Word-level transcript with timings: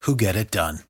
who 0.00 0.16
get 0.16 0.36
it 0.36 0.50
done. 0.50 0.89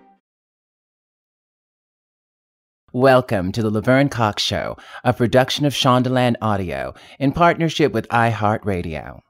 Welcome 2.93 3.53
to 3.53 3.61
the 3.61 3.69
Laverne 3.69 4.09
Cox 4.09 4.43
Show, 4.43 4.75
a 5.05 5.13
production 5.13 5.65
of 5.65 5.71
Shondaland 5.71 6.35
Audio 6.41 6.93
in 7.19 7.31
partnership 7.31 7.93
with 7.93 8.05
iHeartRadio. 8.09 9.21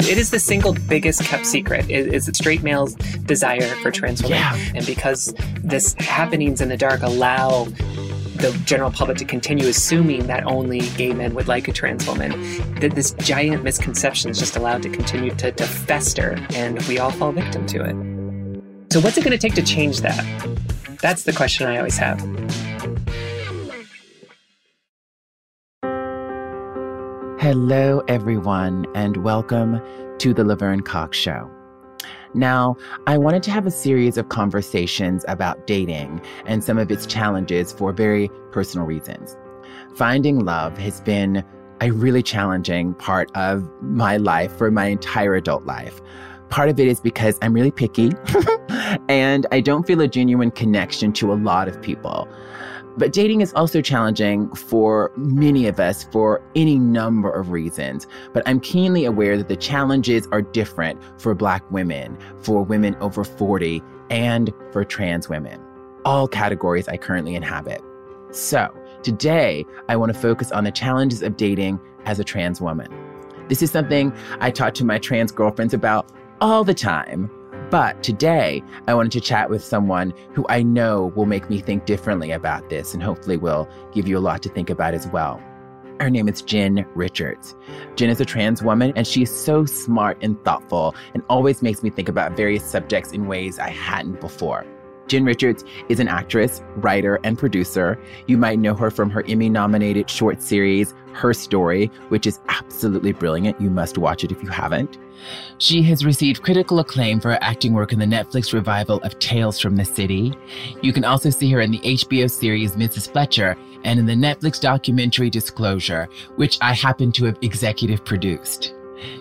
It 0.00 0.18
is 0.18 0.30
the 0.30 0.38
single 0.38 0.74
biggest 0.74 1.22
kept 1.22 1.46
secret 1.46 1.88
is, 1.88 2.28
is 2.28 2.36
straight 2.36 2.62
males' 2.62 2.96
desire 2.96 3.74
for 3.76 3.90
trans 3.90 4.22
women. 4.22 4.40
Yeah. 4.40 4.72
And 4.74 4.84
because 4.84 5.32
this 5.62 5.94
happenings 5.94 6.60
in 6.60 6.68
the 6.68 6.76
dark 6.76 7.00
allow 7.00 7.64
the 7.64 8.54
general 8.66 8.90
public 8.90 9.16
to 9.18 9.24
continue 9.24 9.68
assuming 9.68 10.26
that 10.26 10.44
only 10.44 10.80
gay 10.98 11.14
men 11.14 11.32
would 11.32 11.48
like 11.48 11.66
a 11.66 11.72
trans 11.72 12.06
woman, 12.06 12.30
that 12.80 12.94
this 12.94 13.12
giant 13.12 13.64
misconception 13.64 14.32
is 14.32 14.38
just 14.38 14.54
allowed 14.54 14.82
to 14.82 14.90
continue 14.90 15.34
to, 15.36 15.50
to 15.50 15.64
fester, 15.64 16.36
and 16.50 16.78
we 16.88 16.98
all 16.98 17.10
fall 17.10 17.32
victim 17.32 17.66
to 17.68 17.82
it. 17.82 18.19
So, 18.92 19.00
what's 19.00 19.16
it 19.16 19.22
going 19.22 19.30
to 19.30 19.38
take 19.38 19.54
to 19.54 19.62
change 19.62 20.00
that? 20.00 20.26
That's 21.00 21.22
the 21.22 21.32
question 21.32 21.68
I 21.68 21.76
always 21.76 21.96
have. 21.98 22.18
Hello, 27.40 28.02
everyone, 28.08 28.86
and 28.96 29.18
welcome 29.18 29.80
to 30.18 30.34
the 30.34 30.42
Laverne 30.42 30.80
Cox 30.80 31.16
Show. 31.16 31.48
Now, 32.34 32.76
I 33.06 33.16
wanted 33.16 33.44
to 33.44 33.52
have 33.52 33.64
a 33.64 33.70
series 33.70 34.18
of 34.18 34.28
conversations 34.28 35.24
about 35.28 35.68
dating 35.68 36.20
and 36.44 36.64
some 36.64 36.76
of 36.76 36.90
its 36.90 37.06
challenges 37.06 37.72
for 37.72 37.92
very 37.92 38.28
personal 38.50 38.88
reasons. 38.88 39.36
Finding 39.94 40.40
love 40.40 40.76
has 40.78 41.00
been 41.00 41.44
a 41.80 41.92
really 41.92 42.24
challenging 42.24 42.94
part 42.94 43.30
of 43.36 43.70
my 43.80 44.16
life 44.16 44.50
for 44.58 44.72
my 44.72 44.86
entire 44.86 45.36
adult 45.36 45.64
life. 45.64 46.00
Part 46.50 46.68
of 46.68 46.80
it 46.80 46.88
is 46.88 47.00
because 47.00 47.38
I'm 47.42 47.52
really 47.52 47.70
picky 47.70 48.12
and 49.08 49.46
I 49.52 49.60
don't 49.60 49.86
feel 49.86 50.00
a 50.00 50.08
genuine 50.08 50.50
connection 50.50 51.12
to 51.14 51.32
a 51.32 51.34
lot 51.34 51.68
of 51.68 51.80
people. 51.80 52.28
But 52.96 53.12
dating 53.12 53.40
is 53.40 53.54
also 53.54 53.80
challenging 53.80 54.52
for 54.54 55.12
many 55.16 55.68
of 55.68 55.78
us 55.78 56.04
for 56.10 56.42
any 56.56 56.76
number 56.76 57.30
of 57.30 57.50
reasons. 57.50 58.08
But 58.32 58.42
I'm 58.46 58.58
keenly 58.58 59.04
aware 59.04 59.36
that 59.36 59.48
the 59.48 59.56
challenges 59.56 60.26
are 60.32 60.42
different 60.42 61.00
for 61.20 61.34
Black 61.34 61.62
women, 61.70 62.18
for 62.42 62.64
women 62.64 62.96
over 62.96 63.22
40, 63.22 63.80
and 64.10 64.52
for 64.72 64.84
trans 64.84 65.28
women, 65.28 65.60
all 66.04 66.26
categories 66.26 66.88
I 66.88 66.96
currently 66.96 67.36
inhabit. 67.36 67.80
So 68.32 68.74
today, 69.04 69.64
I 69.88 69.96
want 69.96 70.12
to 70.12 70.18
focus 70.18 70.50
on 70.50 70.64
the 70.64 70.72
challenges 70.72 71.22
of 71.22 71.36
dating 71.36 71.80
as 72.06 72.18
a 72.18 72.24
trans 72.24 72.60
woman. 72.60 72.92
This 73.48 73.62
is 73.62 73.70
something 73.70 74.12
I 74.40 74.50
talk 74.50 74.74
to 74.74 74.84
my 74.84 74.98
trans 74.98 75.32
girlfriends 75.32 75.74
about 75.74 76.10
all 76.40 76.64
the 76.64 76.74
time. 76.74 77.30
But 77.70 78.02
today, 78.02 78.64
I 78.88 78.94
wanted 78.94 79.12
to 79.12 79.20
chat 79.20 79.48
with 79.48 79.62
someone 79.62 80.12
who 80.32 80.44
I 80.48 80.62
know 80.62 81.12
will 81.14 81.26
make 81.26 81.48
me 81.48 81.60
think 81.60 81.86
differently 81.86 82.32
about 82.32 82.68
this 82.68 82.94
and 82.94 83.02
hopefully 83.02 83.36
will 83.36 83.68
give 83.92 84.08
you 84.08 84.18
a 84.18 84.20
lot 84.20 84.42
to 84.42 84.48
think 84.48 84.70
about 84.70 84.94
as 84.94 85.06
well. 85.06 85.40
Her 86.00 86.10
name 86.10 86.28
is 86.28 86.42
Jen 86.42 86.86
Richards. 86.94 87.54
Jen 87.94 88.10
is 88.10 88.20
a 88.20 88.24
trans 88.24 88.62
woman 88.62 88.92
and 88.96 89.06
she's 89.06 89.30
so 89.30 89.66
smart 89.66 90.18
and 90.22 90.42
thoughtful 90.44 90.94
and 91.14 91.22
always 91.28 91.62
makes 91.62 91.82
me 91.82 91.90
think 91.90 92.08
about 92.08 92.36
various 92.36 92.64
subjects 92.64 93.12
in 93.12 93.26
ways 93.26 93.58
I 93.58 93.68
hadn't 93.68 94.20
before. 94.20 94.66
Jen 95.10 95.24
Richards 95.24 95.64
is 95.88 95.98
an 95.98 96.06
actress, 96.06 96.62
writer, 96.76 97.18
and 97.24 97.36
producer. 97.36 97.98
You 98.28 98.38
might 98.38 98.60
know 98.60 98.74
her 98.76 98.92
from 98.92 99.10
her 99.10 99.24
Emmy 99.26 99.48
nominated 99.48 100.08
short 100.08 100.40
series, 100.40 100.94
Her 101.12 101.34
Story, 101.34 101.86
which 102.10 102.28
is 102.28 102.38
absolutely 102.48 103.12
brilliant. 103.12 103.60
You 103.60 103.70
must 103.70 103.98
watch 103.98 104.22
it 104.22 104.30
if 104.30 104.40
you 104.40 104.48
haven't. 104.48 104.98
She 105.58 105.82
has 105.82 106.04
received 106.04 106.44
critical 106.44 106.78
acclaim 106.78 107.18
for 107.18 107.32
her 107.32 107.38
acting 107.42 107.74
work 107.74 107.92
in 107.92 107.98
the 107.98 108.04
Netflix 108.06 108.52
revival 108.52 108.98
of 109.00 109.18
Tales 109.18 109.58
from 109.58 109.74
the 109.74 109.84
City. 109.84 110.32
You 110.80 110.92
can 110.92 111.04
also 111.04 111.28
see 111.28 111.50
her 111.50 111.60
in 111.60 111.72
the 111.72 111.80
HBO 111.80 112.30
series 112.30 112.76
Mrs. 112.76 113.10
Fletcher 113.10 113.56
and 113.82 113.98
in 113.98 114.06
the 114.06 114.14
Netflix 114.14 114.60
documentary 114.60 115.28
Disclosure, 115.28 116.08
which 116.36 116.56
I 116.60 116.72
happen 116.72 117.10
to 117.12 117.24
have 117.24 117.38
executive 117.42 118.04
produced. 118.04 118.74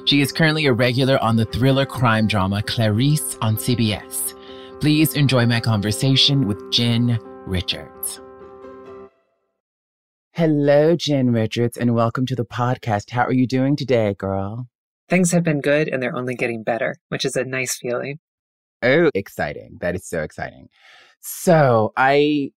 She 0.05 0.21
is 0.21 0.31
currently 0.31 0.67
a 0.67 0.73
regular 0.73 1.17
on 1.23 1.35
the 1.35 1.45
thriller 1.45 1.87
crime 1.87 2.27
drama 2.27 2.61
Clarice 2.61 3.37
on 3.41 3.55
CBS. 3.55 4.35
Please 4.79 5.13
enjoy 5.13 5.45
my 5.45 5.59
conversation 5.59 6.47
with 6.47 6.71
Jen 6.71 7.19
Richards. 7.45 8.21
Hello, 10.31 10.95
Jen 10.95 11.33
Richards, 11.33 11.75
and 11.75 11.93
welcome 11.93 12.25
to 12.27 12.33
the 12.33 12.45
podcast. 12.45 13.09
How 13.09 13.25
are 13.25 13.33
you 13.33 13.45
doing 13.45 13.75
today, 13.75 14.13
girl? 14.13 14.69
Things 15.09 15.33
have 15.33 15.43
been 15.43 15.59
good 15.59 15.89
and 15.89 16.01
they're 16.01 16.15
only 16.15 16.33
getting 16.33 16.63
better, 16.63 16.95
which 17.09 17.25
is 17.25 17.35
a 17.35 17.43
nice 17.43 17.77
feeling. 17.77 18.19
Oh, 18.81 19.09
exciting. 19.13 19.79
That 19.81 19.95
is 19.95 20.07
so 20.07 20.21
exciting. 20.21 20.69
So, 21.19 21.91
I 21.97 22.51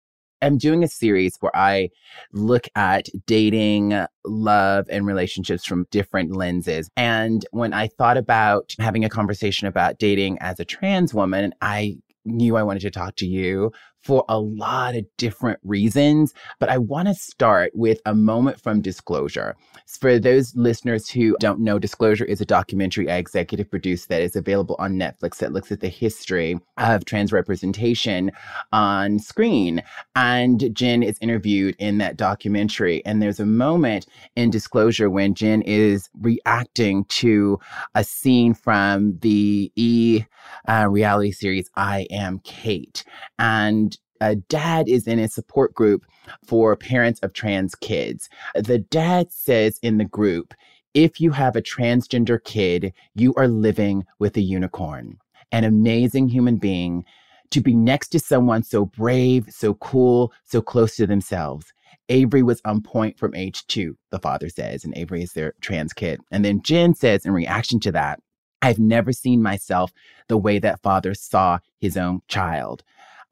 am 0.42 0.58
doing 0.58 0.84
a 0.84 0.88
series 0.88 1.38
where 1.40 1.56
I 1.56 1.88
look 2.34 2.66
at 2.74 3.08
dating, 3.26 3.98
love, 4.26 4.84
and 4.90 5.06
relationships 5.06 5.64
from 5.64 5.86
different 5.90 6.36
lenses. 6.36 6.90
And 6.98 7.46
when 7.52 7.72
I 7.72 7.88
thought 7.88 8.18
about 8.18 8.74
having 8.78 9.06
a 9.06 9.08
conversation 9.08 9.68
about 9.68 9.98
dating 9.98 10.36
as 10.40 10.60
a 10.60 10.66
trans 10.66 11.14
woman, 11.14 11.54
I 11.62 11.96
knew 12.24 12.56
I 12.56 12.62
wanted 12.62 12.80
to 12.80 12.90
talk 12.90 13.16
to 13.16 13.26
you 13.26 13.72
for 14.02 14.24
a 14.28 14.38
lot 14.38 14.96
of 14.96 15.04
different 15.16 15.58
reasons, 15.62 16.32
but 16.58 16.68
I 16.68 16.78
want 16.78 17.08
to 17.08 17.14
start 17.14 17.72
with 17.74 18.00
a 18.06 18.14
moment 18.14 18.60
from 18.60 18.80
Disclosure. 18.80 19.56
For 19.86 20.18
those 20.18 20.54
listeners 20.56 21.08
who 21.08 21.36
don't 21.40 21.60
know, 21.60 21.78
Disclosure 21.78 22.24
is 22.24 22.40
a 22.40 22.46
documentary 22.46 23.10
I 23.10 23.16
executive 23.16 23.70
produced 23.70 24.08
that 24.08 24.22
is 24.22 24.36
available 24.36 24.76
on 24.78 24.94
Netflix 24.94 25.38
that 25.38 25.52
looks 25.52 25.70
at 25.70 25.80
the 25.80 25.88
history 25.88 26.58
of 26.78 27.04
trans 27.04 27.32
representation 27.32 28.30
on 28.72 29.18
screen. 29.18 29.82
And 30.16 30.74
Jen 30.74 31.02
is 31.02 31.18
interviewed 31.20 31.76
in 31.78 31.98
that 31.98 32.16
documentary. 32.16 33.04
And 33.04 33.20
there's 33.20 33.40
a 33.40 33.46
moment 33.46 34.06
in 34.36 34.50
Disclosure 34.50 35.10
when 35.10 35.34
Jen 35.34 35.62
is 35.62 36.08
reacting 36.20 37.04
to 37.06 37.58
a 37.94 38.04
scene 38.04 38.54
from 38.54 39.18
the 39.18 39.70
E 39.76 40.24
uh, 40.68 40.86
reality 40.88 41.32
series, 41.32 41.70
I 41.76 42.06
Am 42.10 42.40
Cait. 42.40 43.04
And 43.38 43.89
a 44.20 44.36
dad 44.36 44.88
is 44.88 45.06
in 45.06 45.18
a 45.18 45.28
support 45.28 45.74
group 45.74 46.04
for 46.46 46.76
parents 46.76 47.20
of 47.20 47.32
trans 47.32 47.74
kids. 47.74 48.28
The 48.54 48.78
dad 48.78 49.32
says 49.32 49.78
in 49.82 49.98
the 49.98 50.04
group, 50.04 50.54
if 50.94 51.20
you 51.20 51.30
have 51.30 51.56
a 51.56 51.62
transgender 51.62 52.42
kid, 52.42 52.92
you 53.14 53.32
are 53.34 53.48
living 53.48 54.04
with 54.18 54.36
a 54.36 54.40
unicorn, 54.40 55.18
an 55.52 55.64
amazing 55.64 56.28
human 56.28 56.56
being 56.56 57.04
to 57.50 57.60
be 57.60 57.74
next 57.74 58.08
to 58.08 58.18
someone 58.18 58.62
so 58.62 58.86
brave, 58.86 59.46
so 59.50 59.74
cool, 59.74 60.32
so 60.44 60.60
close 60.60 60.96
to 60.96 61.06
themselves. 61.06 61.72
Avery 62.08 62.42
was 62.42 62.60
on 62.64 62.82
point 62.82 63.18
from 63.18 63.34
age 63.34 63.66
two, 63.66 63.96
the 64.10 64.18
father 64.18 64.48
says, 64.48 64.84
and 64.84 64.96
Avery 64.96 65.22
is 65.22 65.32
their 65.32 65.54
trans 65.60 65.92
kid. 65.92 66.20
And 66.30 66.44
then 66.44 66.62
Jen 66.62 66.94
says, 66.94 67.24
in 67.24 67.32
reaction 67.32 67.78
to 67.80 67.92
that, 67.92 68.20
I've 68.62 68.78
never 68.78 69.12
seen 69.12 69.42
myself 69.42 69.92
the 70.28 70.36
way 70.36 70.58
that 70.58 70.82
father 70.82 71.14
saw 71.14 71.60
his 71.78 71.96
own 71.96 72.20
child. 72.28 72.82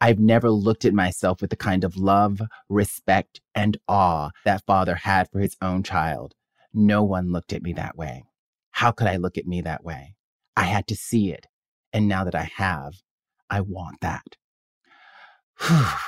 I've 0.00 0.18
never 0.18 0.50
looked 0.50 0.84
at 0.84 0.94
myself 0.94 1.40
with 1.40 1.50
the 1.50 1.56
kind 1.56 1.84
of 1.84 1.96
love, 1.96 2.40
respect, 2.68 3.40
and 3.54 3.76
awe 3.88 4.30
that 4.44 4.64
father 4.66 4.94
had 4.94 5.30
for 5.30 5.40
his 5.40 5.56
own 5.60 5.82
child. 5.82 6.34
No 6.72 7.02
one 7.02 7.32
looked 7.32 7.52
at 7.52 7.62
me 7.62 7.72
that 7.74 7.96
way. 7.96 8.24
How 8.70 8.92
could 8.92 9.08
I 9.08 9.16
look 9.16 9.36
at 9.36 9.46
me 9.46 9.60
that 9.62 9.84
way? 9.84 10.14
I 10.56 10.64
had 10.64 10.86
to 10.88 10.96
see 10.96 11.32
it. 11.32 11.46
And 11.92 12.06
now 12.06 12.24
that 12.24 12.34
I 12.34 12.50
have, 12.56 12.94
I 13.50 13.60
want 13.60 14.00
that. 14.00 14.36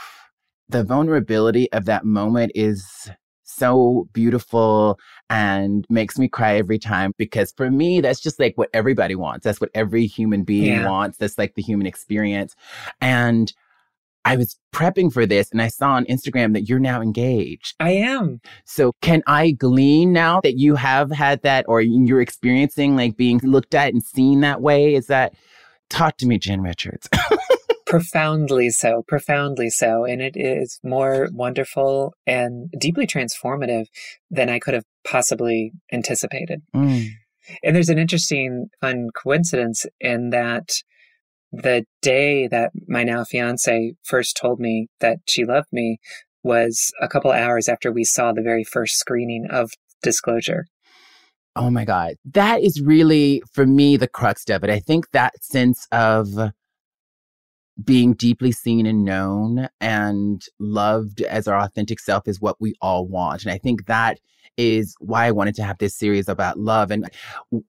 the 0.68 0.84
vulnerability 0.84 1.70
of 1.72 1.86
that 1.86 2.04
moment 2.04 2.52
is 2.54 3.10
so 3.42 4.08
beautiful 4.12 4.98
and 5.28 5.84
makes 5.90 6.18
me 6.18 6.28
cry 6.28 6.56
every 6.56 6.78
time 6.78 7.12
because 7.18 7.52
for 7.56 7.70
me, 7.70 8.00
that's 8.00 8.20
just 8.20 8.38
like 8.38 8.56
what 8.56 8.70
everybody 8.72 9.14
wants. 9.14 9.44
That's 9.44 9.60
what 9.60 9.70
every 9.74 10.06
human 10.06 10.44
being 10.44 10.80
yeah. 10.80 10.88
wants. 10.88 11.18
That's 11.18 11.38
like 11.38 11.54
the 11.56 11.62
human 11.62 11.86
experience. 11.86 12.54
And 13.00 13.52
I 14.24 14.36
was 14.36 14.58
prepping 14.74 15.12
for 15.12 15.26
this 15.26 15.50
and 15.50 15.62
I 15.62 15.68
saw 15.68 15.92
on 15.92 16.04
Instagram 16.06 16.52
that 16.52 16.68
you're 16.68 16.78
now 16.78 17.00
engaged. 17.00 17.74
I 17.80 17.92
am. 17.92 18.40
So 18.64 18.92
can 19.00 19.22
I 19.26 19.52
glean 19.52 20.12
now 20.12 20.40
that 20.42 20.58
you 20.58 20.74
have 20.74 21.10
had 21.10 21.42
that 21.42 21.64
or 21.68 21.80
you're 21.80 22.20
experiencing 22.20 22.96
like 22.96 23.16
being 23.16 23.40
looked 23.42 23.74
at 23.74 23.92
and 23.92 24.02
seen 24.02 24.40
that 24.40 24.60
way? 24.60 24.94
Is 24.94 25.06
that 25.06 25.34
talk 25.88 26.16
to 26.18 26.26
me, 26.26 26.38
Jen 26.38 26.60
Richards? 26.60 27.08
profoundly 27.90 28.70
so, 28.70 29.02
profoundly 29.08 29.68
so. 29.68 30.04
And 30.04 30.22
it 30.22 30.36
is 30.36 30.78
more 30.84 31.28
wonderful 31.32 32.14
and 32.24 32.70
deeply 32.78 33.06
transformative 33.06 33.86
than 34.30 34.48
I 34.48 34.60
could 34.60 34.74
have 34.74 34.84
possibly 35.04 35.72
anticipated. 35.92 36.62
Mm. 36.74 37.08
And 37.64 37.74
there's 37.74 37.88
an 37.88 37.98
interesting, 37.98 38.68
fun 38.80 39.08
coincidence 39.12 39.86
in 40.00 40.30
that 40.30 40.70
the 41.52 41.84
day 42.02 42.46
that 42.48 42.72
my 42.86 43.04
now 43.04 43.24
fiance 43.24 43.94
first 44.04 44.36
told 44.36 44.60
me 44.60 44.88
that 45.00 45.18
she 45.28 45.44
loved 45.44 45.68
me 45.72 45.98
was 46.42 46.92
a 47.00 47.08
couple 47.08 47.32
hours 47.32 47.68
after 47.68 47.92
we 47.92 48.04
saw 48.04 48.32
the 48.32 48.42
very 48.42 48.64
first 48.64 48.96
screening 48.98 49.46
of 49.50 49.70
Disclosure. 50.02 50.66
Oh 51.56 51.68
my 51.68 51.84
God. 51.84 52.14
That 52.24 52.62
is 52.62 52.80
really, 52.80 53.42
for 53.52 53.66
me, 53.66 53.96
the 53.96 54.08
crux 54.08 54.48
of 54.48 54.64
it. 54.64 54.70
I 54.70 54.78
think 54.78 55.10
that 55.10 55.42
sense 55.42 55.86
of 55.92 56.52
being 57.84 58.14
deeply 58.14 58.52
seen 58.52 58.86
and 58.86 59.04
known 59.04 59.68
and 59.80 60.44
loved 60.58 61.22
as 61.22 61.46
our 61.46 61.58
authentic 61.58 62.00
self 62.00 62.26
is 62.26 62.40
what 62.40 62.60
we 62.60 62.74
all 62.80 63.06
want. 63.06 63.42
And 63.42 63.52
I 63.52 63.58
think 63.58 63.86
that 63.86 64.18
is 64.56 64.94
why 65.00 65.26
I 65.26 65.30
wanted 65.30 65.54
to 65.56 65.62
have 65.62 65.78
this 65.78 65.96
series 65.96 66.28
about 66.28 66.58
love. 66.58 66.90
And 66.90 67.08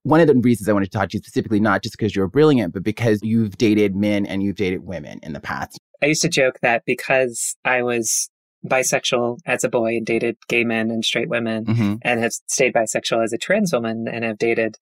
one 0.03 0.19
of 0.19 0.27
the 0.27 0.35
reasons 0.35 0.67
I 0.67 0.73
wanted 0.73 0.91
to 0.91 0.97
talk 0.97 1.09
to 1.09 1.17
you 1.17 1.21
specifically, 1.21 1.59
not 1.59 1.83
just 1.83 1.97
because 1.97 2.15
you're 2.15 2.27
brilliant, 2.27 2.73
but 2.73 2.83
because 2.83 3.19
you've 3.23 3.57
dated 3.57 3.95
men 3.95 4.25
and 4.25 4.43
you've 4.43 4.55
dated 4.55 4.83
women 4.83 5.19
in 5.23 5.33
the 5.33 5.39
past. 5.39 5.79
I 6.01 6.07
used 6.07 6.23
to 6.23 6.29
joke 6.29 6.59
that 6.61 6.83
because 6.85 7.55
I 7.63 7.83
was 7.83 8.29
bisexual 8.65 9.39
as 9.45 9.63
a 9.63 9.69
boy 9.69 9.97
and 9.97 10.05
dated 10.05 10.37
gay 10.47 10.63
men 10.63 10.91
and 10.91 11.03
straight 11.03 11.29
women 11.29 11.65
mm-hmm. 11.65 11.95
and 12.01 12.19
have 12.19 12.33
stayed 12.47 12.73
bisexual 12.73 13.23
as 13.23 13.33
a 13.33 13.37
trans 13.37 13.73
woman 13.73 14.07
and 14.07 14.23
have 14.23 14.37
dated 14.37 14.77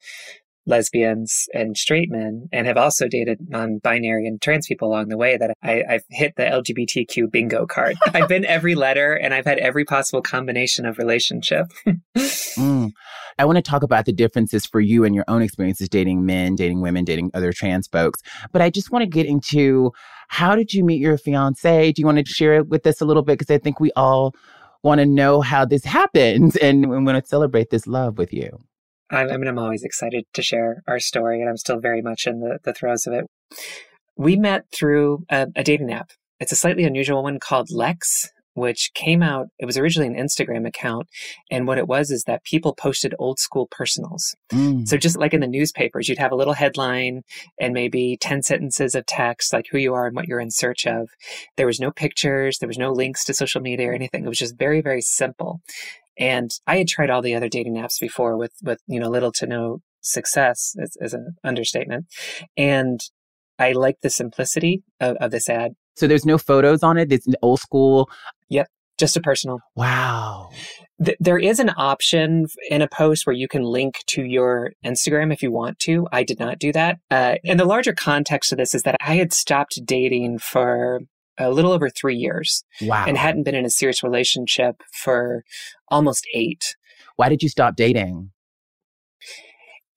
lesbians 0.65 1.47
and 1.53 1.77
straight 1.77 2.11
men 2.11 2.47
and 2.51 2.67
have 2.67 2.77
also 2.77 3.07
dated 3.07 3.39
non-binary 3.50 4.27
and 4.27 4.41
trans 4.41 4.67
people 4.67 4.88
along 4.88 5.07
the 5.07 5.17
way 5.17 5.38
that 5.38 5.51
I, 5.63 5.83
have 5.88 6.03
hit 6.09 6.35
the 6.35 6.44
LGBTQ 6.44 7.31
bingo 7.31 7.65
card. 7.65 7.97
I've 8.13 8.29
been 8.29 8.45
every 8.45 8.75
letter 8.75 9.13
and 9.13 9.33
I've 9.33 9.45
had 9.45 9.57
every 9.59 9.85
possible 9.85 10.21
combination 10.21 10.85
of 10.85 10.97
relationship. 10.97 11.67
mm. 12.17 12.91
I 13.38 13.45
want 13.45 13.56
to 13.57 13.61
talk 13.61 13.83
about 13.83 14.06
the 14.06 14.13
differences 14.13 14.65
for 14.65 14.79
you 14.79 15.03
and 15.06 15.15
your 15.15 15.25
own 15.27 15.41
experiences 15.41 15.89
dating 15.89 16.25
men, 16.25 16.56
dating 16.56 16.81
women, 16.81 17.05
dating 17.05 17.31
other 17.33 17.53
trans 17.53 17.88
folks. 17.88 18.21
But 18.51 18.62
I 18.62 18.69
just 18.69 18.91
want 18.91 19.03
to 19.03 19.09
get 19.09 19.25
into 19.25 19.91
how 20.27 20.55
did 20.55 20.73
you 20.73 20.83
meet 20.83 21.01
your 21.01 21.17
fiance? 21.17 21.91
Do 21.91 22.01
you 22.01 22.05
want 22.05 22.19
to 22.19 22.25
share 22.25 22.55
it 22.55 22.67
with 22.67 22.85
us 22.85 23.01
a 23.01 23.05
little 23.05 23.23
bit? 23.23 23.39
Because 23.39 23.53
I 23.53 23.57
think 23.57 23.79
we 23.79 23.91
all 23.95 24.35
want 24.83 25.00
to 25.00 25.05
know 25.05 25.41
how 25.41 25.65
this 25.65 25.83
happened 25.83 26.57
and 26.62 26.89
we 26.89 26.97
want 27.00 27.21
to 27.21 27.27
celebrate 27.27 27.69
this 27.69 27.88
love 27.88 28.17
with 28.17 28.31
you. 28.33 28.59
I, 29.11 29.21
I 29.21 29.38
mean, 29.38 29.47
I'm 29.47 29.59
always 29.59 29.83
excited 29.83 30.25
to 30.33 30.41
share 30.41 30.83
our 30.88 31.00
story, 31.00 31.41
and 31.41 31.50
I'm 31.50 31.57
still 31.57 31.79
very 31.79 32.01
much 32.01 32.27
in 32.27 32.39
the, 32.39 32.59
the 32.63 32.73
throes 32.73 33.07
of 33.07 33.13
it. 33.13 33.25
We 34.17 34.35
met 34.35 34.65
through 34.73 35.25
a, 35.29 35.47
a 35.56 35.63
dating 35.63 35.91
app. 35.91 36.11
It's 36.39 36.51
a 36.51 36.56
slightly 36.56 36.83
unusual 36.83 37.23
one 37.23 37.39
called 37.39 37.69
Lex, 37.71 38.31
which 38.59 38.91
came 38.94 39.23
out, 39.23 39.47
it 39.57 39.65
was 39.65 39.77
originally 39.77 40.07
an 40.07 40.21
Instagram 40.21 40.67
account. 40.67 41.07
And 41.50 41.65
what 41.65 41.77
it 41.77 41.88
was 41.88 42.11
is 42.11 42.23
that 42.23 42.44
people 42.44 42.73
posted 42.73 43.15
old 43.17 43.39
school 43.39 43.67
personals. 43.67 44.35
Mm. 44.51 44.88
So 44.88 44.97
just 44.97 45.17
like 45.17 45.33
in 45.33 45.39
the 45.39 45.47
newspapers, 45.47 46.09
you'd 46.09 46.17
have 46.17 46.31
a 46.31 46.35
little 46.35 46.53
headline 46.53 47.23
and 47.59 47.73
maybe 47.73 48.17
10 48.19 48.44
sentences 48.44 48.95
of 48.95 49.05
text, 49.05 49.53
like 49.53 49.67
who 49.71 49.77
you 49.77 49.94
are 49.94 50.07
and 50.07 50.15
what 50.15 50.27
you're 50.27 50.39
in 50.39 50.51
search 50.51 50.85
of. 50.85 51.09
There 51.55 51.67
was 51.67 51.79
no 51.79 51.91
pictures. 51.91 52.57
There 52.59 52.67
was 52.67 52.77
no 52.77 52.91
links 52.91 53.23
to 53.25 53.33
social 53.33 53.62
media 53.62 53.89
or 53.89 53.94
anything. 53.94 54.25
It 54.25 54.29
was 54.29 54.38
just 54.38 54.57
very, 54.57 54.81
very 54.81 55.01
simple. 55.01 55.62
And 56.19 56.51
I 56.68 56.77
had 56.77 56.88
tried 56.88 57.10
all 57.10 57.21
the 57.21 57.33
other 57.33 57.50
dating 57.50 57.75
apps 57.75 58.00
before 58.00 58.38
with, 58.38 58.51
with, 58.62 58.80
you 58.88 59.00
know, 59.00 59.10
little 59.10 59.31
to 59.33 59.48
no 59.48 59.80
success 60.01 60.75
as, 61.01 61.13
an 61.13 61.36
understatement. 61.44 62.06
And 62.57 63.00
I 63.57 63.71
like 63.71 63.98
the 64.01 64.10
simplicity 64.10 64.83
of, 65.00 65.15
of 65.17 65.32
this 65.32 65.50
ad. 65.50 65.74
So 65.96 66.08
there's 66.08 66.25
no 66.25 66.38
photos 66.38 66.84
on 66.84 66.98
it. 66.98 67.12
It's 67.12 67.27
old 67.41 67.60
school. 67.60 68.10
Yep. 68.50 68.67
Just 68.98 69.17
a 69.17 69.22
personal. 69.22 69.60
Wow. 69.75 70.50
Th- 71.03 71.17
there 71.22 71.38
is 71.38 71.60
an 71.60 71.72
option 71.77 72.48
in 72.70 72.82
a 72.82 72.88
post 72.88 73.25
where 73.25 73.36
you 73.36 73.48
can 73.48 73.63
link 73.63 73.96
to 74.08 74.24
your 74.24 74.74
Instagram 74.86 75.32
if 75.32 75.41
you 75.41 75.51
want 75.51 75.79
to. 75.79 76.08
I 76.12 76.24
did 76.24 76.39
not 76.39 76.60
do 76.60 76.74
that. 76.74 76.98
Uh, 77.10 77.36
and 77.46 77.60
the 77.60 77.65
larger 77.65 77.93
context 77.93 78.51
of 78.51 78.58
this 78.58 78.75
is 78.75 78.84
that 78.84 78.98
I 79.00 79.15
had 79.15 79.32
stopped 79.32 79.79
dating 79.86 80.39
for 80.39 81.00
a 81.39 81.50
little 81.50 81.72
over 81.72 81.89
three 81.89 82.15
years. 82.15 82.63
Wow. 82.81 83.05
And 83.08 83.17
hadn't 83.17 83.43
been 83.43 83.55
in 83.55 83.65
a 83.65 83.69
serious 83.69 84.03
relationship 84.03 84.81
for 84.91 85.43
almost 85.88 86.27
eight. 86.34 86.75
Why 87.15 87.29
did 87.29 87.41
you 87.41 87.50
stop 87.50 87.75
dating? 87.75 88.31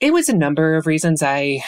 It 0.01 0.13
was 0.13 0.29
a 0.29 0.37
number 0.37 0.75
of 0.75 0.87
reasons. 0.87 1.23
I, 1.23 1.63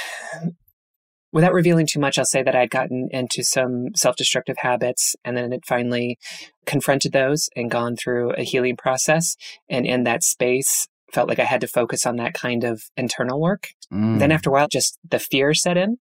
without 1.33 1.53
revealing 1.53 1.87
too 1.87 2.01
much, 2.01 2.19
I'll 2.19 2.25
say 2.25 2.43
that 2.43 2.57
I'd 2.57 2.71
gotten 2.71 3.09
into 3.13 3.45
some 3.45 3.95
self 3.95 4.17
destructive 4.17 4.57
habits 4.59 5.15
and 5.25 5.37
then 5.37 5.53
it 5.53 5.65
finally 5.67 6.19
confronted 6.67 7.13
those 7.13 7.49
and 7.55 7.71
gone 7.71 7.97
through 7.97 8.33
a 8.33 8.43
healing 8.43 8.77
process. 8.77 9.37
And 9.69 9.87
in 9.87 10.05
that 10.05 10.25
space, 10.25 10.89
felt 11.13 11.29
like 11.29 11.39
I 11.39 11.45
had 11.45 11.61
to 11.61 11.69
focus 11.69 12.05
on 12.05 12.17
that 12.17 12.35
kind 12.35 12.65
of 12.65 12.83
internal 12.97 13.41
work. 13.41 13.69
Mm. 13.93 14.19
Then 14.19 14.33
after 14.33 14.51
a 14.51 14.53
while, 14.53 14.69
just 14.69 14.99
the 15.09 15.21
fear 15.21 15.55
set 15.55 15.77
in 15.77 15.99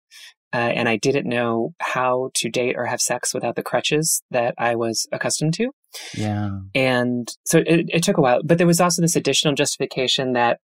uh, 0.53 0.57
and 0.57 0.88
I 0.88 0.98
didn't 0.98 1.27
know 1.27 1.74
how 1.79 2.29
to 2.36 2.50
date 2.50 2.75
or 2.77 2.86
have 2.86 3.01
sex 3.01 3.33
without 3.33 3.55
the 3.55 3.63
crutches 3.63 4.22
that 4.31 4.53
I 4.57 4.75
was 4.75 5.07
accustomed 5.12 5.55
to. 5.55 5.72
Yeah. 6.15 6.51
And 6.75 7.27
so 7.45 7.60
it, 7.60 7.89
it 7.89 8.03
took 8.03 8.17
a 8.17 8.22
while, 8.22 8.41
but 8.43 8.57
there 8.57 8.67
was 8.67 8.79
also 8.79 9.01
this 9.01 9.15
additional 9.15 9.55
justification 9.55 10.33
that 10.33 10.60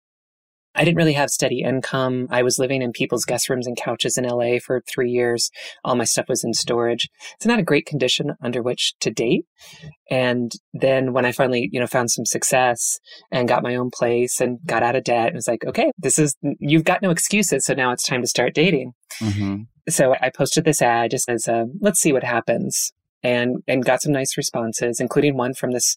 I 0.76 0.86
didn't 0.86 0.98
really 0.98 1.14
have 1.14 1.30
steady 1.30 1.62
income. 1.62 2.28
I 2.30 2.44
was 2.44 2.60
living 2.60 2.82
in 2.82 2.92
people's 2.92 3.26
guest 3.26 3.50
rooms 3.50 3.68
and 3.68 3.76
couches 3.76 4.18
in 4.18 4.26
LA 4.26 4.60
for 4.64 4.82
three 4.88 5.10
years. 5.10 5.50
All 5.84 5.96
my 5.96 6.04
stuff 6.04 6.30
was 6.30 6.44
in 6.44 6.54
storage. 6.54 7.10
It's 7.36 7.46
not 7.46 7.60
a 7.60 7.64
great 7.64 7.86
condition 7.86 8.34
under 8.42 8.62
which 8.62 8.94
to 9.02 9.12
date. 9.12 9.46
And 10.12 10.52
then 10.74 11.14
when 11.14 11.26
I 11.26 11.32
finally, 11.32 11.70
you 11.72 11.80
know, 11.80 11.88
found 11.88 12.12
some 12.12 12.26
success 12.26 13.00
and 13.32 13.48
got 13.48 13.64
my 13.64 13.76
own 13.76 13.90
place 13.92 14.40
and 14.40 14.60
got 14.66 14.84
out 14.84 14.96
of 14.96 15.04
debt, 15.04 15.30
it 15.30 15.36
was 15.36 15.48
like, 15.48 15.66
okay, 15.66 15.92
this 15.98 16.20
is, 16.20 16.36
you've 16.60 16.86
got 16.86 17.02
no 17.02 17.10
excuses. 17.10 17.66
So 17.66 17.74
now 17.74 17.92
it's 17.92 18.08
time 18.08 18.22
to 18.22 18.28
start 18.28 18.54
dating. 18.54 18.94
Mm-hmm. 19.20 19.64
So 19.90 20.16
I 20.22 20.30
posted 20.30 20.66
this 20.66 20.82
ad 20.82 21.12
just 21.12 21.30
as 21.30 21.48
a, 21.48 21.66
let's 21.82 22.00
see 22.00 22.14
what 22.14 22.24
happens. 22.24 22.92
And 23.24 23.64
and 23.68 23.86
got 23.86 24.02
some 24.02 24.14
nice 24.14 24.38
responses, 24.38 25.00
including 25.00 25.38
one 25.38 25.54
from 25.54 25.72
this 25.72 25.96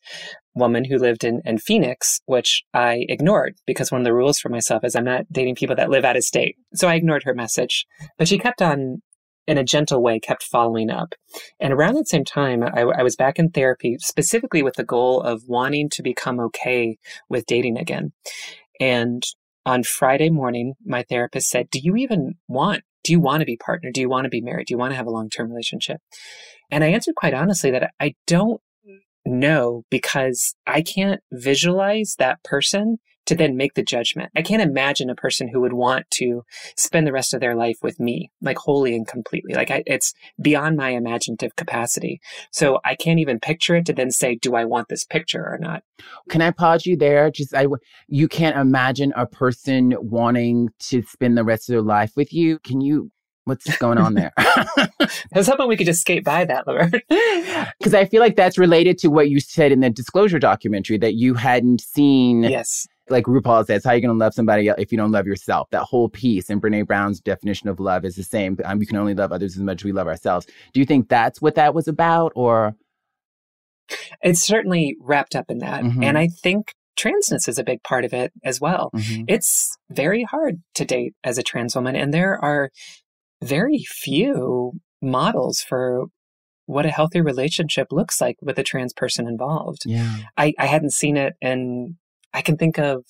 woman 0.54 0.84
who 0.84 0.98
lived 0.98 1.24
in, 1.24 1.40
in 1.44 1.58
Phoenix, 1.58 2.20
which 2.26 2.62
I 2.74 3.06
ignored 3.08 3.54
because 3.66 3.90
one 3.90 4.00
of 4.00 4.04
the 4.04 4.14
rules 4.14 4.38
for 4.38 4.48
myself 4.48 4.84
is 4.84 4.94
I'm 4.94 5.04
not 5.04 5.24
dating 5.32 5.54
people 5.54 5.76
that 5.76 5.90
live 5.90 6.04
out 6.04 6.16
of 6.16 6.24
state. 6.24 6.56
So 6.74 6.88
I 6.88 6.94
ignored 6.94 7.22
her 7.24 7.34
message. 7.34 7.86
But 8.18 8.28
she 8.28 8.38
kept 8.38 8.60
on 8.60 9.02
in 9.46 9.58
a 9.58 9.64
gentle 9.64 10.02
way, 10.02 10.20
kept 10.20 10.42
following 10.42 10.90
up. 10.90 11.14
And 11.58 11.72
around 11.72 11.94
that 11.94 12.08
same 12.08 12.24
time, 12.24 12.62
I, 12.62 12.82
I, 12.82 13.02
was 13.02 13.16
back 13.16 13.38
in 13.38 13.50
therapy, 13.50 13.96
specifically 13.98 14.62
with 14.62 14.74
the 14.74 14.84
goal 14.84 15.20
of 15.20 15.42
wanting 15.48 15.88
to 15.90 16.02
become 16.02 16.38
okay 16.38 16.96
with 17.28 17.46
dating 17.46 17.76
again. 17.76 18.12
And 18.78 19.22
on 19.66 19.82
Friday 19.82 20.30
morning, 20.30 20.74
my 20.84 21.02
therapist 21.08 21.48
said, 21.48 21.70
Do 21.70 21.80
you 21.82 21.96
even 21.96 22.34
want? 22.48 22.84
Do 23.04 23.12
you 23.12 23.20
want 23.20 23.40
to 23.40 23.46
be 23.46 23.56
partnered? 23.56 23.94
Do 23.94 24.00
you 24.00 24.08
want 24.08 24.24
to 24.24 24.30
be 24.30 24.40
married? 24.40 24.66
Do 24.66 24.74
you 24.74 24.78
want 24.78 24.92
to 24.92 24.96
have 24.96 25.06
a 25.06 25.10
long 25.10 25.28
term 25.28 25.50
relationship? 25.50 26.00
And 26.70 26.82
I 26.82 26.88
answered 26.88 27.14
quite 27.14 27.34
honestly 27.34 27.70
that 27.70 27.92
I 28.00 28.14
don't 28.26 28.60
know 29.24 29.84
because 29.90 30.54
I 30.66 30.82
can't 30.82 31.20
visualize 31.30 32.16
that 32.18 32.42
person 32.42 32.98
to 33.26 33.34
then 33.34 33.56
make 33.56 33.74
the 33.74 33.82
judgment. 33.82 34.30
I 34.36 34.42
can't 34.42 34.62
imagine 34.62 35.10
a 35.10 35.14
person 35.14 35.48
who 35.48 35.60
would 35.60 35.72
want 35.72 36.10
to 36.12 36.42
spend 36.76 37.06
the 37.06 37.12
rest 37.12 37.34
of 37.34 37.40
their 37.40 37.54
life 37.54 37.78
with 37.82 38.00
me, 38.00 38.30
like 38.40 38.58
wholly 38.58 38.94
and 38.94 39.06
completely. 39.06 39.54
Like 39.54 39.70
I, 39.70 39.82
it's 39.86 40.12
beyond 40.40 40.76
my 40.76 40.90
imaginative 40.90 41.56
capacity. 41.56 42.20
So 42.50 42.80
I 42.84 42.94
can't 42.94 43.20
even 43.20 43.40
picture 43.40 43.76
it 43.76 43.86
to 43.86 43.92
then 43.92 44.10
say, 44.10 44.34
do 44.34 44.54
I 44.54 44.64
want 44.64 44.88
this 44.88 45.04
picture 45.04 45.44
or 45.44 45.58
not? 45.58 45.82
Can 46.28 46.42
I 46.42 46.50
pause 46.50 46.86
you 46.86 46.96
there? 46.96 47.30
Just 47.30 47.54
I, 47.54 47.66
you 48.08 48.28
can't 48.28 48.56
imagine 48.56 49.12
a 49.16 49.26
person 49.26 49.94
wanting 50.00 50.70
to 50.80 51.02
spend 51.02 51.36
the 51.36 51.44
rest 51.44 51.68
of 51.68 51.74
their 51.74 51.82
life 51.82 52.12
with 52.16 52.32
you. 52.32 52.58
Can 52.58 52.80
you 52.80 53.10
What's 53.44 53.76
going 53.78 53.98
on 53.98 54.14
there? 54.14 54.32
I 54.38 55.08
was 55.34 55.48
hoping 55.48 55.66
we 55.66 55.76
could 55.76 55.86
just 55.86 56.00
skate 56.00 56.24
by 56.24 56.44
that, 56.44 56.66
Laverne. 56.66 56.92
Because 57.78 57.94
I 57.94 58.04
feel 58.04 58.20
like 58.20 58.36
that's 58.36 58.56
related 58.56 58.98
to 58.98 59.08
what 59.08 59.30
you 59.30 59.40
said 59.40 59.72
in 59.72 59.80
the 59.80 59.90
disclosure 59.90 60.38
documentary 60.38 60.96
that 60.98 61.14
you 61.14 61.34
hadn't 61.34 61.80
seen. 61.80 62.44
Yes 62.44 62.86
like 63.12 63.24
RuPaul 63.24 63.66
says, 63.66 63.84
how 63.84 63.90
are 63.90 63.94
you 63.94 64.00
going 64.00 64.16
to 64.16 64.24
love 64.24 64.34
somebody 64.34 64.68
if 64.78 64.90
you 64.90 64.98
don't 64.98 65.12
love 65.12 65.26
yourself? 65.26 65.68
That 65.70 65.82
whole 65.82 66.08
piece 66.08 66.50
and 66.50 66.60
Brene 66.60 66.86
Brown's 66.86 67.20
definition 67.20 67.68
of 67.68 67.78
love 67.78 68.04
is 68.04 68.16
the 68.16 68.24
same. 68.24 68.58
Um, 68.64 68.78
we 68.78 68.86
can 68.86 68.96
only 68.96 69.14
love 69.14 69.32
others 69.32 69.56
as 69.56 69.62
much 69.62 69.82
as 69.82 69.84
we 69.84 69.92
love 69.92 70.08
ourselves. 70.08 70.46
Do 70.72 70.80
you 70.80 70.86
think 70.86 71.08
that's 71.08 71.40
what 71.40 71.54
that 71.54 71.74
was 71.74 71.86
about, 71.86 72.32
or? 72.34 72.74
It's 74.22 74.40
certainly 74.40 74.96
wrapped 75.00 75.36
up 75.36 75.46
in 75.48 75.58
that, 75.58 75.84
mm-hmm. 75.84 76.02
and 76.02 76.16
I 76.16 76.28
think 76.28 76.74
transness 76.98 77.48
is 77.48 77.58
a 77.58 77.64
big 77.64 77.82
part 77.82 78.04
of 78.04 78.12
it 78.12 78.32
as 78.44 78.60
well. 78.60 78.90
Mm-hmm. 78.94 79.24
It's 79.28 79.76
very 79.90 80.22
hard 80.24 80.62
to 80.74 80.84
date 80.84 81.14
as 81.24 81.36
a 81.38 81.42
trans 81.42 81.74
woman, 81.74 81.96
and 81.96 82.14
there 82.14 82.42
are 82.42 82.70
very 83.42 83.84
few 83.86 84.72
models 85.00 85.60
for 85.60 86.06
what 86.66 86.86
a 86.86 86.90
healthy 86.90 87.20
relationship 87.20 87.88
looks 87.90 88.20
like 88.20 88.36
with 88.40 88.58
a 88.58 88.62
trans 88.62 88.92
person 88.92 89.26
involved. 89.26 89.80
Yeah. 89.84 90.16
I, 90.36 90.54
I 90.58 90.66
hadn't 90.66 90.92
seen 90.92 91.16
it 91.16 91.34
and 91.42 91.96
I 92.32 92.40
can 92.42 92.56
think 92.56 92.78
of 92.78 93.04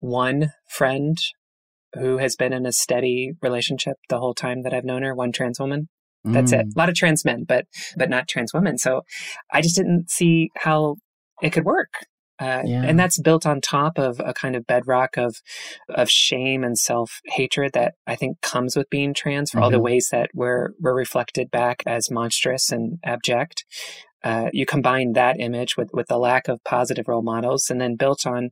one 0.00 0.52
friend 0.68 1.18
who 1.94 2.18
has 2.18 2.36
been 2.36 2.52
in 2.52 2.66
a 2.66 2.72
steady 2.72 3.32
relationship 3.42 3.96
the 4.08 4.18
whole 4.18 4.34
time 4.34 4.62
that 4.62 4.72
I've 4.72 4.84
known 4.84 5.02
her, 5.02 5.14
one 5.14 5.32
trans 5.32 5.58
woman. 5.58 5.88
That's 6.24 6.52
mm. 6.52 6.60
it. 6.60 6.66
A 6.66 6.78
lot 6.78 6.88
of 6.88 6.94
trans 6.94 7.24
men, 7.24 7.44
but 7.44 7.66
but 7.96 8.10
not 8.10 8.28
trans 8.28 8.52
women. 8.52 8.78
So 8.78 9.02
I 9.52 9.62
just 9.62 9.76
didn't 9.76 10.10
see 10.10 10.50
how 10.56 10.96
it 11.40 11.50
could 11.50 11.64
work. 11.64 11.90
Uh, 12.38 12.62
yeah. 12.64 12.82
And 12.84 12.98
that's 12.98 13.18
built 13.18 13.46
on 13.46 13.60
top 13.60 13.98
of 13.98 14.20
a 14.24 14.34
kind 14.34 14.56
of 14.56 14.66
bedrock 14.66 15.16
of 15.16 15.36
of 15.88 16.10
shame 16.10 16.64
and 16.64 16.78
self 16.78 17.20
hatred 17.26 17.72
that 17.72 17.94
I 18.06 18.16
think 18.16 18.40
comes 18.42 18.76
with 18.76 18.90
being 18.90 19.14
trans 19.14 19.50
for 19.50 19.56
mm-hmm. 19.56 19.64
all 19.64 19.70
the 19.70 19.76
mm-hmm. 19.76 19.84
ways 19.84 20.08
that 20.12 20.30
we're 20.34 20.70
we're 20.78 20.94
reflected 20.94 21.50
back 21.50 21.82
as 21.86 22.10
monstrous 22.10 22.70
and 22.70 22.98
abject. 23.04 23.64
Uh, 24.22 24.48
you 24.52 24.66
combine 24.66 25.12
that 25.12 25.38
image 25.38 25.76
with, 25.76 25.88
with 25.92 26.08
the 26.08 26.18
lack 26.18 26.48
of 26.48 26.62
positive 26.64 27.06
role 27.06 27.22
models 27.22 27.70
and 27.70 27.80
then 27.80 27.94
built 27.94 28.26
on 28.26 28.50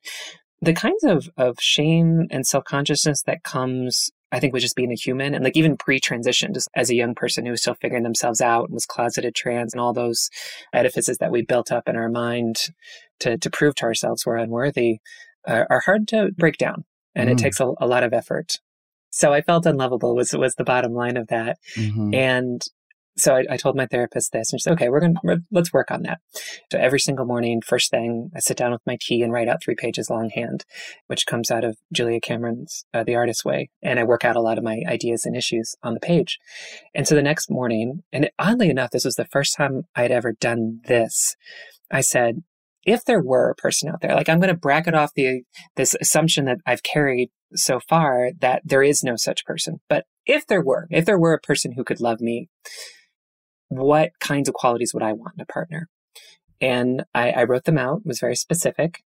the 0.62 0.72
kinds 0.72 1.02
of, 1.02 1.28
of 1.36 1.56
shame 1.60 2.26
and 2.30 2.46
self-consciousness 2.46 3.22
that 3.22 3.42
comes 3.42 4.10
I 4.34 4.40
think 4.40 4.52
with 4.52 4.62
just 4.62 4.74
being 4.74 4.90
a 4.90 4.96
human 4.96 5.32
and 5.32 5.44
like 5.44 5.56
even 5.56 5.76
pre-transition, 5.76 6.52
just 6.54 6.68
as 6.74 6.90
a 6.90 6.96
young 6.96 7.14
person 7.14 7.44
who 7.44 7.52
was 7.52 7.60
still 7.60 7.76
figuring 7.80 8.02
themselves 8.02 8.40
out 8.40 8.64
and 8.64 8.74
was 8.74 8.84
closeted 8.84 9.36
trans 9.36 9.72
and 9.72 9.80
all 9.80 9.92
those 9.92 10.28
edifices 10.72 11.18
that 11.18 11.30
we 11.30 11.42
built 11.42 11.70
up 11.70 11.88
in 11.88 11.94
our 11.94 12.08
mind 12.08 12.56
to, 13.21 13.38
to 13.38 13.50
prove 13.50 13.75
to 13.76 13.85
ourselves 13.85 14.25
we're 14.26 14.37
unworthy 14.37 14.99
uh, 15.47 15.64
are 15.71 15.80
hard 15.80 16.09
to 16.09 16.30
break 16.37 16.56
down. 16.56 16.85
And 17.14 17.28
mm. 17.28 17.33
it 17.33 17.38
takes 17.38 17.61
a, 17.61 17.73
a, 17.78 17.87
lot 17.87 18.02
of 18.02 18.12
effort. 18.12 18.54
So 19.11 19.33
I 19.33 19.42
felt 19.42 19.66
unlovable 19.66 20.16
was, 20.16 20.33
was 20.33 20.54
the 20.54 20.64
bottom 20.64 20.92
line 20.92 21.16
of 21.16 21.28
that. 21.28 21.59
Mm-hmm. 21.76 22.14
And 22.14 22.62
so 23.16 23.37
I, 23.37 23.44
I, 23.50 23.56
told 23.56 23.76
my 23.76 23.87
therapist 23.87 24.33
this 24.33 24.52
and 24.52 24.61
she 24.61 24.64
said, 24.64 24.73
okay, 24.73 24.88
we're 24.88 25.00
going 25.00 25.14
to, 25.14 25.42
let's 25.52 25.73
work 25.73 25.92
on 25.92 26.02
that. 26.02 26.18
So 26.73 26.78
every 26.78 26.99
single 26.99 27.25
morning, 27.25 27.61
first 27.64 27.90
thing, 27.90 28.30
I 28.35 28.40
sit 28.40 28.56
down 28.56 28.73
with 28.73 28.80
my 28.87 28.99
tea 29.00 29.23
and 29.23 29.33
write 29.33 29.49
out 29.49 29.62
three 29.62 29.76
pages 29.76 30.11
longhand, 30.11 30.64
which 31.06 31.26
comes 31.26 31.50
out 31.50 31.62
of 31.62 31.76
Julia 31.92 32.21
Cameron's 32.21 32.85
uh, 32.92 33.04
The 33.04 33.14
Artist's 33.14 33.44
Way. 33.44 33.71
And 33.83 34.00
I 34.00 34.04
work 34.04 34.25
out 34.25 34.35
a 34.35 34.40
lot 34.40 34.59
of 34.59 34.64
my 34.64 34.83
ideas 34.88 35.25
and 35.25 35.37
issues 35.37 35.76
on 35.85 35.94
the 35.94 36.00
page. 36.00 36.38
And 36.92 37.06
so 37.06 37.14
the 37.14 37.23
next 37.23 37.50
morning, 37.50 38.02
and 38.12 38.30
oddly 38.38 38.68
enough, 38.68 38.90
this 38.90 39.04
was 39.04 39.14
the 39.14 39.26
first 39.26 39.56
time 39.56 39.83
I'd 39.94 40.11
ever 40.11 40.33
done 40.33 40.80
this. 40.87 41.37
I 41.92 42.00
said, 42.00 42.42
if 42.86 43.04
there 43.04 43.22
were 43.22 43.50
a 43.50 43.54
person 43.54 43.88
out 43.88 44.00
there, 44.00 44.14
like 44.14 44.28
I'm 44.28 44.40
going 44.40 44.52
to 44.52 44.58
bracket 44.58 44.94
off 44.94 45.14
the, 45.14 45.42
this 45.76 45.94
assumption 46.00 46.44
that 46.46 46.58
I've 46.66 46.82
carried 46.82 47.30
so 47.54 47.80
far 47.80 48.30
that 48.40 48.62
there 48.64 48.82
is 48.82 49.02
no 49.02 49.16
such 49.16 49.44
person. 49.44 49.80
But 49.88 50.04
if 50.26 50.46
there 50.46 50.62
were, 50.62 50.86
if 50.90 51.04
there 51.04 51.18
were 51.18 51.34
a 51.34 51.40
person 51.40 51.72
who 51.72 51.84
could 51.84 52.00
love 52.00 52.20
me, 52.20 52.48
what 53.68 54.10
kinds 54.20 54.48
of 54.48 54.54
qualities 54.54 54.92
would 54.94 55.02
I 55.02 55.12
want 55.12 55.34
in 55.36 55.42
a 55.42 55.46
partner? 55.46 55.88
And 56.60 57.04
I, 57.14 57.30
I 57.30 57.44
wrote 57.44 57.64
them 57.64 57.78
out, 57.78 58.02
was 58.04 58.20
very 58.20 58.36
specific. 58.36 59.02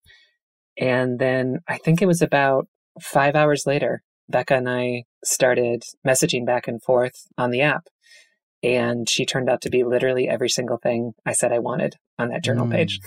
And 0.78 1.18
then 1.18 1.60
I 1.68 1.78
think 1.78 2.00
it 2.00 2.06
was 2.06 2.22
about 2.22 2.66
five 3.00 3.34
hours 3.34 3.64
later, 3.66 4.02
Becca 4.28 4.56
and 4.56 4.68
I 4.68 5.04
started 5.24 5.84
messaging 6.06 6.46
back 6.46 6.66
and 6.68 6.82
forth 6.82 7.26
on 7.36 7.50
the 7.50 7.62
app. 7.62 7.88
And 8.62 9.08
she 9.08 9.26
turned 9.26 9.50
out 9.50 9.60
to 9.62 9.70
be 9.70 9.84
literally 9.84 10.28
every 10.28 10.48
single 10.48 10.78
thing 10.78 11.12
I 11.26 11.32
said 11.32 11.52
I 11.52 11.58
wanted 11.58 11.96
on 12.18 12.28
that 12.28 12.42
journal 12.42 12.66
mm. 12.66 12.72
page. 12.72 12.98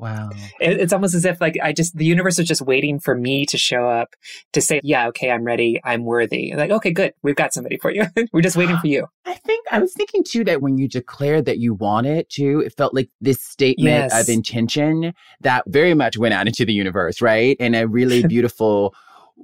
Wow. 0.00 0.30
It, 0.60 0.80
it's 0.80 0.92
almost 0.92 1.14
as 1.14 1.24
if 1.26 1.40
like 1.40 1.58
I 1.62 1.72
just 1.72 1.96
the 1.96 2.06
universe 2.06 2.38
was 2.38 2.48
just 2.48 2.62
waiting 2.62 2.98
for 2.98 3.14
me 3.14 3.44
to 3.46 3.58
show 3.58 3.88
up 3.88 4.16
to 4.52 4.60
say, 4.60 4.80
yeah, 4.82 5.08
okay, 5.08 5.30
I'm 5.30 5.44
ready, 5.44 5.78
I'm 5.84 6.04
worthy. 6.04 6.54
Like, 6.56 6.70
okay, 6.70 6.90
good, 6.90 7.12
we've 7.22 7.36
got 7.36 7.52
somebody 7.52 7.76
for 7.76 7.90
you. 7.90 8.04
We're 8.32 8.40
just 8.40 8.56
waiting 8.56 8.78
for 8.78 8.86
you. 8.86 9.06
I 9.26 9.34
think 9.34 9.66
I 9.70 9.78
was 9.78 9.92
thinking 9.92 10.24
too 10.24 10.42
that 10.44 10.62
when 10.62 10.78
you 10.78 10.88
declared 10.88 11.44
that 11.44 11.58
you 11.58 11.74
want 11.74 12.06
it 12.06 12.30
too, 12.30 12.62
it 12.64 12.74
felt 12.76 12.94
like 12.94 13.10
this 13.20 13.42
statement 13.42 14.10
yes. 14.10 14.20
of 14.20 14.28
intention 14.28 15.12
that 15.42 15.64
very 15.66 15.94
much 15.94 16.16
went 16.16 16.32
out 16.32 16.46
into 16.46 16.64
the 16.64 16.72
universe, 16.72 17.20
right? 17.20 17.56
In 17.60 17.74
a 17.74 17.86
really 17.86 18.26
beautiful 18.26 18.94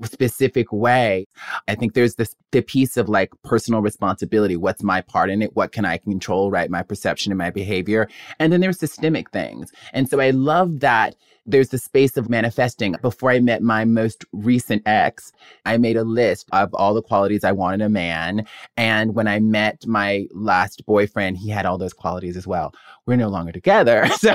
specific 0.05 0.73
way. 0.73 1.26
I 1.69 1.75
think 1.75 1.95
there's 1.95 2.17
this 2.17 2.35
the 2.53 2.62
piece 2.62 2.97
of 2.97 3.09
like 3.09 3.31
personal 3.45 3.81
responsibility. 3.83 4.57
What's 4.57 4.83
my 4.83 5.00
part 5.00 5.31
in 5.31 5.43
it? 5.43 5.55
What 5.57 5.73
can 5.73 5.85
I 5.85 5.99
control, 5.99 6.50
right? 6.50 6.71
My 6.71 6.83
perception 6.83 7.33
and 7.33 7.38
my 7.38 7.50
behavior. 7.50 8.09
And 8.38 8.53
then 8.53 8.61
there's 8.61 8.79
systemic 8.79 9.31
things. 9.31 9.71
And 9.93 10.09
so 10.09 10.21
I 10.21 10.31
love 10.31 10.81
that 10.81 11.17
there's 11.47 11.69
the 11.69 11.79
space 11.79 12.17
of 12.17 12.29
manifesting. 12.29 12.97
Before 13.00 13.31
I 13.31 13.38
met 13.38 13.62
my 13.62 13.85
most 13.85 14.25
recent 14.33 14.83
ex, 14.85 15.33
I 15.65 15.76
made 15.76 15.97
a 15.97 16.03
list 16.03 16.49
of 16.53 16.75
all 16.75 16.93
the 16.93 17.03
qualities 17.03 17.45
I 17.45 17.53
want 17.53 17.75
in 17.75 17.81
a 17.83 17.88
man. 17.88 18.47
And 18.76 19.15
when 19.15 19.29
I 19.29 19.38
met 19.38 19.87
my 19.87 20.26
last 20.33 20.85
boyfriend, 20.87 21.38
he 21.38 21.50
had 21.50 21.65
all 21.65 21.79
those 21.79 21.93
qualities 21.93 22.37
as 22.37 22.47
well. 22.47 22.75
We're 23.07 23.17
no 23.17 23.29
longer 23.29 23.53
together. 23.53 24.09
So 24.17 24.35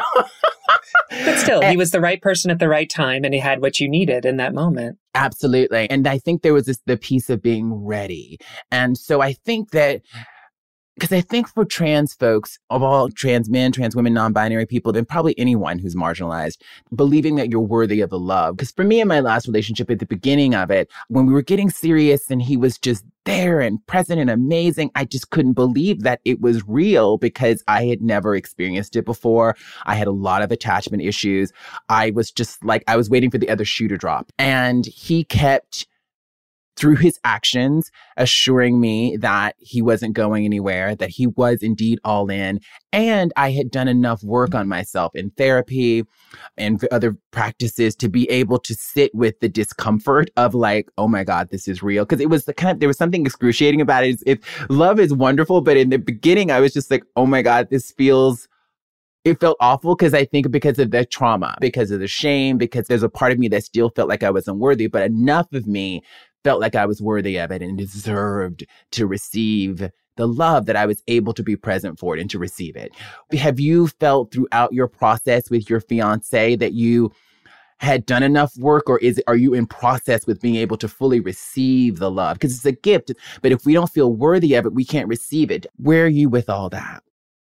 but 1.26 1.38
still, 1.40 1.62
he 1.62 1.76
was 1.76 1.92
the 1.92 2.00
right 2.00 2.22
person 2.22 2.52
at 2.52 2.60
the 2.60 2.70
right 2.70 2.90
time 2.90 3.24
and 3.26 3.34
he 3.34 3.40
had 3.40 3.62
what 3.62 3.80
you 3.80 3.90
needed 3.90 4.26
in 4.26 4.38
that 4.38 4.54
moment. 4.54 4.98
Absolutely. 5.14 5.90
And 5.90 6.08
I 6.08 6.18
think 6.18 6.42
there 6.42 6.54
was 6.54 6.66
this 6.66 6.80
the 6.86 6.96
piece 6.96 7.30
of 7.30 7.42
being 7.42 7.74
ready. 7.74 8.40
And 8.72 8.98
so 8.98 9.22
I 9.22 9.34
think 9.34 9.72
that 9.72 10.02
because 11.02 11.18
I 11.18 11.22
think 11.22 11.48
for 11.48 11.66
trans 11.66 12.14
folks, 12.14 12.60
of 12.70 12.84
all 12.84 13.10
trans 13.10 13.50
men, 13.50 13.72
trans 13.72 13.96
women, 13.96 14.14
non 14.14 14.34
binary 14.34 14.68
people, 14.68 14.96
and 14.96 15.10
probably 15.10 15.34
anyone 15.36 15.80
who's 15.80 15.96
marginalized, 15.96 16.58
believing 16.94 17.38
that 17.38 17.50
you're 17.50 17.60
worthy 17.60 18.02
of 18.02 18.12
the 18.12 18.20
love. 18.20 18.56
Because 18.56 18.70
for 18.70 18.84
me 18.84 19.02
in 19.02 19.08
my 19.08 19.20
last 19.20 19.48
relationship 19.48 19.90
at 19.90 19.98
the 19.98 20.06
beginning 20.06 20.54
of 20.54 20.70
it, 20.70 20.92
when 21.08 21.26
we 21.26 21.34
were 21.34 21.42
getting 21.42 21.72
serious 21.72 22.30
and 22.30 22.40
he 22.40 22.56
was 22.56 22.78
just 22.78 23.04
there 23.26 23.62
and 23.62 23.84
present 23.88 24.20
and 24.20 24.30
amazing, 24.30 24.92
I 24.94 25.06
just 25.06 25.32
couldn't 25.32 25.54
believe 25.54 26.04
that 26.04 26.22
it 26.24 26.40
was 26.40 26.68
real 26.68 27.18
because 27.18 27.64
I 27.68 27.86
had 27.86 28.04
never 28.04 28.36
experienced 28.36 28.96
it 28.96 29.04
before. 29.04 29.56
I 29.88 29.96
had 29.96 30.08
a 30.08 30.12
lot 30.12 30.44
of 30.44 30.52
attachment 30.52 31.02
issues. 31.02 31.52
I 31.90 32.12
was 32.12 32.30
just 32.30 32.64
like, 32.64 32.84
I 32.88 32.96
was 32.96 33.10
waiting 33.10 33.32
for 33.32 33.40
the 33.40 33.50
other 33.50 33.66
shoe 33.66 33.88
to 33.88 33.98
drop. 33.98 34.32
And 34.38 34.86
he 34.86 35.24
kept 35.24 35.88
through 36.78 36.96
his 36.96 37.20
actions, 37.24 37.92
assuring 38.18 38.80
me 38.80 39.18
that 39.18 39.56
he 39.60 39.82
wasn't 39.82 40.14
going 40.14 40.46
anywhere, 40.46 40.96
that 40.96 41.10
he 41.10 41.28
was 41.28 41.62
indeed 41.62 42.00
all 42.04 42.30
in. 42.30 42.60
And 42.94 43.32
I 43.36 43.52
had 43.52 43.72
done 43.72 43.88
enough 43.88 44.24
work 44.24 44.56
on 44.56 44.68
myself 44.68 45.14
in 45.16 45.32
therapy 45.32 46.04
and 46.58 46.84
other 46.92 47.18
practices 47.32 47.96
to 47.98 48.10
be 48.10 48.30
able 48.30 48.58
to 48.60 48.74
sit 48.74 49.14
with 49.14 49.40
the 49.42 49.50
discomfort 49.50 50.30
of 50.38 50.56
like, 50.56 50.90
oh 50.98 51.08
my 51.08 51.24
God, 51.24 51.50
this 51.52 51.68
is 51.68 51.84
real. 51.84 52.06
Cause 52.06 52.20
it 52.20 52.30
was 52.30 52.46
the 52.46 52.54
kind 52.54 52.76
of, 52.76 52.80
there 52.80 52.90
was 52.90 52.98
something 52.98 53.26
excruciating 53.26 53.82
about 53.82 54.04
it. 54.04 54.22
If 54.26 54.40
love 54.70 55.00
is 55.00 55.14
wonderful, 55.14 55.62
but 55.62 55.78
in 55.78 55.90
the 55.90 55.98
beginning, 55.98 56.52
I 56.52 56.60
was 56.60 56.74
just 56.74 56.90
like, 56.90 57.04
oh 57.16 57.26
my 57.26 57.42
God, 57.42 57.70
this 57.70 57.92
feels 57.92 58.48
it 59.24 59.40
felt 59.40 59.58
awful 59.60 59.96
because 59.96 60.14
I 60.14 60.26
think 60.26 60.50
because 60.50 60.80
of 60.80 60.92
the 60.92 61.06
trauma, 61.06 61.56
because 61.62 61.92
of 61.92 62.00
the 62.00 62.08
shame, 62.08 62.58
because 62.58 62.88
there's 62.88 63.04
a 63.04 63.10
part 63.10 63.32
of 63.32 63.38
me 63.38 63.48
that 63.50 63.64
still 63.64 63.92
felt 63.92 64.10
like 64.10 64.24
I 64.24 64.32
wasn't 64.32 64.58
worthy, 64.58 64.88
but 64.88 65.04
enough 65.04 65.52
of 65.54 65.68
me 65.68 66.02
felt 66.44 66.62
like 66.62 66.76
I 66.76 66.86
was 66.86 67.02
worthy 67.02 67.38
of 67.38 67.52
it 67.52 67.62
and 67.62 67.78
deserved 67.78 68.66
to 68.92 69.08
receive 69.08 69.90
the 70.18 70.28
love 70.28 70.66
that 70.66 70.76
I 70.76 70.86
was 70.86 71.02
able 71.08 71.34
to 71.34 71.44
be 71.44 71.56
present 71.56 72.00
for 72.00 72.16
it 72.16 72.22
and 72.22 72.30
to 72.32 72.40
receive 72.40 72.76
it. 72.76 72.92
Have 73.34 73.60
you 73.60 73.88
felt 73.88 74.32
throughout 74.32 74.74
your 74.74 74.88
process 74.88 75.50
with 75.50 75.70
your 75.70 75.80
fiance 75.80 76.56
that 76.58 76.74
you 76.74 77.12
had 77.80 78.06
done 78.06 78.22
enough 78.22 78.56
work 78.58 78.88
or 78.88 79.00
is 79.00 79.20
are 79.28 79.36
you 79.36 79.56
in 79.56 79.66
process 79.66 80.28
with 80.28 80.40
being 80.40 80.56
able 80.56 80.78
to 80.78 80.88
fully 80.88 81.20
receive 81.20 81.98
the 81.98 82.12
love? 82.12 82.36
Because 82.36 82.56
it's 82.56 82.66
a 82.66 82.72
gift 82.72 83.12
but 83.42 83.52
if 83.52 83.66
we 83.66 83.74
don't 83.74 83.90
feel 83.90 84.14
worthy 84.14 84.54
of 84.54 84.66
it 84.66 84.74
we 84.74 84.86
can't 84.86 85.08
receive 85.08 85.50
it. 85.50 85.66
Where 85.78 86.06
are 86.06 86.10
you 86.10 86.30
with 86.30 86.50
all 86.50 86.70
that? 86.70 87.02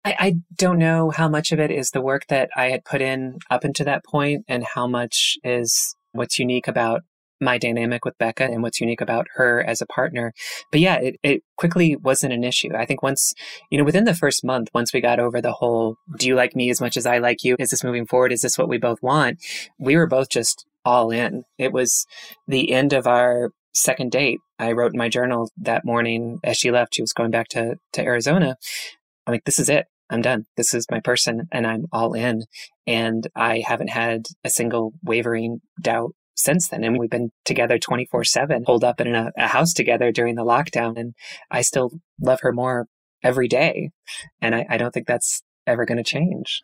I, 0.05 0.17
I 0.19 0.35
don't 0.57 0.79
know 0.79 1.11
how 1.11 1.29
much 1.29 1.53
of 1.53 1.61
it 1.61 1.71
is 1.71 1.91
the 1.91 2.01
work 2.01 2.27
that 2.29 2.51
I 2.57 2.71
had 2.71 2.85
put 2.85 3.01
in 3.01 3.39
up 3.51 3.65
until 3.65 3.87
that 3.87 4.05
point 4.05 4.45
and 4.49 4.65
how 4.65 4.87
much 4.87 5.37
is 5.43 5.97
what's 6.13 6.39
unique 6.39 6.69
about 6.69 7.03
my 7.43 7.59
dynamic 7.59 8.05
with 8.05 8.17
Becca 8.19 8.45
and 8.45 8.63
what's 8.63 8.81
unique 8.81 9.01
about 9.01 9.27
her 9.35 9.63
as 9.63 9.83
a 9.83 9.87
partner. 9.87 10.33
But 10.71 10.81
yeah, 10.81 10.97
it, 10.97 11.17
it 11.23 11.43
quickly 11.57 11.97
wasn't 11.97 12.33
an 12.33 12.45
issue. 12.45 12.75
I 12.75 12.87
think 12.87 13.03
once, 13.03 13.35
you 13.71 13.77
know, 13.77 13.85
within 13.85 14.05
the 14.05 14.15
first 14.15 14.45
month, 14.45 14.69
once 14.73 14.95
we 14.95 15.01
got 15.01 15.21
over 15.21 15.41
the 15.41 15.53
whole, 15.53 15.97
do 16.19 16.27
you 16.27 16.35
like 16.35 16.57
me 16.57 16.71
as 16.71 16.81
much 16.81 16.97
as 16.97 17.05
I 17.05 17.19
like 17.19 17.45
you? 17.45 17.57
Is 17.59 17.71
this 17.71 17.85
moving 17.85 18.07
forward? 18.07 18.33
Is 18.33 18.41
this 18.41 18.57
what 18.57 18.69
we 18.69 18.79
both 18.79 19.03
want? 19.03 19.39
We 19.79 19.97
were 19.97 20.07
both 20.07 20.31
just 20.31 20.65
all 20.85 21.11
in. 21.11 21.45
It 21.59 21.73
was 21.73 22.07
the 22.47 22.73
end 22.73 22.93
of 22.93 23.07
our 23.07 23.51
second 23.75 24.13
date. 24.13 24.39
I 24.59 24.73
wrote 24.73 24.93
in 24.93 24.99
my 24.99 25.09
journal 25.09 25.51
that 25.59 25.85
morning 25.85 26.39
as 26.45 26.57
she 26.57 26.71
left, 26.71 26.95
she 26.95 27.03
was 27.03 27.13
going 27.13 27.31
back 27.31 27.49
to, 27.49 27.77
to 27.95 28.03
Arizona. 28.03 28.57
I'm 29.27 29.33
like, 29.33 29.45
this 29.45 29.59
is 29.59 29.69
it. 29.69 29.87
I'm 30.11 30.23
done. 30.23 30.45
This 30.57 30.75
is 30.75 30.87
my 30.91 31.01
person 31.01 31.49
and 31.51 31.67
I'm 31.67 31.87
all 31.91 32.13
in. 32.13 32.45
And 32.87 33.27
I 33.35 33.63
haven't 33.67 33.89
had 33.89 34.27
a 34.45 34.51
single 34.51 34.93
wavering 35.03 35.61
doubt 35.81 36.15
since 36.35 36.69
then. 36.69 36.85
And 36.85 36.99
we've 36.99 37.11
been 37.11 37.31
together 37.45 37.79
24 37.79 38.25
7, 38.25 38.65
holed 38.67 38.85
up 38.85 39.01
in 39.01 39.15
a, 39.15 39.33
a 39.37 39.49
house 39.49 39.73
together 39.73 40.13
during 40.13 40.35
the 40.35 40.45
lockdown. 40.45 40.99
And 40.99 41.15
I 41.51 41.63
still 41.63 41.91
love 42.21 42.41
her 42.43 42.53
more 42.53 42.87
every 43.23 43.49
day. 43.49 43.91
And 44.41 44.55
I, 44.55 44.67
I 44.69 44.77
don't 44.77 44.93
think 44.93 45.07
that's 45.07 45.43
ever 45.67 45.85
going 45.85 45.99
to 45.99 46.05
change. 46.05 46.63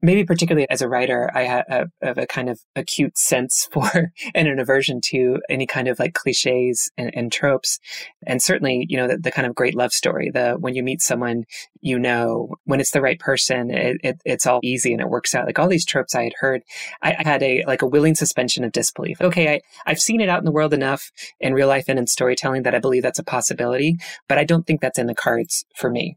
Maybe 0.00 0.24
particularly 0.24 0.68
as 0.68 0.82
a 0.82 0.88
writer, 0.88 1.30
I 1.34 1.42
have 1.42 1.64
a, 1.68 1.80
uh, 2.04 2.14
a, 2.16 2.26
kind 2.26 2.48
of 2.48 2.60
acute 2.74 3.16
sense 3.16 3.68
for 3.72 4.12
and 4.34 4.48
an 4.48 4.58
aversion 4.58 5.00
to 5.10 5.40
any 5.48 5.66
kind 5.66 5.88
of 5.88 5.98
like 5.98 6.14
cliches 6.14 6.90
and, 6.96 7.10
and 7.14 7.32
tropes. 7.32 7.78
And 8.26 8.42
certainly, 8.42 8.86
you 8.88 8.96
know, 8.96 9.08
the, 9.08 9.18
the, 9.18 9.32
kind 9.32 9.46
of 9.46 9.54
great 9.54 9.74
love 9.74 9.92
story, 9.92 10.30
the 10.32 10.56
when 10.58 10.74
you 10.74 10.82
meet 10.82 11.00
someone, 11.00 11.44
you 11.80 11.98
know, 11.98 12.54
when 12.64 12.80
it's 12.80 12.90
the 12.90 13.00
right 13.00 13.18
person, 13.18 13.70
it, 13.70 13.96
it, 14.02 14.20
it's 14.24 14.46
all 14.46 14.60
easy 14.62 14.92
and 14.92 15.00
it 15.00 15.08
works 15.08 15.34
out. 15.34 15.46
Like 15.46 15.58
all 15.58 15.68
these 15.68 15.86
tropes 15.86 16.14
I 16.14 16.24
had 16.24 16.34
heard, 16.38 16.62
I, 17.02 17.16
I 17.18 17.22
had 17.22 17.42
a 17.42 17.64
like 17.66 17.82
a 17.82 17.86
willing 17.86 18.14
suspension 18.14 18.64
of 18.64 18.72
disbelief. 18.72 19.20
Okay, 19.20 19.54
I, 19.54 19.60
I've 19.86 20.00
seen 20.00 20.20
it 20.20 20.28
out 20.28 20.38
in 20.38 20.44
the 20.44 20.52
world 20.52 20.74
enough 20.74 21.10
in 21.40 21.54
real 21.54 21.68
life 21.68 21.84
and 21.88 21.98
in 21.98 22.06
storytelling 22.06 22.64
that 22.64 22.74
I 22.74 22.78
believe 22.78 23.02
that's 23.02 23.18
a 23.18 23.24
possibility, 23.24 23.96
but 24.28 24.38
I 24.38 24.44
don't 24.44 24.66
think 24.66 24.80
that's 24.80 24.98
in 24.98 25.06
the 25.06 25.14
cards 25.14 25.64
for 25.76 25.90
me 25.90 26.16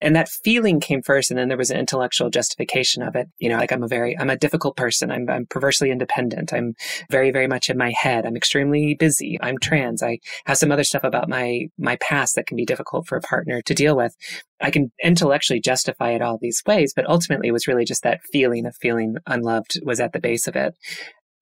and 0.00 0.14
that 0.14 0.28
feeling 0.28 0.80
came 0.80 1.02
first 1.02 1.30
and 1.30 1.38
then 1.38 1.48
there 1.48 1.56
was 1.56 1.70
an 1.70 1.78
intellectual 1.78 2.30
justification 2.30 3.02
of 3.02 3.14
it. 3.14 3.28
You 3.38 3.48
know 3.48 3.56
like 3.56 3.72
i'm 3.72 3.82
a 3.82 3.88
very 3.88 4.16
i'm 4.18 4.30
a 4.30 4.36
difficult 4.36 4.76
person. 4.76 5.10
I'm, 5.10 5.28
I'm 5.28 5.46
perversely 5.46 5.90
independent. 5.90 6.52
I'm 6.52 6.74
very 7.10 7.30
very 7.30 7.46
much 7.46 7.70
in 7.70 7.78
my 7.78 7.92
head. 7.98 8.26
I'm 8.26 8.36
extremely 8.36 8.94
busy. 8.94 9.38
I'm 9.40 9.58
trans. 9.58 10.02
I 10.02 10.18
have 10.46 10.58
some 10.58 10.72
other 10.72 10.84
stuff 10.84 11.04
about 11.04 11.28
my 11.28 11.66
my 11.78 11.96
past 11.96 12.34
that 12.36 12.46
can 12.46 12.56
be 12.56 12.66
difficult 12.66 13.06
for 13.06 13.16
a 13.16 13.22
partner 13.22 13.62
to 13.62 13.74
deal 13.74 13.96
with. 13.96 14.14
I 14.60 14.70
can 14.70 14.90
intellectually 15.02 15.60
justify 15.60 16.10
it 16.12 16.22
all 16.22 16.38
these 16.40 16.62
ways 16.66 16.92
but 16.94 17.08
ultimately 17.08 17.48
it 17.48 17.52
was 17.52 17.66
really 17.66 17.84
just 17.84 18.02
that 18.02 18.20
feeling 18.32 18.66
of 18.66 18.76
feeling 18.76 19.16
unloved 19.26 19.80
was 19.84 20.00
at 20.00 20.12
the 20.12 20.20
base 20.20 20.46
of 20.46 20.56
it. 20.56 20.74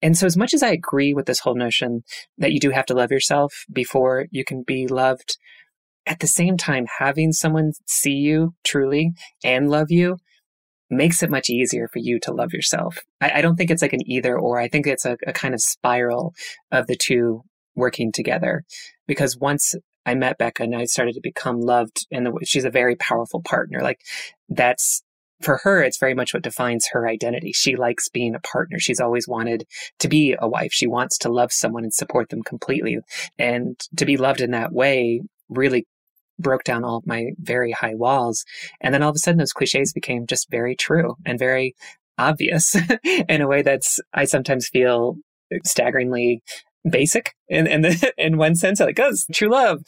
And 0.01 0.17
so, 0.17 0.25
as 0.25 0.37
much 0.37 0.53
as 0.53 0.61
I 0.61 0.69
agree 0.69 1.13
with 1.13 1.25
this 1.25 1.39
whole 1.39 1.55
notion 1.55 2.03
that 2.37 2.51
you 2.51 2.59
do 2.59 2.69
have 2.69 2.85
to 2.87 2.93
love 2.93 3.11
yourself 3.11 3.65
before 3.71 4.25
you 4.29 4.43
can 4.43 4.61
be 4.61 4.87
loved, 4.87 5.37
at 6.05 6.19
the 6.19 6.27
same 6.27 6.57
time, 6.57 6.85
having 6.99 7.31
someone 7.31 7.73
see 7.87 8.13
you 8.13 8.53
truly 8.63 9.11
and 9.43 9.69
love 9.69 9.91
you 9.91 10.17
makes 10.89 11.23
it 11.23 11.31
much 11.31 11.49
easier 11.49 11.87
for 11.87 11.99
you 11.99 12.19
to 12.19 12.31
love 12.31 12.53
yourself. 12.53 12.99
I, 13.19 13.31
I 13.35 13.41
don't 13.41 13.55
think 13.55 13.71
it's 13.71 13.81
like 13.81 13.93
an 13.93 14.07
either 14.09 14.37
or. 14.37 14.59
I 14.59 14.67
think 14.67 14.85
it's 14.85 15.05
a, 15.05 15.17
a 15.25 15.33
kind 15.33 15.53
of 15.53 15.61
spiral 15.61 16.33
of 16.71 16.87
the 16.87 16.95
two 16.95 17.41
working 17.75 18.11
together. 18.11 18.63
Because 19.07 19.37
once 19.37 19.73
I 20.05 20.13
met 20.13 20.37
Becca 20.37 20.63
and 20.63 20.75
I 20.75 20.85
started 20.85 21.15
to 21.15 21.21
become 21.21 21.59
loved, 21.59 22.05
and 22.11 22.27
she's 22.43 22.65
a 22.65 22.69
very 22.69 22.95
powerful 22.95 23.41
partner. 23.41 23.81
Like 23.81 24.01
that's 24.47 25.01
for 25.41 25.57
her, 25.63 25.81
it's 25.81 25.97
very 25.97 26.13
much 26.13 26.33
what 26.33 26.43
defines 26.43 26.87
her 26.91 27.07
identity. 27.07 27.51
She 27.51 27.75
likes 27.75 28.07
being 28.09 28.35
a 28.35 28.39
partner. 28.39 28.79
She's 28.79 29.01
always 29.01 29.27
wanted 29.27 29.65
to 29.99 30.07
be 30.07 30.35
a 30.39 30.47
wife. 30.47 30.71
She 30.71 30.87
wants 30.87 31.17
to 31.19 31.29
love 31.29 31.51
someone 31.51 31.83
and 31.83 31.93
support 31.93 32.29
them 32.29 32.43
completely. 32.43 32.99
And 33.37 33.79
to 33.97 34.05
be 34.05 34.17
loved 34.17 34.39
in 34.39 34.51
that 34.51 34.71
way 34.71 35.21
really 35.49 35.85
broke 36.39 36.63
down 36.63 36.83
all 36.83 37.01
my 37.05 37.31
very 37.39 37.71
high 37.71 37.95
walls. 37.95 38.45
And 38.81 38.93
then 38.93 39.03
all 39.03 39.09
of 39.09 39.15
a 39.15 39.19
sudden, 39.19 39.39
those 39.39 39.53
cliches 39.53 39.93
became 39.93 40.27
just 40.27 40.49
very 40.49 40.75
true 40.75 41.15
and 41.25 41.39
very 41.39 41.75
obvious 42.17 42.75
in 43.03 43.41
a 43.41 43.47
way 43.47 43.61
that's, 43.61 43.99
I 44.13 44.25
sometimes 44.25 44.67
feel 44.67 45.17
staggeringly 45.63 46.41
basic 46.89 47.33
in 47.47 47.67
in, 47.67 47.81
the, 47.81 48.13
in 48.17 48.37
one 48.37 48.55
sense 48.55 48.79
like 48.79 48.99
oh 48.99 49.11
true 49.33 49.49
love 49.49 49.81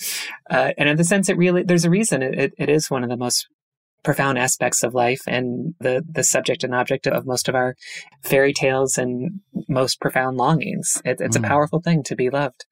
uh, 0.50 0.72
and 0.78 0.90
in 0.90 0.98
the 0.98 1.04
sense 1.04 1.30
it 1.30 1.38
really 1.38 1.64
there's 1.64 1.86
a 1.86 1.90
reason 1.90 2.24
it, 2.24 2.54
it 2.58 2.70
is 2.70 2.90
one 2.90 3.04
of 3.04 3.10
the 3.10 3.18
most 3.18 3.48
profound 4.04 4.38
aspects 4.38 4.84
of 4.84 4.94
life 4.94 5.22
and 5.28 5.76
the 5.80 6.04
the 6.10 6.24
subject 6.24 6.64
and 6.64 6.74
object 6.74 7.08
of 7.08 7.26
most 7.26 7.50
of 7.50 7.56
our 7.56 7.76
fairy 8.24 8.54
tales 8.54 8.98
and 8.98 9.42
most 9.68 10.00
profound 10.00 10.38
longings 10.38 11.02
it, 11.06 11.20
it's 11.20 11.38
mm. 11.38 11.44
a 11.44 11.48
powerful 11.48 11.82
thing 11.82 12.04
to 12.04 12.16
be 12.16 12.30
loved 12.30 12.66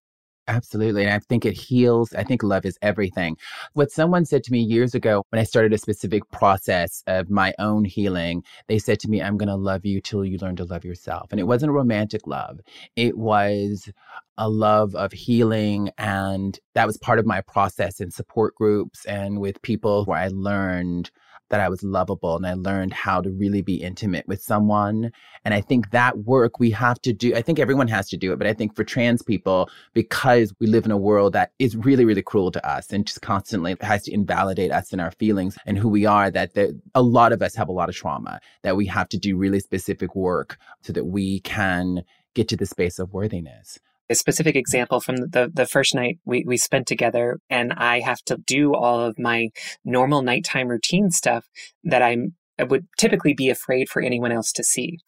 Absolutely. 0.48 1.04
And 1.04 1.12
I 1.14 1.20
think 1.20 1.44
it 1.44 1.54
heals. 1.58 2.14
I 2.14 2.24
think 2.24 2.44
love 2.44 2.66
is 2.66 2.78
everything. 2.84 3.36
What 3.74 3.90
someone 3.92 4.26
said 4.26 4.44
to 4.44 4.52
me 4.52 4.60
years 4.60 4.94
ago 4.94 5.24
when 5.30 5.40
I 5.40 5.44
started 5.44 5.74
a 5.74 5.78
specific 5.80 6.30
process 6.32 7.04
of 7.08 7.32
my 7.32 7.54
own 7.58 7.84
healing, 7.84 8.44
they 8.68 8.78
said 8.78 9.00
to 9.00 9.10
me, 9.10 9.22
I'm 9.24 9.38
going 9.38 9.50
to 9.50 9.56
love 9.56 9.86
you 9.86 10.02
till 10.02 10.24
you 10.24 10.38
learn 10.38 10.56
to 10.58 10.66
love 10.66 10.86
yourself. 10.86 11.30
And 11.32 11.40
it 11.40 11.48
wasn't 11.48 11.72
a 11.72 11.74
romantic 11.74 12.28
love, 12.28 12.60
it 12.96 13.18
was 13.18 13.90
a 14.38 14.48
love 14.48 14.94
of 14.96 15.12
healing. 15.14 15.90
And 15.98 16.60
that 16.76 16.86
was 16.86 16.98
part 16.98 17.18
of 17.18 17.26
my 17.26 17.42
process 17.42 18.00
in 18.00 18.12
support 18.12 18.54
groups 18.56 19.04
and 19.06 19.40
with 19.40 19.62
people 19.64 20.06
where 20.06 20.20
I 20.20 20.28
learned 20.28 21.10
that 21.50 21.60
I 21.60 21.70
was 21.70 21.84
lovable 21.84 22.36
and 22.36 22.46
I 22.46 22.54
learned 22.54 22.94
how 22.94 23.22
to 23.22 23.30
really 23.30 23.62
be 23.62 23.76
intimate 23.76 24.28
with 24.28 24.42
someone. 24.42 25.12
And 25.44 25.54
I 25.54 25.62
think 25.62 25.92
that 25.92 26.20
work 26.20 26.60
we 26.60 26.72
have 26.72 27.00
to 27.02 27.14
do, 27.14 27.36
I 27.36 27.42
think 27.42 27.60
everyone 27.60 27.88
has 27.90 28.10
to 28.10 28.18
do 28.18 28.34
it, 28.34 28.38
but 28.38 28.48
I 28.48 28.54
think 28.54 28.76
for 28.76 28.84
trans 28.84 29.22
people, 29.22 29.70
because 29.94 30.54
we 30.60 30.68
live 30.68 30.86
in 30.86 30.92
a 30.92 30.98
world 30.98 31.34
that 31.34 31.52
is 31.60 31.76
really, 31.76 32.06
really 32.06 32.24
cruel 32.24 32.52
to 32.52 32.68
us 32.68 32.92
and 32.92 33.06
just 33.06 33.22
constantly 33.22 33.76
has 33.82 34.04
to 34.04 34.14
invalidate 34.14 34.72
us 34.72 34.92
and 34.92 35.02
our 35.02 35.12
feelings 35.12 35.58
and 35.66 35.78
who 35.78 35.90
we 35.90 36.06
are, 36.06 36.32
that 36.32 36.56
the, 36.56 36.80
a 36.96 37.02
lot 37.02 37.32
of 37.32 37.42
us 37.42 37.56
have 37.56 37.70
a 37.70 37.74
lot 37.74 37.90
of 37.90 37.96
trauma 37.96 38.40
that 38.64 38.76
we 38.76 38.86
have 38.88 39.10
to 39.10 39.18
do 39.18 39.38
really 39.38 39.60
specific 39.60 40.16
work 40.16 40.58
so 40.82 40.94
that 40.94 41.06
we 41.06 41.40
can 41.42 42.04
get 42.34 42.48
to 42.48 42.58
the 42.58 42.66
space 42.66 43.00
of 43.00 43.14
worthiness 43.14 43.80
a 44.10 44.16
specific 44.16 44.56
example 44.56 45.00
from 45.00 45.18
the, 45.18 45.50
the 45.54 45.66
first 45.66 45.96
night 45.96 46.20
we, 46.26 46.44
we 46.46 46.58
spent 46.58 46.88
together 46.88 47.40
and 47.50 47.74
I 47.74 48.02
have 48.02 48.22
to 48.26 48.38
do 48.38 48.74
all 48.76 49.00
of 49.00 49.18
my 49.18 49.50
normal 49.84 50.22
nighttime 50.22 50.68
routine 50.68 51.12
stuff 51.12 51.46
that 51.84 52.02
I'm 52.02 52.36
I 52.58 52.64
would 52.64 52.88
typically 52.98 53.34
be 53.34 53.50
afraid 53.50 53.90
for 53.90 54.02
anyone 54.02 54.32
else 54.32 54.52
to 54.54 54.64
see. 54.64 55.00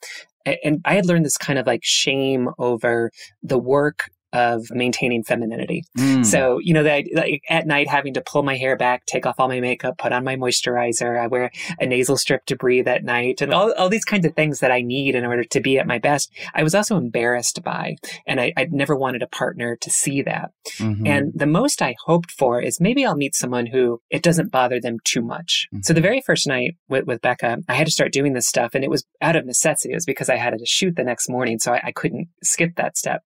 And 0.46 0.82
I 0.86 0.96
had 0.96 1.06
learned 1.06 1.26
this 1.26 1.38
kind 1.38 1.60
of 1.60 1.66
like 1.66 1.82
shame 1.84 2.50
over 2.58 3.12
the 3.42 3.58
work 3.58 4.10
of 4.34 4.66
maintaining 4.72 5.24
femininity. 5.24 5.84
Mm. 5.98 6.26
So, 6.26 6.60
you 6.62 6.74
know, 6.74 6.84
that 6.84 7.06
like 7.14 7.42
at 7.50 7.66
night 7.66 7.88
having 7.88 8.14
to 8.16 8.22
pull 8.22 8.44
my 8.44 8.58
hair 8.58 8.76
back, 8.76 9.06
take 9.06 9.26
off 9.26 9.36
all 9.40 9.48
my 9.48 9.62
makeup, 9.62 9.98
put 9.98 10.12
on 10.12 10.24
my 10.24 10.36
moisturizer, 10.36 11.20
I 11.20 11.28
wear 11.28 11.52
a 11.80 11.86
nasal 11.86 12.18
strip 12.18 12.46
to 12.46 12.56
breathe 12.56 12.88
at 12.88 13.04
night 13.04 13.42
and 13.42 13.54
all, 13.54 13.74
all 13.74 13.90
these 13.90 14.06
kinds 14.06 14.26
of 14.26 14.36
things 14.36 14.60
that 14.60 14.72
I 14.72 14.82
need 14.82 15.16
in 15.16 15.26
order 15.26 15.44
to 15.44 15.62
be 15.62 15.80
at 15.80 15.88
my 15.88 15.98
best. 15.98 16.32
I 16.54 16.64
was 16.64 16.76
also 16.76 16.98
embarrassed 16.98 17.64
by, 17.64 17.96
and 18.26 18.42
I, 18.42 18.54
would 18.58 18.74
never 18.74 18.96
wanted 18.96 19.24
a 19.24 19.28
partner 19.28 19.78
to 19.82 19.90
see 19.90 20.22
that. 20.24 20.52
Mm-hmm. 20.78 21.08
And 21.08 21.32
the 21.34 21.48
most 21.48 21.82
I 21.82 21.96
hoped 22.06 22.32
for 22.32 22.62
is 22.62 22.82
maybe 22.82 23.06
I'll 23.06 23.16
meet 23.16 23.36
someone 23.36 23.68
who 23.68 24.02
it 24.10 24.24
doesn't 24.24 24.52
bother 24.52 24.80
them 24.80 24.98
too 25.04 25.22
much. 25.22 25.68
Mm-hmm. 25.74 25.82
So 25.84 25.94
the 25.94 26.02
very 26.02 26.22
first 26.22 26.48
night 26.48 26.76
with, 26.90 27.06
with 27.06 27.22
Becca, 27.22 27.60
I 27.68 27.74
had 27.74 27.88
to 27.88 27.94
start 27.94 28.12
doing 28.12 28.34
this 28.34 28.48
stuff 28.48 28.76
and 28.76 28.84
it 28.84 28.90
was 28.90 29.06
out 29.22 29.36
of 29.36 29.46
necessity. 29.46 29.94
It 29.94 29.96
was 29.96 30.06
because 30.06 30.30
I 30.30 30.36
had 30.36 30.58
to 30.58 30.66
shoot 30.66 30.96
the 30.96 31.04
next 31.04 31.30
morning. 31.30 31.60
So 31.60 31.74
I, 31.74 31.82
I 31.86 31.92
couldn't 31.92 32.28
skip 32.44 32.76
that 32.76 32.98
step. 32.98 33.22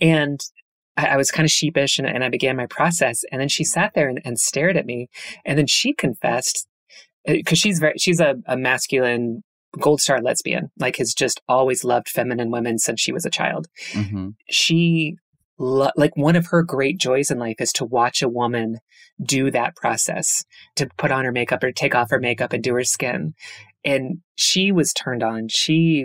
And 0.00 0.40
I, 0.96 1.06
I 1.08 1.16
was 1.16 1.30
kind 1.30 1.44
of 1.44 1.50
sheepish 1.50 1.98
and, 1.98 2.06
and, 2.06 2.24
I 2.24 2.28
began 2.28 2.56
my 2.56 2.66
process. 2.66 3.22
And 3.30 3.40
then 3.40 3.48
she 3.48 3.64
sat 3.64 3.92
there 3.94 4.08
and, 4.08 4.20
and 4.24 4.38
stared 4.38 4.76
at 4.76 4.86
me. 4.86 5.08
And 5.44 5.58
then 5.58 5.66
she 5.66 5.92
confessed 5.92 6.66
because 7.26 7.58
uh, 7.58 7.62
she's 7.62 7.78
very, 7.78 7.94
she's 7.98 8.20
a, 8.20 8.36
a 8.46 8.56
masculine 8.56 9.42
gold 9.80 10.00
star 10.00 10.20
lesbian, 10.22 10.70
like 10.78 10.96
has 10.96 11.12
just 11.12 11.40
always 11.48 11.84
loved 11.84 12.08
feminine 12.08 12.50
women 12.50 12.78
since 12.78 13.00
she 13.00 13.12
was 13.12 13.26
a 13.26 13.30
child. 13.30 13.66
Mm-hmm. 13.92 14.28
She 14.50 15.16
lo- 15.58 15.90
like 15.96 16.16
one 16.16 16.36
of 16.36 16.46
her 16.46 16.62
great 16.62 16.98
joys 16.98 17.30
in 17.30 17.38
life 17.38 17.56
is 17.60 17.72
to 17.72 17.84
watch 17.84 18.22
a 18.22 18.28
woman 18.28 18.78
do 19.22 19.50
that 19.50 19.76
process 19.76 20.44
to 20.76 20.88
put 20.98 21.10
on 21.10 21.24
her 21.24 21.32
makeup 21.32 21.62
or 21.62 21.72
take 21.72 21.94
off 21.94 22.10
her 22.10 22.20
makeup 22.20 22.52
and 22.52 22.62
do 22.62 22.74
her 22.74 22.84
skin 22.84 23.34
and 23.84 24.18
she 24.34 24.70
was 24.72 24.92
turned 24.92 25.22
on 25.22 25.46
she 25.48 26.04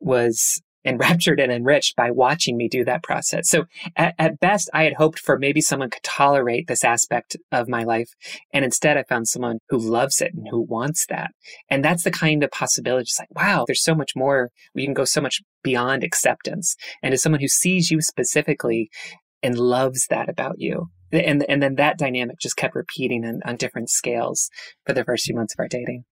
was 0.00 0.62
enraptured 0.86 1.40
and 1.40 1.52
enriched 1.52 1.96
by 1.96 2.10
watching 2.10 2.56
me 2.56 2.68
do 2.68 2.84
that 2.84 3.02
process. 3.02 3.48
So 3.48 3.64
at, 3.96 4.14
at, 4.18 4.40
best, 4.40 4.70
I 4.72 4.84
had 4.84 4.94
hoped 4.94 5.18
for 5.18 5.38
maybe 5.38 5.60
someone 5.60 5.90
could 5.90 6.02
tolerate 6.02 6.66
this 6.66 6.84
aspect 6.84 7.36
of 7.52 7.68
my 7.68 7.84
life. 7.84 8.10
And 8.52 8.64
instead 8.64 8.96
I 8.96 9.02
found 9.02 9.28
someone 9.28 9.58
who 9.68 9.78
loves 9.78 10.20
it 10.20 10.32
and 10.34 10.46
who 10.50 10.62
wants 10.62 11.06
that. 11.06 11.32
And 11.68 11.84
that's 11.84 12.04
the 12.04 12.10
kind 12.10 12.42
of 12.42 12.50
possibility. 12.50 13.02
It's 13.02 13.18
like, 13.18 13.34
wow, 13.34 13.64
there's 13.66 13.84
so 13.84 13.94
much 13.94 14.12
more. 14.14 14.50
We 14.74 14.84
can 14.84 14.94
go 14.94 15.04
so 15.04 15.20
much 15.20 15.42
beyond 15.62 16.04
acceptance. 16.04 16.76
And 17.02 17.12
as 17.12 17.22
someone 17.22 17.40
who 17.40 17.48
sees 17.48 17.90
you 17.90 18.00
specifically 18.00 18.90
and 19.42 19.58
loves 19.58 20.06
that 20.08 20.28
about 20.28 20.58
you. 20.58 20.90
And, 21.12 21.44
and 21.48 21.62
then 21.62 21.76
that 21.76 21.98
dynamic 21.98 22.38
just 22.40 22.56
kept 22.56 22.74
repeating 22.74 23.24
on, 23.24 23.40
on 23.44 23.56
different 23.56 23.90
scales 23.90 24.50
for 24.84 24.92
the 24.92 25.04
first 25.04 25.24
few 25.24 25.34
months 25.34 25.54
of 25.54 25.60
our 25.60 25.68
dating. 25.68 26.04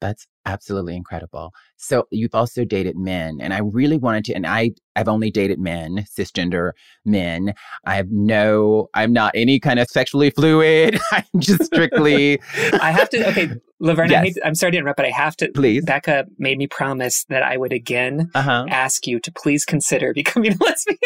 That's 0.00 0.26
absolutely 0.46 0.96
incredible. 0.96 1.52
So 1.76 2.06
you've 2.10 2.34
also 2.34 2.64
dated 2.64 2.96
men, 2.96 3.38
and 3.40 3.52
I 3.52 3.60
really 3.60 3.96
wanted 3.96 4.24
to. 4.26 4.34
And 4.34 4.46
I, 4.46 4.72
I've 4.96 5.08
only 5.08 5.30
dated 5.30 5.58
men, 5.58 6.04
cisgender 6.16 6.72
men. 7.04 7.54
I 7.84 7.96
have 7.96 8.10
no, 8.10 8.88
I'm 8.94 9.12
not 9.12 9.32
any 9.34 9.58
kind 9.58 9.78
of 9.78 9.88
sexually 9.88 10.30
fluid. 10.30 10.98
I'm 11.12 11.24
just 11.38 11.64
strictly. 11.64 12.40
I 12.80 12.92
have 12.92 13.08
to. 13.10 13.28
Okay, 13.28 13.50
Laverne. 13.80 14.10
Yes. 14.10 14.36
I 14.44 14.48
am 14.48 14.54
sorry 14.54 14.72
to 14.72 14.78
interrupt, 14.78 14.96
but 14.96 15.06
I 15.06 15.10
have 15.10 15.36
to. 15.38 15.50
Please, 15.52 15.84
Becca 15.84 16.26
made 16.38 16.58
me 16.58 16.66
promise 16.66 17.24
that 17.28 17.42
I 17.42 17.56
would 17.56 17.72
again 17.72 18.30
uh-huh. 18.34 18.66
ask 18.68 19.06
you 19.06 19.20
to 19.20 19.32
please 19.32 19.64
consider 19.64 20.12
becoming 20.14 20.52
a 20.52 20.64
lesbian. 20.64 20.98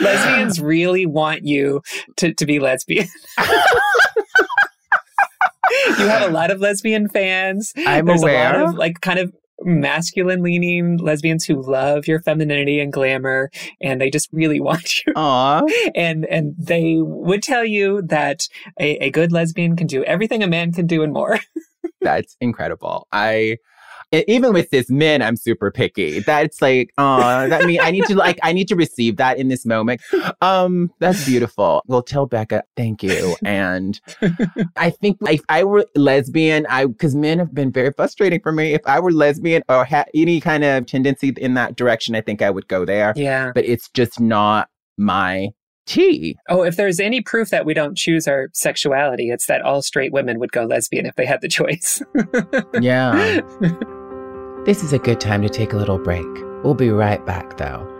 Lesbians 0.00 0.60
really 0.60 1.04
want 1.06 1.44
you 1.44 1.82
to, 2.16 2.32
to 2.32 2.46
be 2.46 2.58
lesbian 2.58 3.08
you 5.70 6.06
have 6.06 6.28
a 6.28 6.32
lot 6.32 6.50
of 6.50 6.60
lesbian 6.60 7.08
fans. 7.08 7.72
I'm 7.86 8.06
There's 8.06 8.22
aware. 8.22 8.54
a 8.54 8.60
lot 8.60 8.70
of 8.70 8.74
like 8.76 9.00
kind 9.00 9.18
of 9.18 9.32
masculine 9.62 10.42
leaning 10.42 10.96
lesbians 10.96 11.44
who 11.44 11.60
love 11.60 12.06
your 12.06 12.20
femininity 12.22 12.80
and 12.80 12.92
glamour 12.92 13.50
and 13.80 14.00
they 14.00 14.10
just 14.10 14.28
really 14.32 14.60
want 14.68 15.04
you. 15.04 15.12
Aww. 15.14 15.70
And 15.94 16.24
and 16.26 16.54
they 16.58 16.96
would 16.98 17.42
tell 17.42 17.64
you 17.64 18.02
that 18.06 18.48
a, 18.78 18.96
a 19.04 19.10
good 19.10 19.32
lesbian 19.32 19.76
can 19.76 19.86
do 19.86 20.04
everything 20.04 20.42
a 20.42 20.46
man 20.46 20.72
can 20.72 20.86
do 20.86 21.02
and 21.02 21.12
more. 21.12 21.38
That's 22.00 22.36
incredible. 22.40 23.06
I 23.12 23.58
even 24.12 24.52
with 24.52 24.70
this 24.70 24.90
men, 24.90 25.22
I'm 25.22 25.36
super 25.36 25.70
picky. 25.70 26.20
That's 26.20 26.60
like, 26.60 26.92
uh, 26.98 27.46
that 27.48 27.64
mean 27.64 27.80
I 27.80 27.90
need 27.90 28.04
to 28.06 28.14
like, 28.14 28.38
I 28.42 28.52
need 28.52 28.68
to 28.68 28.76
receive 28.76 29.16
that 29.16 29.38
in 29.38 29.48
this 29.48 29.64
moment. 29.64 30.00
Um, 30.40 30.92
that's 30.98 31.24
beautiful. 31.24 31.82
Well, 31.86 32.02
tell 32.02 32.26
Becca, 32.26 32.64
thank 32.76 33.02
you. 33.02 33.36
And 33.44 34.00
I 34.76 34.90
think 34.90 35.18
if 35.22 35.42
I 35.48 35.64
were 35.64 35.86
lesbian, 35.94 36.66
I, 36.68 36.86
cause 36.86 37.14
men 37.14 37.38
have 37.38 37.54
been 37.54 37.70
very 37.70 37.92
frustrating 37.92 38.40
for 38.40 38.52
me. 38.52 38.74
If 38.74 38.82
I 38.86 39.00
were 39.00 39.12
lesbian 39.12 39.62
or 39.68 39.84
had 39.84 40.08
any 40.14 40.40
kind 40.40 40.64
of 40.64 40.86
tendency 40.86 41.32
in 41.36 41.54
that 41.54 41.76
direction, 41.76 42.14
I 42.14 42.20
think 42.20 42.42
I 42.42 42.50
would 42.50 42.68
go 42.68 42.84
there. 42.84 43.12
Yeah. 43.16 43.52
But 43.54 43.64
it's 43.64 43.88
just 43.90 44.20
not 44.20 44.68
my 44.96 45.50
tea. 45.86 46.36
Oh, 46.48 46.62
if 46.62 46.76
there's 46.76 47.00
any 47.00 47.20
proof 47.20 47.50
that 47.50 47.66
we 47.66 47.74
don't 47.74 47.96
choose 47.96 48.28
our 48.28 48.48
sexuality, 48.52 49.30
it's 49.30 49.46
that 49.46 49.62
all 49.62 49.82
straight 49.82 50.12
women 50.12 50.38
would 50.38 50.52
go 50.52 50.64
lesbian 50.64 51.06
if 51.06 51.16
they 51.16 51.26
had 51.26 51.40
the 51.40 51.48
choice. 51.48 52.02
yeah. 52.80 53.40
This 54.66 54.84
is 54.84 54.92
a 54.92 54.98
good 54.98 55.20
time 55.20 55.40
to 55.40 55.48
take 55.48 55.72
a 55.72 55.76
little 55.76 55.98
break. 55.98 56.26
We'll 56.62 56.74
be 56.74 56.90
right 56.90 57.24
back, 57.24 57.56
though. 57.56 57.99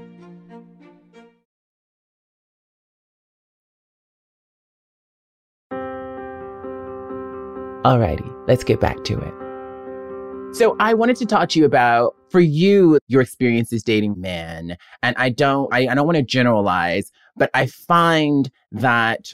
Alrighty, 7.83 8.31
let's 8.47 8.63
get 8.63 8.79
back 8.79 9.03
to 9.05 9.17
it. 9.19 10.55
So 10.55 10.75
I 10.79 10.93
wanted 10.93 11.15
to 11.15 11.25
talk 11.25 11.49
to 11.49 11.59
you 11.59 11.65
about 11.65 12.15
for 12.29 12.39
you 12.39 12.99
your 13.07 13.21
experiences 13.21 13.81
dating 13.81 14.21
men, 14.21 14.77
and 15.01 15.15
I 15.17 15.29
don't 15.29 15.73
I, 15.73 15.87
I 15.87 15.95
don't 15.95 16.05
want 16.05 16.17
to 16.17 16.23
generalize, 16.23 17.11
but 17.35 17.49
I 17.55 17.65
find 17.65 18.51
that 18.71 19.33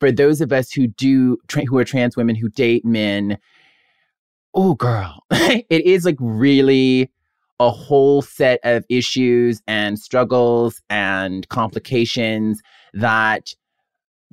for 0.00 0.10
those 0.10 0.40
of 0.40 0.52
us 0.52 0.72
who 0.72 0.88
do 0.88 1.38
tra- 1.46 1.66
who 1.66 1.78
are 1.78 1.84
trans 1.84 2.16
women 2.16 2.34
who 2.34 2.48
date 2.48 2.84
men, 2.84 3.38
oh 4.54 4.74
girl, 4.74 5.22
it 5.30 5.64
is 5.86 6.04
like 6.04 6.16
really 6.18 7.12
a 7.60 7.70
whole 7.70 8.22
set 8.22 8.58
of 8.64 8.84
issues 8.88 9.62
and 9.68 10.00
struggles 10.00 10.82
and 10.90 11.48
complications 11.48 12.60
that 12.92 13.54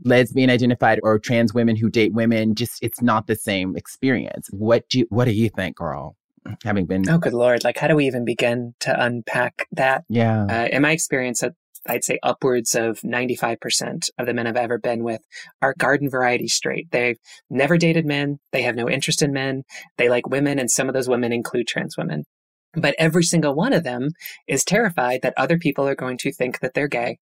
lesbian 0.04 0.50
identified 0.50 1.00
or 1.04 1.20
trans 1.20 1.54
women 1.54 1.76
who 1.76 1.90
date 1.90 2.14
women 2.14 2.56
just 2.56 2.82
it's 2.82 3.02
not 3.02 3.28
the 3.28 3.36
same 3.36 3.76
experience 3.76 4.48
what 4.52 4.88
do 4.90 5.00
you, 5.00 5.08
what 5.10 5.26
do 5.26 5.32
you 5.32 5.50
think 5.50 5.76
girl 5.76 6.16
having 6.64 6.86
been 6.86 7.08
oh 7.10 7.18
good 7.18 7.34
lord 7.34 7.64
like 7.64 7.78
how 7.78 7.88
do 7.88 7.96
we 7.96 8.08
even 8.08 8.26
begin 8.26 8.74
to 8.80 9.04
unpack 9.04 9.68
that 9.72 10.04
yeah 10.10 10.46
uh, 10.50 10.68
in 10.72 10.82
my 10.82 10.92
experience 10.92 11.44
I'd 11.88 12.04
say 12.04 12.20
upwards 12.22 12.76
of 12.76 13.00
95% 13.02 14.10
of 14.18 14.26
the 14.26 14.34
men 14.34 14.46
I've 14.46 14.56
ever 14.56 14.78
been 14.78 15.04
with 15.04 15.22
are 15.62 15.74
garden 15.78 16.10
variety 16.10 16.48
straight. 16.48 16.92
They've 16.92 17.18
never 17.50 17.78
dated 17.78 18.06
men. 18.06 18.40
They 18.52 18.62
have 18.64 18.76
no 18.76 18.90
interest 18.90 19.22
in 19.22 19.34
men. 19.34 19.64
They 19.98 20.10
like 20.10 20.30
women, 20.30 20.60
and 20.60 20.70
some 20.70 20.88
of 20.88 20.94
those 20.94 21.10
women 21.10 21.32
include 21.32 21.68
trans 21.68 21.98
women. 21.98 22.26
But 22.74 22.96
every 23.00 23.24
single 23.24 23.56
one 23.56 23.74
of 23.74 23.84
them 23.84 24.10
is 24.48 24.64
terrified 24.64 25.22
that 25.24 25.34
other 25.36 25.58
people 25.58 25.88
are 25.88 25.96
going 25.96 26.18
to 26.20 26.32
think 26.32 26.60
that 26.60 26.74
they're 26.74 26.88
gay 26.88 27.18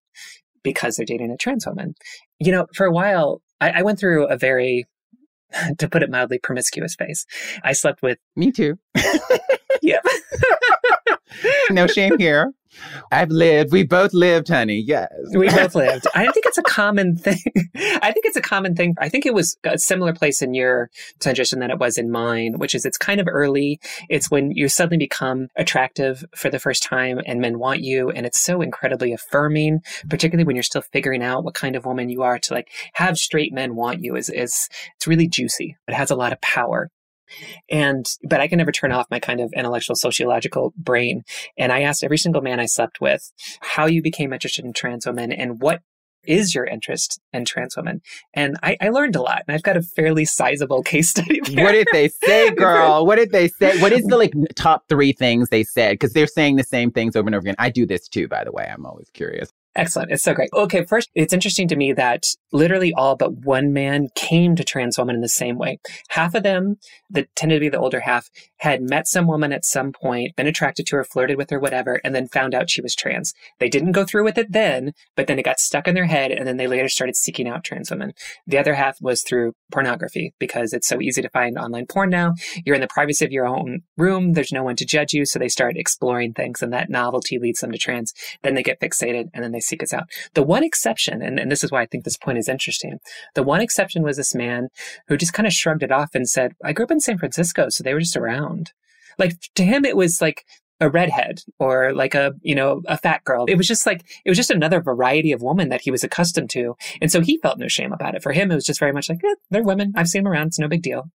because 0.62 0.96
they're 0.96 1.06
dating 1.06 1.30
a 1.30 1.36
trans 1.36 1.66
woman. 1.66 1.94
You 2.38 2.52
know, 2.52 2.66
for 2.74 2.86
a 2.86 2.92
while, 2.92 3.42
I, 3.60 3.70
I 3.70 3.82
went 3.82 3.98
through 3.98 4.26
a 4.26 4.36
very, 4.36 4.86
to 5.78 5.88
put 5.88 6.02
it 6.02 6.10
mildly, 6.10 6.38
promiscuous 6.38 6.94
phase. 6.94 7.26
I 7.62 7.72
slept 7.72 8.02
with. 8.02 8.18
Me 8.36 8.52
too. 8.52 8.78
yeah. 9.82 10.00
no 11.70 11.86
shame 11.86 12.18
here. 12.18 12.52
I've 13.10 13.30
lived. 13.30 13.72
We 13.72 13.82
both 13.82 14.12
lived, 14.14 14.48
honey. 14.48 14.82
Yes. 14.86 15.10
We 15.34 15.48
both 15.48 15.74
lived. 15.74 16.06
I 16.14 16.30
think 16.30 16.46
it's 16.46 16.58
a 16.58 16.62
common 16.62 17.16
thing. 17.16 17.42
I 17.76 18.12
think 18.12 18.26
it's 18.26 18.36
a 18.36 18.42
common 18.42 18.74
thing. 18.76 18.94
I 18.98 19.08
think 19.08 19.26
it 19.26 19.34
was 19.34 19.56
a 19.64 19.78
similar 19.78 20.12
place 20.12 20.40
in 20.40 20.54
your 20.54 20.90
transition 21.18 21.58
than 21.58 21.70
it 21.70 21.78
was 21.78 21.98
in 21.98 22.10
mine, 22.10 22.54
which 22.58 22.74
is 22.74 22.84
it's 22.84 22.96
kind 22.98 23.20
of 23.20 23.26
early. 23.28 23.80
It's 24.08 24.30
when 24.30 24.52
you 24.52 24.68
suddenly 24.68 24.98
become 24.98 25.48
attractive 25.56 26.24
for 26.34 26.48
the 26.48 26.58
first 26.58 26.82
time 26.82 27.20
and 27.26 27.40
men 27.40 27.58
want 27.58 27.80
you. 27.80 28.10
And 28.10 28.24
it's 28.24 28.40
so 28.40 28.62
incredibly 28.62 29.12
affirming, 29.12 29.80
particularly 30.08 30.44
when 30.44 30.56
you're 30.56 30.62
still 30.62 30.82
figuring 30.82 31.22
out 31.22 31.44
what 31.44 31.54
kind 31.54 31.76
of 31.76 31.84
woman 31.84 32.08
you 32.08 32.22
are 32.22 32.38
to 32.38 32.54
like 32.54 32.70
have 32.94 33.18
straight 33.18 33.52
men 33.52 33.74
want 33.74 34.02
you 34.02 34.16
is, 34.16 34.28
is 34.28 34.68
it's 34.96 35.06
really 35.06 35.28
juicy. 35.28 35.76
It 35.88 35.94
has 35.94 36.10
a 36.10 36.16
lot 36.16 36.32
of 36.32 36.40
power. 36.40 36.90
And, 37.70 38.06
but 38.22 38.40
I 38.40 38.48
can 38.48 38.58
never 38.58 38.72
turn 38.72 38.92
off 38.92 39.06
my 39.10 39.20
kind 39.20 39.40
of 39.40 39.52
intellectual 39.54 39.96
sociological 39.96 40.72
brain. 40.76 41.22
And 41.58 41.72
I 41.72 41.82
asked 41.82 42.04
every 42.04 42.18
single 42.18 42.42
man 42.42 42.60
I 42.60 42.66
slept 42.66 43.00
with 43.00 43.32
how 43.60 43.86
you 43.86 44.02
became 44.02 44.32
interested 44.32 44.64
in 44.64 44.72
trans 44.72 45.06
women 45.06 45.32
and 45.32 45.60
what 45.60 45.82
is 46.24 46.54
your 46.54 46.64
interest 46.64 47.20
in 47.32 47.44
trans 47.44 47.76
women? 47.76 48.02
And 48.34 48.56
I, 48.62 48.76
I, 48.80 48.88
learned 48.90 49.16
a 49.16 49.22
lot, 49.22 49.42
and 49.46 49.54
I've 49.54 49.62
got 49.62 49.76
a 49.76 49.82
fairly 49.82 50.24
sizable 50.24 50.82
case 50.82 51.10
study. 51.10 51.40
There. 51.40 51.64
What 51.64 51.72
did 51.72 51.88
they 51.92 52.08
say, 52.08 52.50
girl? 52.54 53.06
what 53.06 53.16
did 53.16 53.32
they 53.32 53.48
say? 53.48 53.80
What 53.80 53.92
is 53.92 54.04
the 54.04 54.16
like 54.16 54.32
top 54.54 54.84
three 54.88 55.12
things 55.12 55.48
they 55.48 55.64
said? 55.64 55.92
Because 55.92 56.12
they're 56.12 56.26
saying 56.26 56.56
the 56.56 56.64
same 56.64 56.90
things 56.90 57.16
over 57.16 57.28
and 57.28 57.34
over 57.34 57.42
again. 57.42 57.56
I 57.58 57.70
do 57.70 57.86
this 57.86 58.08
too, 58.08 58.28
by 58.28 58.44
the 58.44 58.52
way. 58.52 58.68
I'm 58.70 58.86
always 58.86 59.08
curious. 59.12 59.50
Excellent. 59.76 60.10
It's 60.10 60.24
so 60.24 60.34
great. 60.34 60.50
Okay, 60.52 60.84
first, 60.84 61.10
it's 61.14 61.32
interesting 61.32 61.68
to 61.68 61.76
me 61.76 61.92
that 61.92 62.26
literally 62.52 62.92
all 62.92 63.16
but 63.16 63.44
one 63.44 63.72
man 63.72 64.08
came 64.14 64.56
to 64.56 64.64
trans 64.64 64.98
women 64.98 65.14
in 65.14 65.20
the 65.20 65.28
same 65.28 65.58
way. 65.58 65.78
Half 66.10 66.34
of 66.34 66.42
them, 66.42 66.76
that 67.10 67.34
tended 67.36 67.56
to 67.56 67.60
be 67.60 67.68
the 67.68 67.78
older 67.78 68.00
half, 68.00 68.28
had 68.58 68.82
met 68.82 69.06
some 69.06 69.26
woman 69.26 69.52
at 69.52 69.64
some 69.64 69.92
point, 69.92 70.36
been 70.36 70.46
attracted 70.46 70.86
to 70.86 70.96
her, 70.96 71.04
flirted 71.04 71.36
with 71.36 71.50
her, 71.50 71.58
whatever, 71.58 72.00
and 72.04 72.14
then 72.14 72.28
found 72.28 72.54
out 72.54 72.70
she 72.70 72.82
was 72.82 72.94
trans. 72.94 73.32
They 73.58 73.68
didn't 73.68 73.92
go 73.92 74.04
through 74.04 74.24
with 74.24 74.38
it 74.38 74.52
then, 74.52 74.92
but 75.16 75.26
then 75.26 75.38
it 75.38 75.44
got 75.44 75.60
stuck 75.60 75.88
in 75.88 75.94
their 75.94 76.06
head, 76.06 76.30
and 76.30 76.46
then 76.46 76.56
they 76.56 76.66
later 76.66 76.88
started 76.88 77.16
seeking 77.16 77.48
out 77.48 77.64
trans 77.64 77.90
women. 77.90 78.12
The 78.46 78.58
other 78.58 78.74
half 78.74 79.00
was 79.00 79.22
through 79.22 79.54
pornography 79.72 80.34
because 80.38 80.72
it's 80.72 80.88
so 80.88 81.00
easy 81.00 81.22
to 81.22 81.30
find 81.30 81.56
online 81.56 81.86
porn 81.86 82.10
now. 82.10 82.34
You're 82.64 82.74
in 82.74 82.80
the 82.80 82.88
privacy 82.88 83.24
of 83.24 83.32
your 83.32 83.46
own 83.46 83.80
room. 83.96 84.32
There's 84.32 84.52
no 84.52 84.64
one 84.64 84.76
to 84.76 84.84
judge 84.84 85.12
you. 85.12 85.24
So 85.24 85.38
they 85.38 85.48
start 85.48 85.76
exploring 85.76 86.34
things, 86.34 86.62
and 86.62 86.72
that 86.72 86.90
novelty 86.90 87.38
leads 87.38 87.60
them 87.60 87.72
to 87.72 87.78
trans. 87.78 88.12
Then 88.42 88.54
they 88.54 88.62
get 88.62 88.80
fixated, 88.80 89.28
and 89.32 89.44
then 89.44 89.52
they 89.52 89.60
seek 89.60 89.82
us 89.82 89.92
out. 89.92 90.08
The 90.34 90.42
one 90.42 90.64
exception, 90.64 91.22
and, 91.22 91.38
and 91.38 91.50
this 91.50 91.64
is 91.64 91.70
why 91.70 91.82
I 91.82 91.86
think 91.86 92.04
this 92.04 92.16
point 92.16 92.38
is 92.40 92.48
interesting, 92.48 92.98
the 93.34 93.42
one 93.42 93.60
exception 93.60 94.02
was 94.02 94.16
this 94.16 94.34
man 94.34 94.68
who 95.06 95.16
just 95.16 95.32
kind 95.32 95.46
of 95.46 95.52
shrugged 95.52 95.82
it 95.82 95.92
off 95.92 96.14
and 96.14 96.28
said, 96.28 96.52
I 96.64 96.72
grew 96.72 96.84
up 96.84 96.90
in 96.90 97.00
San 97.00 97.18
Francisco, 97.18 97.68
so 97.68 97.82
they 97.82 97.94
were 97.94 98.00
just 98.00 98.16
around. 98.16 98.72
Like 99.18 99.34
to 99.54 99.62
him, 99.64 99.84
it 99.84 99.96
was 99.96 100.20
like 100.20 100.44
a 100.80 100.88
redhead 100.88 101.40
or 101.58 101.92
like 101.92 102.14
a, 102.14 102.32
you 102.42 102.54
know, 102.54 102.82
a 102.86 102.96
fat 102.96 103.22
girl. 103.24 103.44
It 103.46 103.56
was 103.56 103.68
just 103.68 103.86
like, 103.86 104.02
it 104.24 104.30
was 104.30 104.38
just 104.38 104.50
another 104.50 104.80
variety 104.80 105.30
of 105.30 105.42
woman 105.42 105.68
that 105.68 105.82
he 105.82 105.90
was 105.90 106.02
accustomed 106.02 106.50
to. 106.50 106.74
And 107.00 107.12
so 107.12 107.20
he 107.20 107.38
felt 107.38 107.58
no 107.58 107.68
shame 107.68 107.92
about 107.92 108.14
it. 108.14 108.22
For 108.22 108.32
him, 108.32 108.50
it 108.50 108.54
was 108.54 108.64
just 108.64 108.80
very 108.80 108.92
much 108.92 109.08
like, 109.08 109.20
eh, 109.22 109.34
they're 109.50 109.62
women. 109.62 109.92
I've 109.94 110.08
seen 110.08 110.24
them 110.24 110.32
around. 110.32 110.48
It's 110.48 110.58
no 110.58 110.68
big 110.68 110.82
deal. 110.82 111.10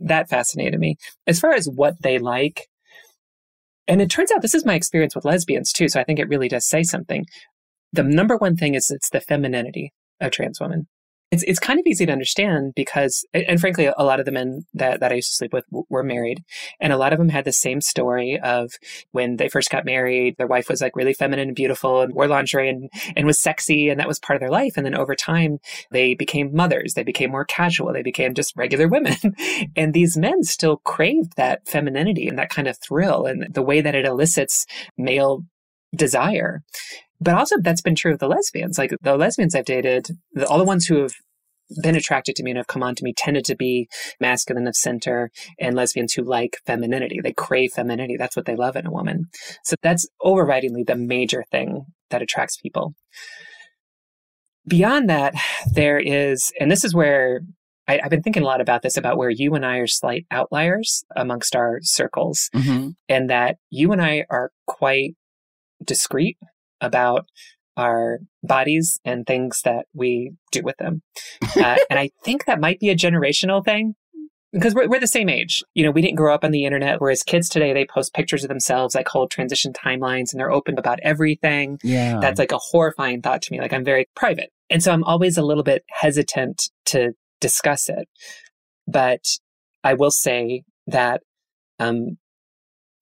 That 0.00 0.30
fascinated 0.30 0.80
me. 0.80 0.96
As 1.26 1.38
far 1.38 1.52
as 1.52 1.68
what 1.68 2.00
they 2.02 2.18
like, 2.18 2.68
and 3.86 4.00
it 4.00 4.10
turns 4.10 4.30
out 4.30 4.42
this 4.42 4.54
is 4.54 4.64
my 4.64 4.74
experience 4.74 5.14
with 5.14 5.24
lesbians 5.24 5.72
too. 5.72 5.88
So 5.88 6.00
I 6.00 6.04
think 6.04 6.18
it 6.18 6.28
really 6.28 6.48
does 6.48 6.66
say 6.66 6.82
something 6.82 7.26
the 7.92 8.02
number 8.02 8.36
one 8.36 8.56
thing 8.56 8.74
is 8.74 8.90
it's 8.90 9.10
the 9.10 9.20
femininity 9.20 9.92
of 10.20 10.30
trans 10.30 10.60
woman. 10.60 10.86
It's 11.30 11.42
it's 11.42 11.58
kind 11.58 11.78
of 11.78 11.86
easy 11.86 12.06
to 12.06 12.12
understand 12.12 12.72
because, 12.74 13.26
and 13.34 13.60
frankly, 13.60 13.90
a 13.98 14.04
lot 14.04 14.18
of 14.18 14.24
the 14.24 14.32
men 14.32 14.64
that, 14.72 15.00
that 15.00 15.12
I 15.12 15.16
used 15.16 15.28
to 15.28 15.34
sleep 15.34 15.52
with 15.52 15.66
were 15.90 16.02
married, 16.02 16.42
and 16.80 16.90
a 16.90 16.96
lot 16.96 17.12
of 17.12 17.18
them 17.18 17.28
had 17.28 17.44
the 17.44 17.52
same 17.52 17.82
story 17.82 18.40
of 18.42 18.72
when 19.12 19.36
they 19.36 19.50
first 19.50 19.68
got 19.68 19.84
married, 19.84 20.36
their 20.38 20.46
wife 20.46 20.70
was 20.70 20.80
like 20.80 20.96
really 20.96 21.12
feminine 21.12 21.48
and 21.48 21.54
beautiful 21.54 22.00
and 22.00 22.14
wore 22.14 22.28
lingerie 22.28 22.70
and, 22.70 22.88
and 23.14 23.26
was 23.26 23.38
sexy, 23.38 23.90
and 23.90 24.00
that 24.00 24.08
was 24.08 24.18
part 24.18 24.38
of 24.38 24.40
their 24.40 24.50
life. 24.50 24.72
And 24.78 24.86
then 24.86 24.94
over 24.94 25.14
time, 25.14 25.58
they 25.90 26.14
became 26.14 26.54
mothers, 26.54 26.94
they 26.94 27.02
became 27.02 27.30
more 27.30 27.44
casual, 27.44 27.92
they 27.92 28.02
became 28.02 28.32
just 28.32 28.56
regular 28.56 28.88
women, 28.88 29.16
and 29.76 29.92
these 29.92 30.16
men 30.16 30.44
still 30.44 30.78
craved 30.78 31.36
that 31.36 31.68
femininity 31.68 32.26
and 32.26 32.38
that 32.38 32.48
kind 32.48 32.68
of 32.68 32.78
thrill 32.78 33.26
and 33.26 33.52
the 33.52 33.62
way 33.62 33.82
that 33.82 33.94
it 33.94 34.06
elicits 34.06 34.64
male 34.96 35.44
desire. 35.94 36.62
But 37.20 37.34
also, 37.34 37.56
that's 37.60 37.80
been 37.80 37.94
true 37.94 38.12
of 38.12 38.18
the 38.18 38.28
lesbians. 38.28 38.78
Like 38.78 38.94
the 39.00 39.16
lesbians 39.16 39.54
I've 39.54 39.64
dated, 39.64 40.08
the, 40.32 40.46
all 40.46 40.58
the 40.58 40.64
ones 40.64 40.86
who 40.86 41.02
have 41.02 41.12
been 41.82 41.96
attracted 41.96 42.34
to 42.36 42.42
me 42.42 42.50
and 42.50 42.58
have 42.58 42.66
come 42.66 42.82
on 42.82 42.94
to 42.94 43.04
me 43.04 43.12
tended 43.16 43.44
to 43.44 43.56
be 43.56 43.88
masculine 44.20 44.66
of 44.66 44.74
center 44.74 45.30
and 45.58 45.76
lesbians 45.76 46.14
who 46.14 46.22
like 46.22 46.58
femininity. 46.66 47.20
They 47.22 47.32
crave 47.32 47.72
femininity. 47.72 48.16
That's 48.16 48.36
what 48.36 48.46
they 48.46 48.56
love 48.56 48.76
in 48.76 48.86
a 48.86 48.90
woman. 48.90 49.26
So 49.64 49.76
that's 49.82 50.08
overridingly 50.22 50.86
the 50.86 50.96
major 50.96 51.44
thing 51.50 51.84
that 52.10 52.22
attracts 52.22 52.56
people. 52.56 52.94
Beyond 54.66 55.08
that, 55.10 55.34
there 55.72 55.98
is, 55.98 56.52
and 56.60 56.70
this 56.70 56.84
is 56.84 56.94
where 56.94 57.40
I, 57.86 58.00
have 58.02 58.10
been 58.10 58.22
thinking 58.22 58.42
a 58.42 58.46
lot 58.46 58.60
about 58.60 58.82
this 58.82 58.98
about 58.98 59.16
where 59.16 59.30
you 59.30 59.54
and 59.54 59.64
I 59.64 59.78
are 59.78 59.86
slight 59.86 60.26
outliers 60.30 61.04
amongst 61.16 61.56
our 61.56 61.78
circles, 61.82 62.50
mm-hmm. 62.54 62.90
and 63.08 63.30
that 63.30 63.56
you 63.70 63.92
and 63.92 64.02
I 64.02 64.26
are 64.28 64.50
quite 64.66 65.14
discreet 65.82 66.36
about 66.80 67.26
our 67.76 68.18
bodies 68.42 69.00
and 69.04 69.26
things 69.26 69.62
that 69.64 69.86
we 69.94 70.32
do 70.52 70.62
with 70.62 70.76
them. 70.78 71.02
Uh, 71.56 71.76
and 71.90 71.98
I 71.98 72.10
think 72.24 72.44
that 72.44 72.60
might 72.60 72.78
be 72.78 72.88
a 72.88 72.94
generational 72.94 73.64
thing 73.64 73.94
because 74.52 74.74
we're, 74.74 74.88
we're 74.88 75.00
the 75.00 75.06
same 75.06 75.28
age. 75.28 75.62
You 75.74 75.84
know, 75.84 75.90
we 75.90 76.02
didn't 76.02 76.16
grow 76.16 76.32
up 76.32 76.44
on 76.44 76.52
the 76.52 76.64
internet, 76.64 77.00
whereas 77.00 77.22
kids 77.22 77.48
today, 77.48 77.72
they 77.72 77.84
post 77.84 78.14
pictures 78.14 78.44
of 78.44 78.48
themselves, 78.48 78.94
like 78.94 79.08
whole 79.08 79.26
transition 79.28 79.72
timelines, 79.72 80.32
and 80.32 80.38
they're 80.38 80.52
open 80.52 80.78
about 80.78 81.00
everything. 81.02 81.78
Yeah. 81.82 82.20
That's 82.20 82.38
like 82.38 82.52
a 82.52 82.58
horrifying 82.58 83.22
thought 83.22 83.42
to 83.42 83.52
me. 83.52 83.60
Like 83.60 83.72
I'm 83.72 83.84
very 83.84 84.08
private. 84.14 84.50
And 84.70 84.82
so 84.82 84.92
I'm 84.92 85.04
always 85.04 85.36
a 85.36 85.42
little 85.42 85.64
bit 85.64 85.84
hesitant 85.88 86.70
to 86.86 87.12
discuss 87.40 87.88
it. 87.88 88.08
But 88.86 89.24
I 89.82 89.94
will 89.94 90.10
say 90.10 90.62
that 90.86 91.22
um, 91.78 92.18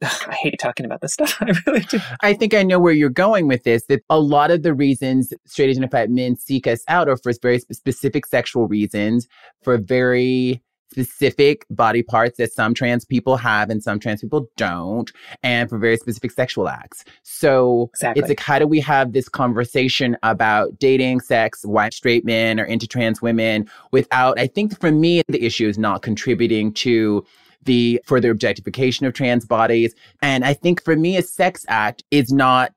I 0.02 0.34
hate 0.34 0.58
talking 0.58 0.86
about 0.86 1.00
this 1.00 1.14
stuff. 1.14 1.36
I 1.40 1.52
really 1.66 1.80
do. 1.80 1.98
I 2.20 2.34
think 2.34 2.54
I 2.54 2.62
know 2.62 2.78
where 2.78 2.92
you're 2.92 3.08
going 3.08 3.48
with 3.48 3.64
this. 3.64 3.84
That 3.86 4.02
a 4.10 4.20
lot 4.20 4.50
of 4.50 4.62
the 4.62 4.74
reasons 4.74 5.32
straight 5.46 5.70
identified 5.70 6.10
men 6.10 6.36
seek 6.36 6.66
us 6.66 6.82
out 6.88 7.08
are 7.08 7.16
for 7.16 7.32
very 7.40 7.58
specific 7.58 8.26
sexual 8.26 8.68
reasons, 8.68 9.26
for 9.62 9.78
very 9.78 10.62
specific 10.90 11.66
body 11.68 12.02
parts 12.02 12.38
that 12.38 12.52
some 12.52 12.72
trans 12.72 13.04
people 13.04 13.36
have 13.36 13.70
and 13.70 13.82
some 13.82 13.98
trans 13.98 14.20
people 14.20 14.48
don't, 14.56 15.12
and 15.42 15.68
for 15.68 15.78
very 15.78 15.96
specific 15.96 16.30
sexual 16.30 16.68
acts. 16.68 17.04
So 17.22 17.90
exactly. 17.94 18.20
it's 18.20 18.28
like, 18.28 18.40
how 18.40 18.58
do 18.58 18.66
we 18.66 18.80
have 18.80 19.12
this 19.12 19.28
conversation 19.28 20.16
about 20.22 20.78
dating, 20.78 21.20
sex, 21.20 21.64
why 21.64 21.90
straight 21.90 22.24
men 22.24 22.60
are 22.60 22.64
into 22.64 22.86
trans 22.86 23.20
women 23.20 23.68
without, 23.92 24.38
I 24.38 24.46
think 24.46 24.78
for 24.80 24.92
me, 24.92 25.22
the 25.28 25.44
issue 25.44 25.68
is 25.68 25.78
not 25.78 26.02
contributing 26.02 26.72
to 26.74 27.24
the 27.66 28.00
further 28.06 28.30
objectification 28.30 29.06
of 29.06 29.12
trans 29.12 29.44
bodies. 29.44 29.94
And 30.22 30.44
I 30.44 30.54
think 30.54 30.82
for 30.82 30.96
me, 30.96 31.16
a 31.16 31.22
sex 31.22 31.64
act 31.68 32.02
is 32.10 32.32
not 32.32 32.72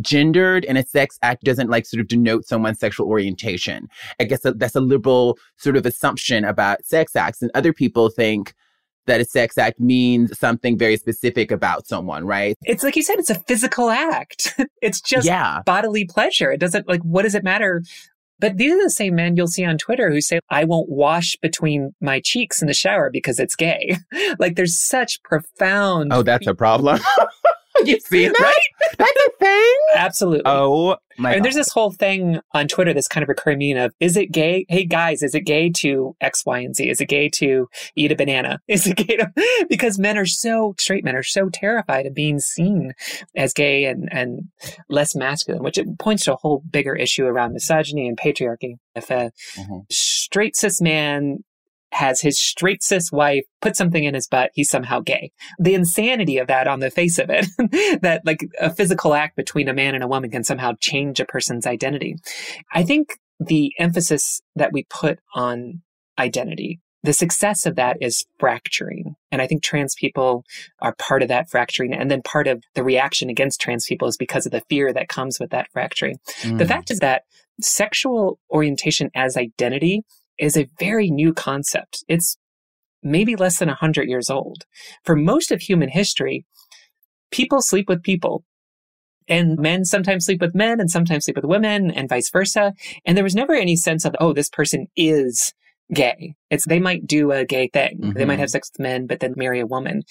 gendered 0.00 0.64
and 0.64 0.78
a 0.78 0.86
sex 0.86 1.18
act 1.22 1.42
doesn't 1.44 1.70
like 1.70 1.84
sort 1.84 2.00
of 2.00 2.08
denote 2.08 2.46
someone's 2.46 2.78
sexual 2.78 3.08
orientation. 3.08 3.88
I 4.20 4.24
guess 4.24 4.40
that's 4.42 4.76
a 4.76 4.80
liberal 4.80 5.38
sort 5.56 5.76
of 5.76 5.84
assumption 5.84 6.44
about 6.44 6.84
sex 6.86 7.16
acts. 7.16 7.42
And 7.42 7.50
other 7.54 7.72
people 7.72 8.08
think 8.08 8.54
that 9.06 9.20
a 9.20 9.24
sex 9.24 9.58
act 9.58 9.80
means 9.80 10.38
something 10.38 10.78
very 10.78 10.96
specific 10.96 11.50
about 11.50 11.86
someone, 11.86 12.26
right? 12.26 12.56
It's 12.64 12.84
like 12.84 12.94
you 12.94 13.02
said, 13.02 13.18
it's 13.18 13.30
a 13.30 13.34
physical 13.34 13.90
act. 13.90 14.54
it's 14.82 15.00
just 15.00 15.26
yeah. 15.26 15.62
bodily 15.64 16.04
pleasure. 16.04 16.52
It 16.52 16.60
doesn't 16.60 16.86
like, 16.86 17.02
what 17.02 17.22
does 17.22 17.34
it 17.34 17.42
matter 17.42 17.82
but 18.40 18.56
these 18.56 18.72
are 18.72 18.82
the 18.82 18.90
same 18.90 19.14
men 19.16 19.36
you'll 19.36 19.48
see 19.48 19.64
on 19.64 19.78
Twitter 19.78 20.10
who 20.10 20.20
say, 20.20 20.40
I 20.50 20.64
won't 20.64 20.88
wash 20.88 21.36
between 21.42 21.94
my 22.00 22.20
cheeks 22.20 22.62
in 22.62 22.68
the 22.68 22.74
shower 22.74 23.10
because 23.10 23.38
it's 23.38 23.56
gay. 23.56 23.96
like 24.38 24.56
there's 24.56 24.80
such 24.80 25.22
profound. 25.22 26.12
Oh, 26.12 26.22
that's 26.22 26.46
a 26.46 26.54
problem. 26.54 27.00
you 27.84 28.00
see 28.00 28.28
that? 28.28 28.38
Right? 28.40 28.88
That's 28.98 29.26
a 29.26 29.30
thing. 29.38 29.74
Absolutely. 29.94 30.42
Oh 30.44 30.96
my. 31.18 31.34
And 31.34 31.44
there's 31.44 31.54
this 31.54 31.72
whole 31.72 31.90
thing 31.90 32.40
on 32.52 32.68
Twitter 32.68 32.94
that's 32.94 33.08
kind 33.08 33.22
of 33.22 33.28
recurring 33.28 33.58
meme 33.58 33.84
of, 33.84 33.94
is 33.98 34.16
it 34.16 34.30
gay? 34.30 34.64
Hey 34.68 34.84
guys, 34.84 35.22
is 35.22 35.34
it 35.34 35.40
gay 35.40 35.70
to 35.78 36.14
X, 36.20 36.46
Y, 36.46 36.60
and 36.60 36.74
Z? 36.74 36.88
Is 36.88 37.00
it 37.00 37.06
gay 37.06 37.28
to 37.30 37.68
eat 37.96 38.12
a 38.12 38.16
banana? 38.16 38.60
Is 38.68 38.86
it 38.86 38.96
gay 38.96 39.16
to, 39.16 39.66
because 39.68 39.98
men 39.98 40.16
are 40.16 40.26
so, 40.26 40.74
straight 40.78 41.04
men 41.04 41.16
are 41.16 41.22
so 41.22 41.48
terrified 41.48 42.06
of 42.06 42.14
being 42.14 42.38
seen 42.38 42.92
as 43.34 43.52
gay 43.52 43.84
and, 43.84 44.08
and 44.12 44.48
less 44.88 45.16
masculine, 45.16 45.62
which 45.62 45.78
it 45.78 45.98
points 45.98 46.24
to 46.24 46.34
a 46.34 46.36
whole 46.36 46.62
bigger 46.70 46.94
issue 46.94 47.24
around 47.24 47.52
misogyny 47.52 48.06
and 48.06 48.16
patriarchy. 48.16 48.74
If 48.94 49.10
a 49.10 49.32
mm-hmm. 49.56 49.78
straight 49.90 50.56
cis 50.56 50.80
man 50.80 51.44
has 51.92 52.20
his 52.20 52.40
straight 52.40 52.82
cis 52.82 53.10
wife 53.10 53.44
put 53.60 53.76
something 53.76 54.04
in 54.04 54.14
his 54.14 54.28
butt, 54.28 54.50
he's 54.54 54.70
somehow 54.70 55.00
gay. 55.00 55.30
The 55.58 55.74
insanity 55.74 56.38
of 56.38 56.46
that 56.48 56.68
on 56.68 56.80
the 56.80 56.90
face 56.90 57.18
of 57.18 57.30
it, 57.30 57.46
that 58.02 58.22
like 58.24 58.46
a 58.60 58.72
physical 58.72 59.14
act 59.14 59.36
between 59.36 59.68
a 59.68 59.74
man 59.74 59.94
and 59.94 60.04
a 60.04 60.08
woman 60.08 60.30
can 60.30 60.44
somehow 60.44 60.72
change 60.80 61.20
a 61.20 61.24
person's 61.24 61.66
identity. 61.66 62.16
I 62.72 62.82
think 62.82 63.18
the 63.40 63.72
emphasis 63.78 64.42
that 64.56 64.72
we 64.72 64.84
put 64.90 65.18
on 65.34 65.82
identity, 66.18 66.80
the 67.02 67.12
success 67.12 67.64
of 67.64 67.76
that 67.76 67.96
is 68.00 68.24
fracturing. 68.38 69.14
And 69.30 69.40
I 69.40 69.46
think 69.46 69.62
trans 69.62 69.94
people 69.98 70.44
are 70.80 70.94
part 70.96 71.22
of 71.22 71.28
that 71.28 71.48
fracturing. 71.48 71.94
And 71.94 72.10
then 72.10 72.22
part 72.22 72.48
of 72.48 72.62
the 72.74 72.82
reaction 72.82 73.30
against 73.30 73.60
trans 73.60 73.86
people 73.86 74.08
is 74.08 74.16
because 74.16 74.46
of 74.46 74.52
the 74.52 74.62
fear 74.68 74.92
that 74.92 75.08
comes 75.08 75.38
with 75.38 75.50
that 75.50 75.68
fracturing. 75.72 76.18
Mm. 76.42 76.58
The 76.58 76.66
fact 76.66 76.90
is 76.90 76.98
that 76.98 77.22
sexual 77.60 78.38
orientation 78.50 79.10
as 79.14 79.36
identity 79.36 80.04
is 80.38 80.56
a 80.56 80.68
very 80.78 81.10
new 81.10 81.32
concept. 81.32 82.04
It's 82.08 82.36
maybe 83.02 83.36
less 83.36 83.58
than 83.58 83.68
100 83.68 84.08
years 84.08 84.30
old. 84.30 84.64
For 85.04 85.16
most 85.16 85.50
of 85.50 85.60
human 85.60 85.88
history, 85.88 86.44
people 87.30 87.60
sleep 87.60 87.88
with 87.88 88.02
people. 88.02 88.44
And 89.28 89.58
men 89.58 89.84
sometimes 89.84 90.24
sleep 90.24 90.40
with 90.40 90.54
men 90.54 90.80
and 90.80 90.90
sometimes 90.90 91.26
sleep 91.26 91.36
with 91.36 91.44
women 91.44 91.90
and 91.90 92.08
vice 92.08 92.30
versa. 92.30 92.72
And 93.04 93.16
there 93.16 93.24
was 93.24 93.34
never 93.34 93.54
any 93.54 93.76
sense 93.76 94.06
of, 94.06 94.16
oh, 94.18 94.32
this 94.32 94.48
person 94.48 94.86
is 94.96 95.52
gay. 95.92 96.34
It's 96.50 96.66
they 96.66 96.80
might 96.80 97.06
do 97.06 97.32
a 97.32 97.44
gay 97.44 97.68
thing. 97.72 97.98
Mm-hmm. 98.00 98.12
They 98.12 98.24
might 98.24 98.38
have 98.38 98.50
sex 98.50 98.70
with 98.72 98.82
men, 98.82 99.06
but 99.06 99.20
then 99.20 99.34
marry 99.36 99.60
a 99.60 99.66
woman. 99.66 100.02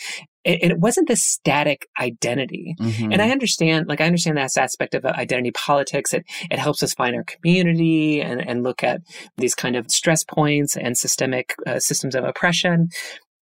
It, 0.43 0.71
it 0.71 0.79
wasn't 0.79 1.07
this 1.07 1.23
static 1.23 1.87
identity. 1.99 2.75
Mm-hmm. 2.79 3.11
And 3.11 3.21
I 3.21 3.29
understand, 3.29 3.87
like 3.87 4.01
I 4.01 4.05
understand 4.05 4.37
that 4.37 4.57
aspect 4.57 4.95
of 4.95 5.05
uh, 5.05 5.13
identity 5.15 5.51
politics. 5.51 6.13
It 6.13 6.25
it 6.49 6.59
helps 6.59 6.81
us 6.83 6.93
find 6.93 7.15
our 7.15 7.23
community 7.23 8.21
and 8.21 8.41
and 8.41 8.63
look 8.63 8.83
at 8.83 9.01
these 9.37 9.55
kind 9.55 9.75
of 9.75 9.91
stress 9.91 10.23
points 10.23 10.75
and 10.75 10.97
systemic 10.97 11.55
uh, 11.65 11.79
systems 11.79 12.15
of 12.15 12.23
oppression. 12.23 12.89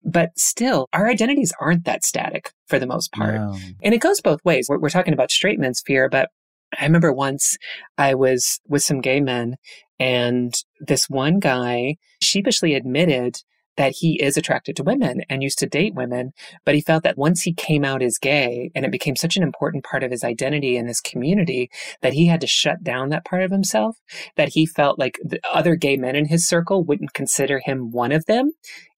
But 0.04 0.30
still, 0.38 0.88
our 0.92 1.08
identities 1.08 1.52
aren't 1.60 1.84
that 1.84 2.04
static 2.04 2.52
for 2.66 2.78
the 2.78 2.86
most 2.86 3.12
part. 3.12 3.34
No. 3.34 3.58
And 3.82 3.94
it 3.94 3.98
goes 3.98 4.20
both 4.20 4.44
ways. 4.44 4.66
We're, 4.68 4.78
we're 4.78 4.90
talking 4.90 5.12
about 5.12 5.30
straight 5.30 5.58
men's 5.58 5.82
fear, 5.84 6.08
but 6.08 6.30
I 6.78 6.84
remember 6.84 7.12
once 7.12 7.56
I 7.96 8.14
was 8.14 8.60
with 8.66 8.82
some 8.82 9.00
gay 9.00 9.20
men 9.20 9.56
and 9.98 10.54
this 10.80 11.08
one 11.08 11.38
guy 11.38 11.96
sheepishly 12.20 12.74
admitted 12.74 13.42
that 13.78 13.92
he 13.92 14.20
is 14.20 14.36
attracted 14.36 14.74
to 14.74 14.82
women 14.82 15.22
and 15.30 15.40
used 15.42 15.58
to 15.60 15.66
date 15.66 15.94
women, 15.94 16.32
but 16.66 16.74
he 16.74 16.80
felt 16.80 17.04
that 17.04 17.16
once 17.16 17.42
he 17.42 17.54
came 17.54 17.84
out 17.84 18.02
as 18.02 18.18
gay 18.18 18.72
and 18.74 18.84
it 18.84 18.90
became 18.90 19.14
such 19.14 19.36
an 19.36 19.42
important 19.44 19.84
part 19.84 20.02
of 20.02 20.10
his 20.10 20.24
identity 20.24 20.76
in 20.76 20.86
this 20.86 21.00
community 21.00 21.70
that 22.02 22.12
he 22.12 22.26
had 22.26 22.40
to 22.40 22.46
shut 22.46 22.82
down 22.82 23.08
that 23.08 23.24
part 23.24 23.44
of 23.44 23.52
himself, 23.52 23.96
that 24.36 24.48
he 24.48 24.66
felt 24.66 24.98
like 24.98 25.16
the 25.24 25.40
other 25.48 25.76
gay 25.76 25.96
men 25.96 26.16
in 26.16 26.26
his 26.26 26.46
circle 26.46 26.82
wouldn't 26.82 27.14
consider 27.14 27.60
him 27.64 27.92
one 27.92 28.10
of 28.10 28.26
them 28.26 28.50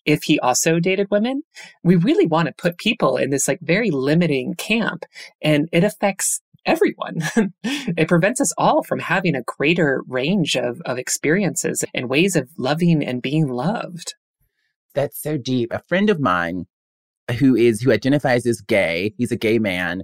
if 0.06 0.22
he 0.22 0.40
also 0.40 0.80
dated 0.80 1.08
women. 1.10 1.42
We 1.84 1.96
really 1.96 2.26
want 2.26 2.46
to 2.46 2.54
put 2.54 2.78
people 2.78 3.18
in 3.18 3.28
this 3.28 3.46
like 3.46 3.60
very 3.60 3.90
limiting 3.90 4.54
camp 4.54 5.04
and 5.42 5.68
it 5.72 5.84
affects 5.84 6.40
everyone. 6.66 7.16
it 7.62 8.08
prevents 8.08 8.40
us 8.40 8.52
all 8.58 8.82
from 8.82 9.00
having 9.00 9.34
a 9.34 9.42
greater 9.42 10.02
range 10.08 10.56
of, 10.56 10.80
of 10.84 10.98
experiences 10.98 11.84
and 11.94 12.08
ways 12.08 12.36
of 12.36 12.48
loving 12.58 13.04
and 13.04 13.22
being 13.22 13.48
loved. 13.48 14.14
That's 14.94 15.20
so 15.20 15.36
deep. 15.36 15.72
A 15.72 15.82
friend 15.88 16.10
of 16.10 16.20
mine 16.20 16.66
uh, 17.28 17.34
who 17.34 17.54
is 17.54 17.80
who 17.80 17.92
identifies 17.92 18.46
as 18.46 18.60
gay, 18.60 19.14
he's 19.16 19.32
a 19.32 19.36
gay 19.36 19.58
man. 19.58 20.02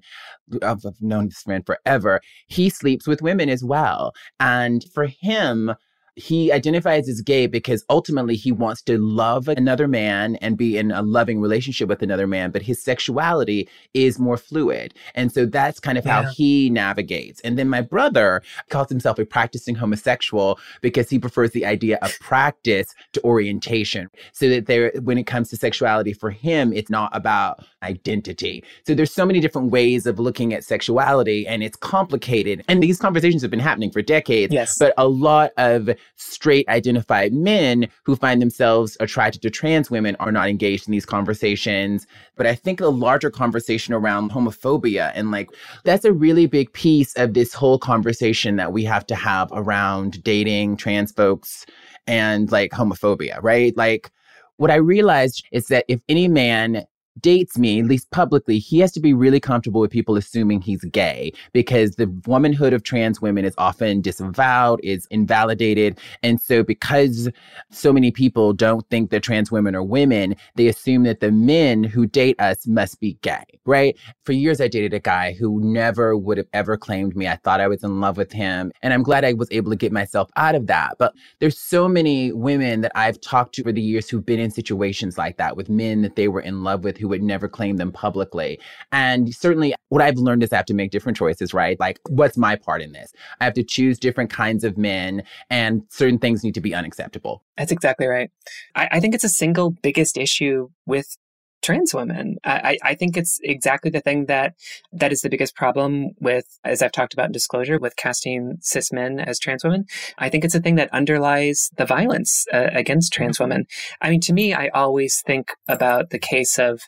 I've, 0.63 0.85
I've 0.87 1.01
known 1.01 1.27
this 1.27 1.47
man 1.47 1.63
forever. 1.65 2.21
He 2.47 2.71
sleeps 2.71 3.07
with 3.07 3.23
women 3.23 3.49
as 3.49 3.65
well. 3.65 4.13
And 4.39 4.85
for 4.95 5.07
him, 5.07 5.75
he 6.17 6.51
identifies 6.51 7.09
as 7.09 7.21
gay 7.21 7.47
because 7.47 7.85
ultimately 7.91 8.37
he 8.37 8.51
wants 8.51 8.81
to 8.83 8.97
love 8.99 9.49
another 9.49 9.87
man 9.87 10.37
and 10.37 10.57
be 10.57 10.79
in 10.79 10.91
a 10.91 11.03
loving 11.03 11.41
relationship 11.41 11.89
with 11.91 12.03
another 12.03 12.27
man, 12.27 12.51
but 12.51 12.63
his 12.63 12.83
sexuality 12.83 13.69
is 13.93 14.19
more 14.19 14.39
fluid. 14.39 14.95
And 15.15 15.31
so 15.31 15.45
that's 15.45 15.79
kind 15.79 15.99
of 15.99 16.07
Yeah. 16.07 16.23
how 16.23 16.31
he 16.31 16.71
navigates. 16.71 17.41
And 17.43 17.59
then 17.59 17.69
my 17.69 17.83
brother 17.83 18.43
calls 18.71 18.89
himself 18.89 19.19
a 19.19 19.27
practicing 19.27 19.75
homosexual 19.75 20.59
because 20.81 21.11
he 21.11 21.19
prefers 21.19 21.51
the 21.51 21.67
idea 21.67 21.99
of 22.01 22.19
practice 22.19 22.89
to 23.13 23.23
orientation. 23.23 24.09
So 24.33 24.49
that 24.49 24.67
there, 24.67 24.93
when 25.03 25.19
it 25.19 25.27
comes 25.27 25.51
to 25.51 25.57
sexuality 25.57 26.15
for 26.15 26.31
him, 26.31 26.73
it's 26.73 26.91
not 26.91 27.11
about 27.15 27.61
identity. 27.83 28.65
So 28.87 28.95
there's 28.95 29.13
so 29.13 29.27
many 29.27 29.41
different 29.41 29.71
ways 29.71 30.07
of 30.07 30.19
looking 30.19 30.55
at 30.55 30.65
sexuality 30.65 31.47
and 31.47 31.63
it's 31.63 31.77
complicated. 31.77 32.65
And 32.69 32.83
these 32.83 32.99
conversations 32.99 33.43
have 33.43 33.51
been 33.51 33.61
happening 33.61 33.91
for 33.91 34.01
decades. 34.01 34.53
Yes. 34.53 34.77
But 34.79 34.95
a 34.97 35.07
lot 35.09 35.53
of 35.59 35.91
straight 36.15 36.69
identified 36.69 37.33
men 37.33 37.89
who 38.05 38.17
find 38.17 38.41
themselves 38.41 38.97
attracted 39.01 39.43
to 39.43 39.51
trans 39.51 39.91
women 39.91 40.17
are 40.21 40.33
not 40.33 40.49
engaged 40.49 40.87
in 40.87 40.93
these 40.93 41.07
conversations. 41.07 42.07
But 42.37 42.47
I 42.47 42.55
think 42.55 42.81
a 42.81 42.89
larger 42.89 43.31
conversation 43.31 43.93
around 43.93 44.31
homophobia 44.31 45.13
and 45.15 45.31
like 45.31 45.51
that's 45.85 46.05
a 46.05 46.13
really 46.13 46.47
big 46.47 46.73
piece 46.73 47.15
of 47.15 47.35
this 47.35 47.53
whole 47.53 47.79
conversation 47.79 48.57
that 48.57 48.73
we 48.73 48.85
have 48.85 49.07
to 49.07 49.15
have 49.15 49.51
around 49.53 50.23
dating 50.23 50.77
trans 50.77 51.13
folks 51.13 51.67
and 52.07 52.51
like 52.53 52.71
homophobia, 52.71 53.43
right? 53.43 53.77
Like 53.77 54.11
what 54.57 54.71
I 54.71 54.77
realized 54.77 55.45
is 55.53 55.67
that 55.67 55.85
if 55.89 56.01
any 56.09 56.29
man 56.29 56.85
dates 57.21 57.59
me, 57.59 57.81
at 57.81 57.87
least 57.87 58.11
publicly, 58.11 58.59
he 58.59 58.79
has 58.81 58.93
to 58.93 59.01
be 59.01 59.13
really 59.13 59.41
comfortable 59.41 59.81
with 59.81 59.91
people 59.91 60.17
assuming 60.17 60.61
he's 60.61 60.85
gay 60.87 61.33
because 61.53 61.97
the 61.97 62.07
womanhood 62.27 62.73
of 62.73 62.83
trans 62.83 63.21
women 63.21 63.45
is 63.45 63.55
often 63.59 64.01
disavowed, 64.01 64.81
is 64.83 65.07
invalidated. 65.11 65.99
And 66.23 66.41
so, 66.41 66.63
because 66.63 67.29
so 67.71 67.93
many 67.93 68.11
people 68.11 68.53
don't 68.53 68.89
think 68.91 69.11
that 69.11 69.23
trans 69.23 69.51
women 69.51 69.75
are 69.75 69.83
women, 69.83 70.37
they 70.55 70.67
assume 70.67 71.05
that 71.05 71.21
the 71.21 71.33
men 71.33 71.85
who 71.85 72.07
date 72.07 72.41
us 72.41 72.67
must 72.67 73.01
be 73.01 73.15
gay, 73.23 73.45
right? 73.65 73.97
For 74.25 74.33
years, 74.33 74.61
I 74.61 74.69
dated 74.69 74.95
a 74.95 75.01
guy 75.01 75.33
who 75.33 75.61
never 75.61 76.17
would 76.17 76.39
have 76.39 76.49
ever 76.53 76.77
claimed 76.77 77.17
me. 77.17 77.29
I 77.29 77.37
thought 77.37 77.61
I 77.61 77.69
was 77.69 77.83
in 77.83 78.01
love 78.01 78.17
with 78.17 78.33
him. 78.33 78.73
And 78.83 78.93
I'm 78.93 79.03
glad 79.03 79.25
I 79.25 79.33
was 79.33 79.49
able 79.51 79.71
to 79.71 79.77
get 79.77 79.93
myself 79.93 80.31
out 80.37 80.55
of 80.55 80.67
that. 80.67 80.97
But 80.99 81.15
there's 81.41 81.59
so 81.59 81.89
many 81.89 82.33
women 82.33 82.81
that 82.83 82.93
I've 82.95 83.21
talked 83.21 83.55
to 83.57 83.63
over 83.63 83.73
the 83.73 83.83
years 83.83 84.09
who've 84.09 84.25
been 84.25 84.41
in 84.41 84.51
situations 84.51 85.19
like 85.19 85.37
that 85.39 85.57
with 85.57 85.69
men 85.69 86.03
that 86.03 86.17
they 86.17 86.29
were 86.29 86.41
in 86.41 86.63
love 86.63 86.85
with 86.85 86.97
who 86.97 87.06
would 87.07 87.23
never 87.23 87.49
claim 87.49 87.77
them 87.77 87.93
publicly. 87.93 88.59
And 88.93 89.35
certainly 89.35 89.75
what 89.89 90.03
I've 90.03 90.17
learned 90.17 90.43
is 90.43 90.53
I 90.53 90.57
have 90.57 90.67
to 90.67 90.75
make 90.75 90.91
different 90.91 91.19
choices, 91.19 91.55
right? 91.55 91.79
Like, 91.79 91.99
what's 92.09 92.37
my 92.37 92.57
part 92.57 92.83
in 92.83 92.93
this? 92.93 93.13
I 93.41 93.45
have 93.45 93.55
to 93.55 93.65
choose 93.65 93.99
different 93.99 94.31
kinds 94.31 94.65
of 94.65 94.77
men, 94.77 95.23
and 95.51 95.83
certain 95.91 96.19
things 96.19 96.43
need 96.43 96.55
to 96.55 96.61
be 96.61 96.75
unacceptable. 96.75 97.43
That's 97.57 97.73
exactly 97.73 98.07
right. 98.07 98.31
I, 98.75 98.89
I 98.93 99.01
think 99.01 99.15
it's 99.15 99.25
a 99.25 99.29
single 99.29 99.71
biggest 99.71 100.17
issue 100.17 100.69
with 100.87 101.17
trans 101.63 101.95
women. 101.95 102.37
I, 102.45 102.53
I 102.53 102.91
I 102.91 102.95
think 102.95 103.17
it's 103.17 103.41
exactly 103.43 103.91
the 103.91 104.01
thing 104.01 104.27
that 104.27 104.55
that 104.93 105.11
is 105.11 105.23
the 105.23 105.31
biggest 105.31 105.57
problem 105.57 106.11
with, 106.21 106.45
as 106.65 106.83
I've 106.83 106.93
talked 106.93 107.13
about 107.13 107.27
in 107.27 107.33
disclosure, 107.33 107.79
with 107.79 107.97
casting 107.97 108.59
cis 108.61 108.93
men 108.93 109.19
as 109.19 109.39
trans 109.39 109.65
women. 109.65 109.87
I 110.19 110.29
think 110.29 110.45
it's 110.45 110.55
a 110.55 110.61
thing 110.61 110.77
that 110.77 110.93
underlies 110.93 111.71
the 111.77 111.87
violence 111.87 112.45
uh, 112.53 112.69
against 112.73 113.13
trans 113.13 113.41
women. 113.41 113.67
I 114.01 114.11
mean, 114.11 114.21
to 114.23 114.33
me, 114.33 114.55
I 114.55 114.69
always 114.69 115.23
think 115.27 115.53
about 115.67 116.11
the 116.11 116.19
case 116.19 116.59
of 116.59 116.83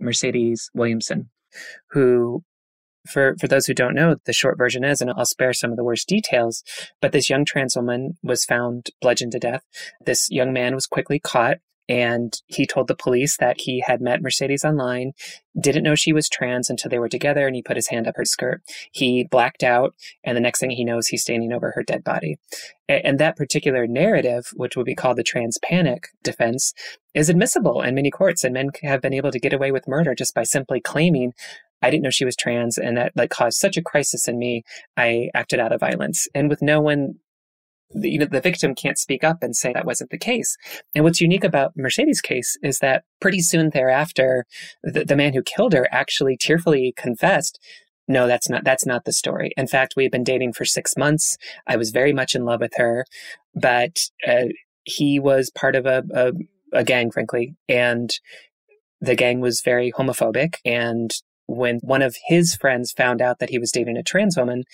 Mercedes 0.00 0.70
Williamson, 0.74 1.30
who 1.90 2.42
for 3.06 3.34
for 3.40 3.48
those 3.48 3.66
who 3.66 3.74
don't 3.74 3.94
know, 3.94 4.16
the 4.26 4.32
short 4.32 4.58
version 4.58 4.84
is, 4.84 5.00
and 5.00 5.10
I'll 5.10 5.24
spare 5.24 5.52
some 5.52 5.70
of 5.70 5.76
the 5.76 5.84
worst 5.84 6.08
details, 6.08 6.62
but 7.00 7.12
this 7.12 7.30
young 7.30 7.44
trans 7.44 7.76
woman 7.76 8.18
was 8.22 8.44
found 8.44 8.88
bludgeoned 9.00 9.32
to 9.32 9.38
death. 9.38 9.62
This 10.04 10.30
young 10.30 10.52
man 10.52 10.74
was 10.74 10.86
quickly 10.86 11.18
caught 11.18 11.58
and 11.90 12.40
he 12.46 12.66
told 12.66 12.86
the 12.86 12.94
police 12.94 13.36
that 13.38 13.62
he 13.62 13.82
had 13.84 14.00
met 14.00 14.22
Mercedes 14.22 14.64
online, 14.64 15.10
didn't 15.60 15.82
know 15.82 15.96
she 15.96 16.12
was 16.12 16.28
trans 16.28 16.70
until 16.70 16.88
they 16.88 17.00
were 17.00 17.08
together, 17.08 17.48
and 17.48 17.56
he 17.56 17.62
put 17.62 17.74
his 17.74 17.88
hand 17.88 18.06
up 18.06 18.14
her 18.16 18.24
skirt. 18.24 18.62
He 18.92 19.24
blacked 19.24 19.64
out, 19.64 19.96
and 20.22 20.36
the 20.36 20.40
next 20.40 20.60
thing 20.60 20.70
he 20.70 20.84
knows, 20.84 21.08
he's 21.08 21.22
standing 21.22 21.52
over 21.52 21.72
her 21.74 21.82
dead 21.82 22.04
body. 22.04 22.38
And 22.88 23.18
that 23.18 23.36
particular 23.36 23.88
narrative, 23.88 24.52
which 24.54 24.76
would 24.76 24.86
be 24.86 24.94
called 24.94 25.16
the 25.16 25.24
trans 25.24 25.58
panic 25.58 26.06
defense, 26.22 26.72
is 27.12 27.28
admissible 27.28 27.82
in 27.82 27.96
many 27.96 28.12
courts, 28.12 28.44
and 28.44 28.54
men 28.54 28.70
have 28.84 29.02
been 29.02 29.12
able 29.12 29.32
to 29.32 29.40
get 29.40 29.52
away 29.52 29.72
with 29.72 29.88
murder 29.88 30.14
just 30.14 30.32
by 30.32 30.44
simply 30.44 30.80
claiming 30.80 31.32
I 31.82 31.90
didn't 31.90 32.04
know 32.04 32.10
she 32.10 32.26
was 32.26 32.36
trans 32.36 32.76
and 32.78 32.96
that 32.98 33.12
like 33.16 33.30
caused 33.30 33.58
such 33.58 33.76
a 33.76 33.82
crisis 33.82 34.28
in 34.28 34.38
me. 34.38 34.64
I 34.96 35.30
acted 35.34 35.60
out 35.60 35.72
of 35.72 35.80
violence 35.80 36.28
and 36.34 36.50
with 36.50 36.60
no 36.60 36.80
one, 36.80 37.14
the- 37.92 38.10
you 38.10 38.18
know, 38.18 38.26
the 38.26 38.40
victim 38.40 38.74
can't 38.74 38.98
speak 38.98 39.24
up 39.24 39.42
and 39.42 39.56
say 39.56 39.72
that 39.72 39.86
wasn't 39.86 40.10
the 40.10 40.18
case. 40.18 40.56
And 40.94 41.04
what's 41.04 41.20
unique 41.20 41.44
about 41.44 41.76
Mercedes' 41.76 42.20
case 42.20 42.56
is 42.62 42.78
that 42.78 43.04
pretty 43.20 43.40
soon 43.40 43.70
thereafter, 43.70 44.46
the, 44.82 45.04
the 45.04 45.16
man 45.16 45.34
who 45.34 45.42
killed 45.42 45.72
her 45.72 45.88
actually 45.90 46.36
tearfully 46.36 46.94
confessed 46.96 47.58
no, 48.10 48.26
that's 48.26 48.48
not, 48.48 48.64
that's 48.64 48.84
not 48.84 49.04
the 49.04 49.12
story. 49.12 49.52
In 49.56 49.68
fact, 49.68 49.94
we 49.96 50.02
had 50.02 50.10
been 50.10 50.24
dating 50.24 50.54
for 50.54 50.64
six 50.64 50.96
months. 50.96 51.38
I 51.68 51.76
was 51.76 51.92
very 51.92 52.12
much 52.12 52.34
in 52.34 52.44
love 52.44 52.60
with 52.60 52.72
her, 52.76 53.06
but 53.54 53.98
uh, 54.26 54.46
he 54.82 55.20
was 55.20 55.48
part 55.50 55.76
of 55.76 55.86
a, 55.86 56.02
a, 56.12 56.32
a 56.72 56.82
gang, 56.82 57.12
frankly. 57.12 57.54
And 57.68 58.10
the 59.00 59.14
gang 59.14 59.40
was 59.40 59.62
very 59.64 59.92
homophobic. 59.92 60.56
And 60.64 61.12
when 61.46 61.78
one 61.82 62.02
of 62.02 62.16
his 62.26 62.56
friends 62.56 62.90
found 62.90 63.22
out 63.22 63.38
that 63.38 63.50
he 63.50 63.60
was 63.60 63.70
dating 63.70 63.96
a 63.96 64.02
trans 64.02 64.36
woman, 64.36 64.64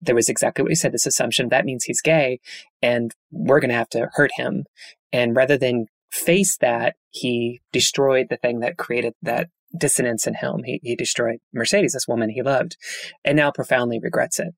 there 0.00 0.14
was 0.14 0.28
exactly 0.28 0.62
what 0.62 0.70
you 0.70 0.76
said 0.76 0.92
this 0.92 1.06
assumption 1.06 1.48
that 1.48 1.64
means 1.64 1.84
he's 1.84 2.00
gay 2.00 2.40
and 2.82 3.14
we're 3.30 3.60
going 3.60 3.70
to 3.70 3.76
have 3.76 3.88
to 3.90 4.08
hurt 4.14 4.30
him. 4.36 4.64
And 5.12 5.36
rather 5.36 5.58
than 5.58 5.86
face 6.10 6.56
that, 6.58 6.94
he 7.10 7.60
destroyed 7.72 8.28
the 8.30 8.36
thing 8.36 8.60
that 8.60 8.78
created 8.78 9.14
that 9.22 9.48
dissonance 9.76 10.26
in 10.26 10.34
him. 10.34 10.62
He, 10.64 10.80
he 10.82 10.96
destroyed 10.96 11.38
Mercedes, 11.52 11.92
this 11.92 12.08
woman 12.08 12.30
he 12.30 12.42
loved, 12.42 12.76
and 13.24 13.36
now 13.36 13.50
profoundly 13.50 14.00
regrets 14.00 14.38
it. 14.38 14.54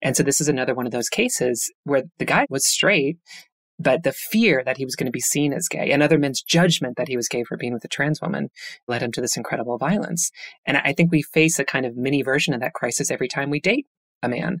And 0.00 0.16
so 0.16 0.22
this 0.22 0.40
is 0.40 0.48
another 0.48 0.74
one 0.74 0.86
of 0.86 0.92
those 0.92 1.08
cases 1.08 1.72
where 1.84 2.04
the 2.18 2.24
guy 2.24 2.46
was 2.50 2.66
straight, 2.66 3.16
but 3.78 4.02
the 4.02 4.12
fear 4.12 4.62
that 4.64 4.76
he 4.76 4.84
was 4.84 4.96
going 4.96 5.06
to 5.06 5.12
be 5.12 5.20
seen 5.20 5.52
as 5.52 5.68
gay 5.68 5.90
and 5.90 6.02
other 6.02 6.18
men's 6.18 6.42
judgment 6.42 6.96
that 6.96 7.08
he 7.08 7.16
was 7.16 7.28
gay 7.28 7.42
for 7.42 7.56
being 7.56 7.72
with 7.72 7.84
a 7.84 7.88
trans 7.88 8.20
woman 8.20 8.50
led 8.86 9.02
him 9.02 9.12
to 9.12 9.20
this 9.20 9.36
incredible 9.36 9.78
violence. 9.78 10.30
And 10.66 10.76
I 10.76 10.92
think 10.92 11.10
we 11.10 11.22
face 11.22 11.58
a 11.58 11.64
kind 11.64 11.84
of 11.86 11.96
mini 11.96 12.22
version 12.22 12.54
of 12.54 12.60
that 12.60 12.74
crisis 12.74 13.10
every 13.10 13.28
time 13.28 13.50
we 13.50 13.60
date 13.60 13.86
a 14.24 14.28
man. 14.28 14.60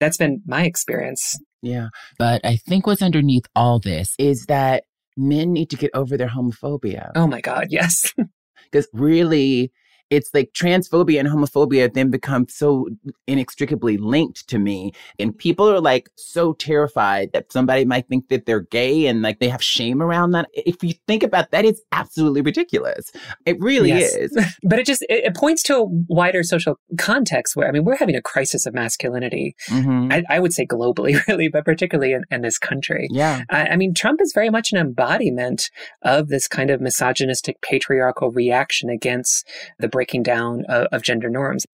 That's 0.00 0.16
been 0.16 0.42
my 0.46 0.64
experience. 0.64 1.38
Yeah. 1.62 1.88
But 2.18 2.44
I 2.44 2.56
think 2.56 2.86
what's 2.86 3.02
underneath 3.02 3.44
all 3.54 3.78
this 3.78 4.14
is 4.18 4.46
that 4.46 4.84
men 5.16 5.52
need 5.52 5.70
to 5.70 5.76
get 5.76 5.90
over 5.94 6.16
their 6.16 6.28
homophobia. 6.28 7.12
Oh 7.14 7.26
my 7.26 7.40
God, 7.40 7.68
yes. 7.70 8.12
Because 8.72 8.88
really, 8.92 9.70
it's 10.10 10.30
like 10.32 10.52
transphobia 10.52 11.18
and 11.20 11.28
homophobia 11.28 11.92
then 11.92 12.10
become 12.10 12.46
so 12.48 12.88
inextricably 13.26 13.96
linked 13.96 14.46
to 14.48 14.58
me. 14.58 14.92
And 15.18 15.36
people 15.36 15.68
are 15.68 15.80
like 15.80 16.10
so 16.16 16.52
terrified 16.52 17.32
that 17.32 17.52
somebody 17.52 17.84
might 17.84 18.08
think 18.08 18.28
that 18.28 18.46
they're 18.46 18.60
gay 18.60 19.06
and 19.06 19.22
like 19.22 19.40
they 19.40 19.48
have 19.48 19.62
shame 19.62 20.00
around 20.00 20.30
that. 20.32 20.48
If 20.52 20.82
you 20.82 20.94
think 21.06 21.22
about 21.22 21.50
that, 21.50 21.64
it's 21.64 21.80
absolutely 21.92 22.40
ridiculous. 22.40 23.10
It 23.44 23.60
really 23.60 23.88
yes. 23.88 24.14
is. 24.14 24.56
but 24.62 24.78
it 24.78 24.86
just, 24.86 25.02
it, 25.02 25.24
it, 25.24 25.36
points 25.36 25.62
to 25.64 25.76
a 25.76 25.84
wider 25.84 26.42
social 26.42 26.78
context 26.98 27.56
where, 27.56 27.68
I 27.68 27.72
mean, 27.72 27.84
we're 27.84 27.96
having 27.96 28.16
a 28.16 28.22
crisis 28.22 28.64
of 28.64 28.74
masculinity. 28.74 29.54
Mm-hmm. 29.68 30.12
I, 30.12 30.24
I, 30.30 30.40
would 30.40 30.52
say 30.52 30.66
globally, 30.66 31.24
really, 31.28 31.48
but 31.48 31.64
particularly 31.64 32.12
in, 32.12 32.24
in 32.30 32.42
this 32.42 32.58
country. 32.58 33.08
Yeah. 33.10 33.42
I, 33.50 33.68
I 33.68 33.76
mean, 33.76 33.92
Trump 33.92 34.20
is 34.20 34.32
very 34.32 34.50
much 34.50 34.72
an 34.72 34.78
embodiment 34.78 35.70
of 36.02 36.28
this 36.28 36.46
kind 36.48 36.70
of 36.70 36.80
misogynistic 36.80 37.60
patriarchal 37.60 38.30
reaction 38.30 38.88
against 38.88 39.46
the 39.78 39.88
breaking 39.96 40.22
down 40.22 40.62
of, 40.68 40.88
of 40.92 41.02
gender 41.02 41.30
norms. 41.30 41.64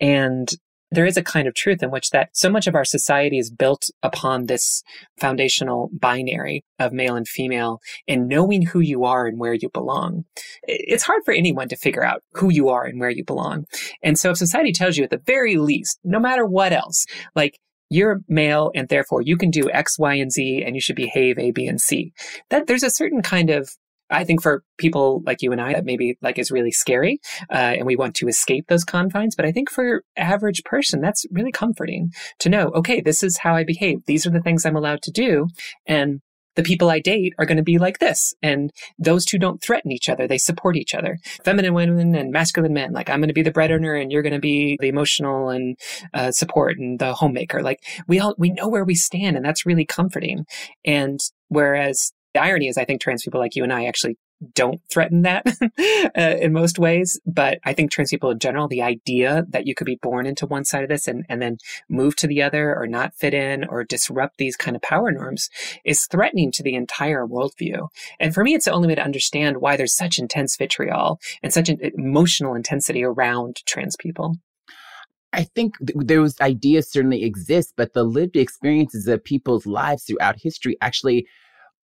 And 0.00 0.48
there 0.90 1.04
is 1.04 1.18
a 1.18 1.22
kind 1.22 1.46
of 1.46 1.54
truth 1.54 1.82
in 1.82 1.90
which 1.90 2.08
that 2.12 2.30
so 2.32 2.48
much 2.48 2.66
of 2.66 2.74
our 2.74 2.84
society 2.84 3.38
is 3.38 3.50
built 3.50 3.90
upon 4.02 4.46
this 4.46 4.82
foundational 5.20 5.90
binary 5.92 6.64
of 6.78 6.94
male 6.94 7.14
and 7.14 7.28
female 7.28 7.78
and 8.08 8.26
knowing 8.26 8.62
who 8.62 8.80
you 8.80 9.04
are 9.04 9.26
and 9.26 9.38
where 9.38 9.52
you 9.52 9.68
belong. 9.68 10.24
It's 10.62 11.02
hard 11.02 11.20
for 11.26 11.34
anyone 11.34 11.68
to 11.68 11.76
figure 11.76 12.02
out 12.02 12.22
who 12.32 12.50
you 12.50 12.70
are 12.70 12.84
and 12.84 12.98
where 12.98 13.10
you 13.10 13.22
belong. 13.22 13.66
And 14.02 14.18
so 14.18 14.30
if 14.30 14.38
society 14.38 14.72
tells 14.72 14.96
you 14.96 15.04
at 15.04 15.10
the 15.10 15.20
very 15.26 15.56
least, 15.56 15.98
no 16.04 16.18
matter 16.18 16.46
what 16.46 16.72
else, 16.72 17.04
like 17.36 17.58
you're 17.90 18.20
male 18.26 18.70
and 18.74 18.88
therefore 18.88 19.20
you 19.20 19.36
can 19.36 19.50
do 19.50 19.70
X, 19.70 19.98
Y, 19.98 20.14
and 20.14 20.32
Z 20.32 20.62
and 20.64 20.74
you 20.74 20.80
should 20.80 20.96
behave 20.96 21.38
A, 21.38 21.50
B, 21.50 21.66
and 21.66 21.82
C. 21.82 22.14
That 22.48 22.66
there's 22.66 22.82
a 22.82 22.90
certain 22.90 23.20
kind 23.20 23.50
of 23.50 23.68
I 24.10 24.24
think 24.24 24.42
for 24.42 24.62
people 24.78 25.22
like 25.26 25.42
you 25.42 25.52
and 25.52 25.60
I, 25.60 25.74
that 25.74 25.84
maybe 25.84 26.16
like 26.22 26.38
is 26.38 26.50
really 26.50 26.72
scary, 26.72 27.20
uh, 27.50 27.74
and 27.78 27.86
we 27.86 27.96
want 27.96 28.14
to 28.16 28.28
escape 28.28 28.66
those 28.68 28.84
confines. 28.84 29.34
But 29.36 29.46
I 29.46 29.52
think 29.52 29.70
for 29.70 30.02
average 30.16 30.64
person, 30.64 31.00
that's 31.00 31.26
really 31.30 31.52
comforting 31.52 32.12
to 32.40 32.48
know. 32.48 32.68
Okay, 32.74 33.00
this 33.00 33.22
is 33.22 33.38
how 33.38 33.54
I 33.54 33.64
behave. 33.64 34.04
These 34.06 34.26
are 34.26 34.30
the 34.30 34.40
things 34.40 34.64
I'm 34.64 34.76
allowed 34.76 35.02
to 35.02 35.10
do, 35.10 35.48
and 35.86 36.20
the 36.58 36.64
people 36.64 36.90
I 36.90 36.98
date 36.98 37.34
are 37.38 37.46
going 37.46 37.58
to 37.58 37.62
be 37.62 37.78
like 37.78 38.00
this. 38.00 38.34
And 38.42 38.72
those 38.98 39.24
two 39.24 39.38
don't 39.38 39.62
threaten 39.62 39.92
each 39.92 40.08
other. 40.08 40.26
They 40.26 40.38
support 40.38 40.74
each 40.74 40.92
other. 40.92 41.18
Feminine 41.44 41.72
women 41.72 42.16
and 42.16 42.32
masculine 42.32 42.72
men. 42.72 42.92
Like 42.92 43.08
I'm 43.08 43.20
going 43.20 43.28
to 43.28 43.32
be 43.32 43.42
the 43.42 43.52
breadwinner 43.52 43.94
and 43.94 44.10
you're 44.10 44.22
going 44.22 44.32
to 44.32 44.40
be 44.40 44.76
the 44.80 44.88
emotional 44.88 45.50
and 45.50 45.78
uh, 46.12 46.32
support 46.32 46.76
and 46.76 46.98
the 46.98 47.14
homemaker. 47.14 47.62
Like 47.62 47.78
we 48.08 48.18
all, 48.18 48.34
we 48.38 48.50
know 48.50 48.66
where 48.66 48.84
we 48.84 48.96
stand 48.96 49.36
and 49.36 49.44
that's 49.46 49.66
really 49.66 49.84
comforting. 49.84 50.46
And 50.84 51.20
whereas 51.46 52.12
the 52.38 52.44
irony 52.44 52.68
is, 52.68 52.78
I 52.78 52.84
think 52.84 53.00
trans 53.00 53.22
people 53.22 53.40
like 53.40 53.56
you 53.56 53.64
and 53.64 53.72
I 53.72 53.86
actually 53.86 54.16
don't 54.54 54.80
threaten 54.92 55.22
that 55.22 55.44
uh, 56.16 56.36
in 56.40 56.52
most 56.52 56.78
ways. 56.78 57.20
But 57.26 57.58
I 57.64 57.72
think 57.72 57.90
trans 57.90 58.10
people 58.10 58.30
in 58.30 58.38
general, 58.38 58.68
the 58.68 58.82
idea 58.82 59.44
that 59.48 59.66
you 59.66 59.74
could 59.74 59.86
be 59.86 59.98
born 60.00 60.26
into 60.26 60.46
one 60.46 60.64
side 60.64 60.84
of 60.84 60.88
this 60.88 61.08
and, 61.08 61.24
and 61.28 61.42
then 61.42 61.58
move 61.88 62.14
to 62.16 62.28
the 62.28 62.42
other 62.42 62.76
or 62.76 62.86
not 62.86 63.14
fit 63.14 63.34
in 63.34 63.64
or 63.64 63.82
disrupt 63.82 64.38
these 64.38 64.56
kind 64.56 64.76
of 64.76 64.82
power 64.82 65.10
norms 65.10 65.48
is 65.84 66.06
threatening 66.06 66.52
to 66.52 66.62
the 66.62 66.74
entire 66.74 67.26
worldview. 67.26 67.88
And 68.20 68.32
for 68.32 68.44
me, 68.44 68.54
it's 68.54 68.66
the 68.66 68.72
only 68.72 68.88
way 68.88 68.94
to 68.94 69.04
understand 69.04 69.56
why 69.56 69.76
there's 69.76 69.96
such 69.96 70.18
intense 70.18 70.56
vitriol 70.56 71.18
and 71.42 71.52
such 71.52 71.68
an 71.68 71.78
emotional 71.82 72.54
intensity 72.54 73.02
around 73.02 73.62
trans 73.66 73.96
people. 73.98 74.36
I 75.32 75.44
think 75.44 75.74
th- 75.78 75.98
those 76.06 76.40
ideas 76.40 76.90
certainly 76.90 77.24
exist, 77.24 77.74
but 77.76 77.92
the 77.92 78.04
lived 78.04 78.36
experiences 78.36 79.08
of 79.08 79.24
people's 79.24 79.66
lives 79.66 80.04
throughout 80.04 80.36
history 80.40 80.76
actually 80.80 81.26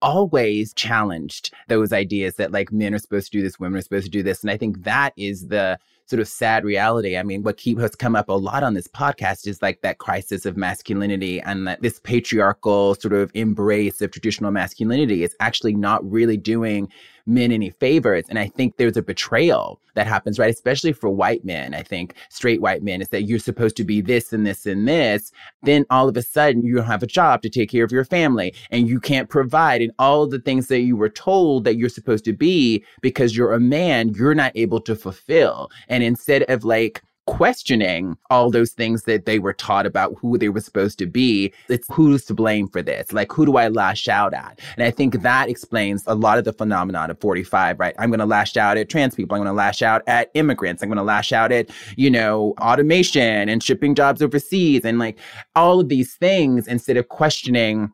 always 0.05 0.75
challenged 0.75 1.53
those 1.69 1.93
ideas 1.93 2.35
that 2.35 2.53
like 2.53 2.71
men 2.71 2.95
are 2.95 2.99
supposed 2.99 3.33
to 3.33 3.39
do 3.39 3.43
this, 3.43 3.59
women 3.59 3.79
are 3.79 3.83
supposed 3.83 4.05
to 4.05 4.11
do 4.11 4.23
this. 4.23 4.43
And 4.43 4.51
I 4.51 4.57
think 4.57 4.85
that 4.85 5.15
is 5.17 5.49
the 5.49 5.79
sort 6.07 6.21
of 6.21 6.29
sad 6.29 6.65
reality. 6.65 7.17
I 7.17 7.23
mean, 7.23 7.43
what 7.43 7.57
keep 7.57 7.79
has 7.79 7.97
come 7.97 8.15
up 8.15 8.29
a 8.29 8.35
lot 8.35 8.63
on 8.63 8.75
this 8.75 8.87
podcast 8.87 9.47
is 9.47 9.63
like 9.63 9.81
that 9.81 9.99
crisis 9.99 10.45
of 10.45 10.59
masculinity 10.59 11.41
and 11.41 11.67
that 11.67 11.81
this 11.81 11.99
patriarchal 12.01 12.95
sort 12.97 13.15
of 13.15 13.31
embrace 13.35 14.03
of 14.03 14.11
traditional 14.11 14.51
masculinity 14.51 15.25
is 15.25 15.35
actually 15.41 15.75
not 15.75 16.09
really 16.09 16.37
doing 16.37 16.91
men 17.27 17.53
any 17.53 17.71
favors. 17.71 18.25
And 18.29 18.39
I 18.39 18.49
think 18.49 18.77
there's 18.77 18.97
a 18.97 19.03
betrayal 19.03 19.81
that 19.95 20.07
happens, 20.07 20.39
right? 20.39 20.53
Especially 20.53 20.93
for 20.93 21.09
white 21.09 21.45
men. 21.45 21.75
I 21.75 21.83
think 21.83 22.15
straight 22.29 22.61
white 22.61 22.83
men 22.83 23.01
is 23.01 23.09
that 23.09 23.23
you're 23.23 23.39
supposed 23.39 23.77
to 23.77 23.85
be 23.85 24.01
this 24.01 24.33
and 24.33 24.47
this 24.47 24.67
and 24.67 24.87
this. 24.87 25.33
Then 25.63 25.87
all 25.91 26.09
of 26.09 26.17
a 26.17 26.23
sudden 26.23 26.65
you 26.65 26.77
don't 26.77 26.87
have 26.87 27.03
a 27.03 27.07
job 27.07 27.43
to 27.43 27.51
take 27.51 27.71
care 27.71 27.85
of 27.85 27.93
your 27.93 28.05
family 28.05 28.55
and 28.71 28.89
you 28.89 29.01
can't 29.01 29.31
provide 29.31 29.83
and 29.83 29.93
all 29.99 30.27
the 30.27 30.41
things 30.41 30.69
that 30.69 30.81
you 30.81 30.97
were 30.97 31.09
told 31.09 31.65
that 31.65 31.77
you're 31.77 31.89
supposed 31.89 32.25
to 32.25 32.33
be 32.33 32.85
because 33.01 33.37
you're 33.37 33.53
a 33.53 33.61
man, 33.61 34.11
you're 34.11 34.35
not 34.35 34.53
able 34.55 34.81
to 34.81 34.97
fulfill. 34.97 35.71
And 35.89 36.03
instead 36.03 36.43
of 36.51 36.65
like, 36.65 37.03
questioning 37.27 38.17
all 38.31 38.51
those 38.51 38.73
things 38.73 39.05
that 39.05 39.27
they 39.27 39.39
were 39.39 39.53
taught 39.53 39.87
about 39.87 40.15
who 40.21 40.37
they 40.39 40.49
were 40.49 40.61
supposed 40.61 40.99
to 40.99 41.07
be. 41.07 41.53
It's 41.69 41.87
who's 41.93 42.25
to 42.27 42.35
blame 42.35 42.69
for 42.69 42.83
this? 42.83 43.13
Like, 43.13 43.33
who 43.33 43.47
do 43.47 43.57
I 43.57 43.69
lash 43.69 44.09
out 44.09 44.35
at? 44.35 44.61
And 44.77 44.85
I 44.85 44.91
think 44.91 45.23
that 45.23 45.49
explains 45.49 46.05
a 46.07 46.15
lot 46.15 46.39
of 46.39 46.45
the 46.45 46.53
phenomenon 46.53 47.11
of 47.11 47.21
45, 47.21 47.81
right? 47.81 47.95
I'm 47.99 48.11
going 48.11 48.21
to 48.21 48.27
lash 48.27 48.57
out 48.57 48.77
at 48.77 48.89
trans 48.89 49.15
people. 49.15 49.35
I'm 49.35 49.43
going 49.43 49.53
to 49.53 49.57
lash 49.57 49.83
out 49.83 50.03
at 50.07 50.31
immigrants. 50.35 50.83
I'm 50.83 50.89
going 50.89 50.97
to 50.97 51.03
lash 51.03 51.33
out 51.33 51.53
at, 51.53 51.71
you 51.97 52.11
know, 52.11 52.55
automation 52.61 53.49
and 53.49 53.63
shipping 53.63 53.95
jobs 53.95 54.23
overseas 54.23 54.85
and 54.85 54.99
like 54.99 55.19
all 55.57 55.81
of 55.81 55.89
these 55.89 56.15
things 56.15 56.67
instead 56.67 56.97
of 56.97 57.09
questioning 57.09 57.93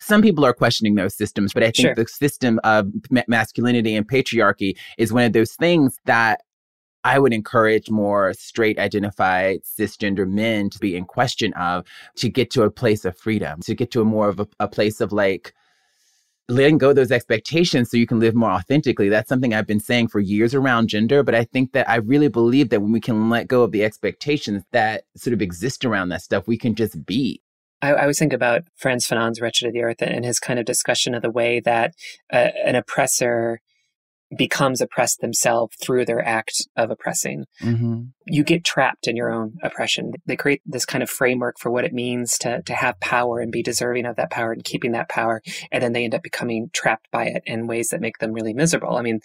some 0.00 0.20
people 0.20 0.44
are 0.44 0.52
questioning 0.52 0.96
those 0.96 1.14
systems, 1.14 1.52
but 1.52 1.62
I 1.62 1.66
think 1.66 1.76
sure. 1.76 1.94
the 1.94 2.08
system 2.08 2.58
of 2.64 2.88
ma- 3.10 3.22
masculinity 3.28 3.94
and 3.94 4.08
patriarchy 4.08 4.76
is 4.98 5.12
one 5.12 5.22
of 5.22 5.32
those 5.32 5.52
things 5.54 6.00
that 6.06 6.40
I 7.04 7.18
would 7.18 7.32
encourage 7.32 7.90
more 7.90 8.32
straight 8.34 8.78
identified 8.78 9.60
cisgender 9.64 10.28
men 10.28 10.70
to 10.70 10.78
be 10.78 10.96
in 10.96 11.04
question 11.04 11.52
of 11.54 11.84
to 12.16 12.28
get 12.28 12.50
to 12.52 12.62
a 12.62 12.70
place 12.70 13.04
of 13.04 13.16
freedom, 13.16 13.60
to 13.62 13.74
get 13.74 13.90
to 13.92 14.00
a 14.00 14.04
more 14.04 14.28
of 14.28 14.40
a, 14.40 14.48
a 14.60 14.68
place 14.68 15.00
of 15.00 15.12
like 15.12 15.52
letting 16.48 16.78
go 16.78 16.92
those 16.92 17.10
expectations 17.10 17.90
so 17.90 17.96
you 17.96 18.06
can 18.06 18.20
live 18.20 18.34
more 18.34 18.50
authentically. 18.50 19.08
That's 19.08 19.28
something 19.28 19.54
I've 19.54 19.66
been 19.66 19.80
saying 19.80 20.08
for 20.08 20.20
years 20.20 20.54
around 20.54 20.88
gender, 20.88 21.22
but 21.22 21.34
I 21.34 21.44
think 21.44 21.72
that 21.72 21.88
I 21.88 21.96
really 21.96 22.28
believe 22.28 22.68
that 22.70 22.82
when 22.82 22.92
we 22.92 23.00
can 23.00 23.30
let 23.30 23.48
go 23.48 23.62
of 23.62 23.72
the 23.72 23.84
expectations 23.84 24.62
that 24.72 25.04
sort 25.16 25.34
of 25.34 25.42
exist 25.42 25.84
around 25.84 26.10
that 26.10 26.22
stuff, 26.22 26.46
we 26.46 26.58
can 26.58 26.74
just 26.74 27.04
be. 27.06 27.40
I, 27.80 27.92
I 27.92 28.02
always 28.02 28.18
think 28.18 28.32
about 28.32 28.62
Frantz 28.76 29.06
Fanon's 29.06 29.40
Wretched 29.40 29.66
of 29.66 29.72
the 29.72 29.82
Earth 29.82 30.02
and 30.02 30.24
his 30.24 30.38
kind 30.38 30.58
of 30.58 30.66
discussion 30.66 31.14
of 31.14 31.22
the 31.22 31.30
way 31.30 31.60
that 31.60 31.94
uh, 32.32 32.50
an 32.64 32.76
oppressor 32.76 33.60
becomes 34.36 34.80
oppressed 34.80 35.20
themselves 35.20 35.76
through 35.82 36.04
their 36.04 36.24
act 36.26 36.66
of 36.76 36.90
oppressing. 36.90 37.44
Mm-hmm. 37.60 38.02
You 38.26 38.44
get 38.44 38.64
trapped 38.64 39.06
in 39.06 39.16
your 39.16 39.30
own 39.30 39.58
oppression. 39.62 40.12
They 40.26 40.36
create 40.36 40.62
this 40.64 40.86
kind 40.86 41.02
of 41.02 41.10
framework 41.10 41.58
for 41.58 41.70
what 41.70 41.84
it 41.84 41.92
means 41.92 42.38
to, 42.38 42.62
to 42.62 42.74
have 42.74 43.00
power 43.00 43.40
and 43.40 43.52
be 43.52 43.62
deserving 43.62 44.06
of 44.06 44.16
that 44.16 44.30
power 44.30 44.52
and 44.52 44.64
keeping 44.64 44.92
that 44.92 45.08
power. 45.08 45.42
And 45.70 45.82
then 45.82 45.92
they 45.92 46.04
end 46.04 46.14
up 46.14 46.22
becoming 46.22 46.70
trapped 46.72 47.10
by 47.10 47.26
it 47.26 47.42
in 47.46 47.66
ways 47.66 47.88
that 47.88 48.00
make 48.00 48.18
them 48.18 48.32
really 48.32 48.54
miserable. 48.54 48.96
I 48.96 49.02
mean, 49.02 49.20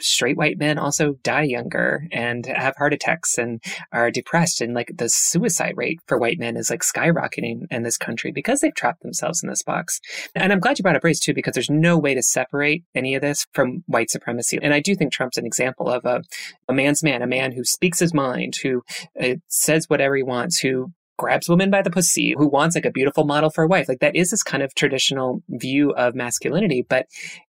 straight 0.00 0.36
white 0.36 0.58
men 0.58 0.78
also 0.78 1.14
die 1.22 1.42
younger 1.42 2.06
and 2.12 2.46
have 2.46 2.76
heart 2.76 2.92
attacks 2.92 3.38
and 3.38 3.62
are 3.92 4.10
depressed. 4.10 4.60
And 4.60 4.74
like 4.74 4.92
the 4.96 5.08
suicide 5.08 5.74
rate 5.76 6.00
for 6.06 6.18
white 6.18 6.38
men 6.38 6.56
is 6.56 6.70
like 6.70 6.82
skyrocketing 6.82 7.62
in 7.70 7.82
this 7.82 7.96
country 7.96 8.32
because 8.32 8.60
they've 8.60 8.74
trapped 8.74 9.02
themselves 9.02 9.42
in 9.42 9.48
this 9.48 9.62
box. 9.62 10.00
And 10.34 10.52
i'm 10.52 10.60
glad 10.60 10.78
you 10.78 10.82
brought 10.82 10.96
up 10.96 11.04
race 11.04 11.20
too 11.20 11.34
because 11.34 11.54
there's 11.54 11.70
no 11.70 11.98
way 11.98 12.14
to 12.14 12.22
separate 12.22 12.84
any 12.94 13.14
of 13.14 13.22
this 13.22 13.46
from 13.52 13.84
white 13.86 14.10
supremacy. 14.10 14.58
And 14.62 14.74
i 14.74 14.80
do 14.80 14.94
think 14.94 15.12
trump's 15.12 15.38
an 15.38 15.46
example 15.46 15.88
of 15.88 16.04
a, 16.04 16.22
a 16.68 16.72
man's 16.72 17.02
man 17.02 17.22
a 17.22 17.26
man 17.26 17.52
who 17.52 17.64
speaks 17.64 18.00
his 18.00 18.14
mind 18.14 18.56
who 18.62 18.82
uh, 19.20 19.34
says 19.48 19.86
whatever 19.88 20.16
he 20.16 20.22
wants 20.22 20.58
who 20.58 20.92
grabs 21.16 21.48
women 21.48 21.70
by 21.70 21.82
the 21.82 21.90
pussy, 21.90 22.34
who 22.36 22.46
wants 22.48 22.74
like 22.74 22.84
a 22.84 22.90
beautiful 22.90 23.24
model 23.24 23.50
for 23.50 23.64
a 23.64 23.68
wife. 23.68 23.88
Like 23.88 24.00
that 24.00 24.16
is 24.16 24.30
this 24.30 24.42
kind 24.42 24.62
of 24.62 24.74
traditional 24.74 25.42
view 25.48 25.90
of 25.92 26.14
masculinity, 26.14 26.84
but 26.88 27.06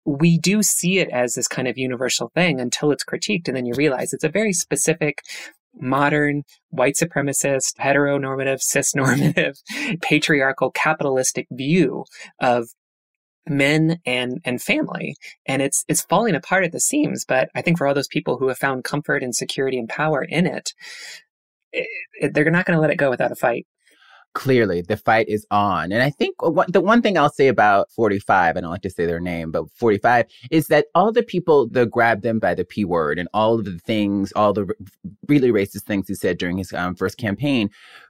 we 0.05 0.37
do 0.37 0.63
see 0.63 0.99
it 0.99 1.09
as 1.09 1.35
this 1.35 1.47
kind 1.47 1.67
of 1.67 1.77
universal 1.77 2.31
thing 2.33 2.59
until 2.59 2.91
it's 2.91 3.05
critiqued. 3.05 3.47
And 3.47 3.55
then 3.55 3.65
you 3.65 3.73
realize 3.75 4.13
it's 4.13 4.23
a 4.23 4.29
very 4.29 4.53
specific 4.53 5.21
modern 5.79 6.43
white 6.69 6.95
supremacist, 6.95 7.75
heteronormative, 7.79 8.61
cisnormative, 8.61 9.57
patriarchal, 10.01 10.71
capitalistic 10.71 11.47
view 11.51 12.05
of 12.39 12.69
men 13.47 13.99
and 14.05 14.39
and 14.45 14.61
family 14.61 15.15
and 15.47 15.63
it's 15.63 15.83
it's 15.87 16.03
falling 16.03 16.35
apart 16.35 16.63
at 16.63 16.71
the 16.71 16.79
seams 16.79 17.25
but 17.25 17.49
i 17.55 17.61
think 17.61 17.75
for 17.75 17.87
all 17.87 17.93
those 17.95 18.07
people 18.07 18.37
who 18.37 18.47
have 18.47 18.57
found 18.57 18.83
comfort 18.83 19.23
and 19.23 19.35
security 19.35 19.79
and 19.79 19.89
power 19.89 20.21
in 20.21 20.45
it, 20.45 20.73
it, 21.73 21.87
it 22.19 22.33
they're 22.33 22.49
not 22.49 22.65
going 22.65 22.75
to 22.75 22.81
let 22.81 22.91
it 22.91 22.97
go 22.97 23.09
without 23.09 23.31
a 23.31 23.35
fight 23.35 23.65
clearly 24.33 24.81
the 24.81 24.97
fight 24.97 25.27
is 25.27 25.45
on. 25.51 25.91
And 25.91 26.01
I 26.01 26.09
think 26.09 26.35
the 26.69 26.81
one 26.81 27.01
thing 27.01 27.17
I'll 27.17 27.31
say 27.31 27.47
about 27.47 27.91
45, 27.91 28.55
I 28.55 28.61
don't 28.61 28.69
like 28.69 28.81
to 28.83 28.89
say 28.89 29.05
their 29.05 29.19
name, 29.19 29.51
but 29.51 29.69
45 29.71 30.25
is 30.49 30.67
that 30.67 30.87
all 30.95 31.11
the 31.11 31.23
people 31.23 31.67
that 31.69 31.91
grabbed 31.91 32.23
them 32.23 32.39
by 32.39 32.53
the 32.53 32.63
P 32.63 32.85
word 32.85 33.19
and 33.19 33.27
all 33.33 33.55
of 33.55 33.65
the 33.65 33.77
things, 33.79 34.31
all 34.33 34.53
the 34.53 34.67
really 35.27 35.51
racist 35.51 35.83
things 35.83 36.07
he 36.07 36.15
said 36.15 36.37
during 36.37 36.57
his 36.57 36.71
um, 36.73 36.95
first 36.95 37.17
campaign, 37.17 37.69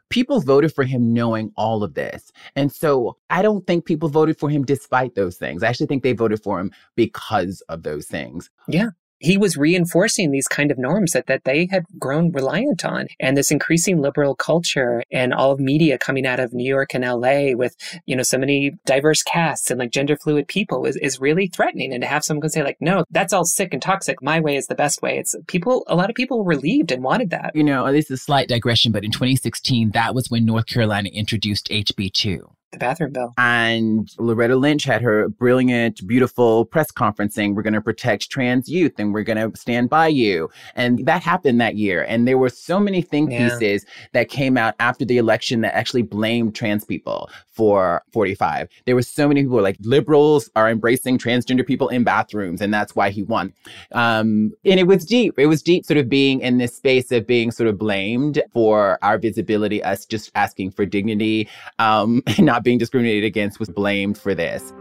people 0.09 0.41
voted 0.41 0.73
for 0.73 0.83
him 0.83 1.13
knowing 1.13 1.51
all 1.55 1.83
of 1.83 1.93
this. 1.93 2.31
And 2.55 2.71
so 2.71 3.17
I 3.29 3.41
don't 3.41 3.65
think 3.65 3.85
people 3.85 4.09
voted 4.09 4.37
for 4.37 4.49
him 4.49 4.63
despite 4.63 5.15
those 5.15 5.37
things. 5.37 5.63
I 5.63 5.69
actually 5.69 5.87
think 5.87 6.03
they 6.03 6.13
voted 6.13 6.43
for 6.43 6.59
him 6.59 6.71
because 6.95 7.61
of 7.69 7.83
those 7.83 8.07
things. 8.07 8.49
Yeah. 8.67 8.89
He 9.21 9.37
was 9.37 9.55
reinforcing 9.55 10.31
these 10.31 10.47
kind 10.47 10.71
of 10.71 10.77
norms 10.77 11.11
that, 11.11 11.27
that 11.27 11.43
they 11.43 11.67
had 11.67 11.85
grown 11.99 12.31
reliant 12.31 12.83
on. 12.83 13.07
And 13.19 13.37
this 13.37 13.51
increasing 13.51 14.01
liberal 14.01 14.35
culture 14.35 15.03
and 15.11 15.33
all 15.33 15.51
of 15.51 15.59
media 15.59 15.97
coming 15.97 16.25
out 16.25 16.39
of 16.39 16.53
New 16.53 16.67
York 16.67 16.93
and 16.93 17.05
LA 17.05 17.55
with, 17.55 17.75
you 18.05 18.15
know, 18.15 18.23
so 18.23 18.37
many 18.37 18.71
diverse 18.85 19.21
casts 19.21 19.69
and 19.69 19.79
like 19.79 19.91
gender 19.91 20.17
fluid 20.17 20.47
people 20.47 20.85
is, 20.85 20.95
is 20.97 21.21
really 21.21 21.47
threatening. 21.47 21.93
And 21.93 22.01
to 22.01 22.07
have 22.07 22.23
someone 22.23 22.49
say 22.49 22.63
like, 22.63 22.77
no, 22.81 23.05
that's 23.11 23.31
all 23.31 23.45
sick 23.45 23.73
and 23.73 23.81
toxic. 23.81 24.21
My 24.21 24.39
way 24.39 24.55
is 24.55 24.67
the 24.67 24.75
best 24.75 25.01
way. 25.01 25.19
It's 25.19 25.35
people, 25.47 25.83
a 25.87 25.95
lot 25.95 26.09
of 26.09 26.15
people 26.15 26.43
relieved 26.43 26.91
and 26.91 27.03
wanted 27.03 27.29
that. 27.29 27.51
You 27.53 27.63
know, 27.63 27.91
this 27.91 28.05
is 28.05 28.19
a 28.19 28.23
slight 28.23 28.47
digression, 28.47 28.91
but 28.91 29.05
in 29.05 29.11
2016, 29.11 29.91
that 29.91 30.15
was 30.15 30.31
when 30.31 30.45
North 30.45 30.65
Carolina 30.65 31.09
introduced 31.13 31.69
HB2 31.69 32.41
the 32.71 32.77
bathroom 32.77 33.11
bill. 33.11 33.33
And 33.37 34.09
Loretta 34.17 34.55
Lynch 34.55 34.83
had 34.83 35.01
her 35.01 35.29
brilliant, 35.29 36.05
beautiful 36.07 36.65
press 36.65 36.91
conference 36.91 37.35
saying, 37.35 37.55
We're 37.55 37.61
going 37.61 37.73
to 37.73 37.81
protect 37.81 38.29
trans 38.29 38.69
youth 38.69 38.93
and 38.97 39.13
we're 39.13 39.23
going 39.23 39.51
to 39.51 39.57
stand 39.57 39.89
by 39.89 40.07
you. 40.07 40.49
And 40.75 41.05
that 41.05 41.21
happened 41.21 41.59
that 41.61 41.75
year. 41.75 42.03
And 42.07 42.27
there 42.27 42.37
were 42.37 42.49
so 42.49 42.79
many 42.79 43.01
think 43.01 43.31
yeah. 43.31 43.49
pieces 43.49 43.85
that 44.13 44.29
came 44.29 44.57
out 44.57 44.75
after 44.79 45.05
the 45.05 45.17
election 45.17 45.61
that 45.61 45.75
actually 45.75 46.03
blamed 46.03 46.55
trans 46.55 46.85
people 46.85 47.29
for 47.51 48.01
45. 48.13 48.69
There 48.85 48.95
were 48.95 49.01
so 49.01 49.27
many 49.27 49.43
people 49.43 49.61
like 49.61 49.77
liberals 49.81 50.49
are 50.55 50.69
embracing 50.69 51.17
transgender 51.17 51.65
people 51.65 51.89
in 51.89 52.03
bathrooms, 52.03 52.61
and 52.61 52.73
that's 52.73 52.95
why 52.95 53.09
he 53.09 53.23
won. 53.23 53.53
Um, 53.91 54.53
and 54.65 54.79
it 54.79 54.87
was 54.87 55.05
deep. 55.05 55.37
It 55.37 55.47
was 55.47 55.61
deep, 55.61 55.85
sort 55.85 55.97
of 55.97 56.09
being 56.09 56.39
in 56.41 56.57
this 56.57 56.75
space 56.75 57.11
of 57.11 57.27
being 57.27 57.51
sort 57.51 57.67
of 57.67 57.77
blamed 57.77 58.41
for 58.53 58.97
our 59.01 59.17
visibility, 59.17 59.83
us 59.83 60.05
just 60.05 60.31
asking 60.35 60.71
for 60.71 60.85
dignity, 60.85 61.47
um, 61.77 62.23
and 62.37 62.49
being 62.63 62.77
discriminated 62.77 63.23
against 63.23 63.59
was 63.59 63.69
blamed 63.69 64.17
for 64.17 64.33
this. 64.33 64.73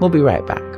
We'll 0.00 0.10
be 0.10 0.20
right 0.20 0.46
back. 0.46 0.77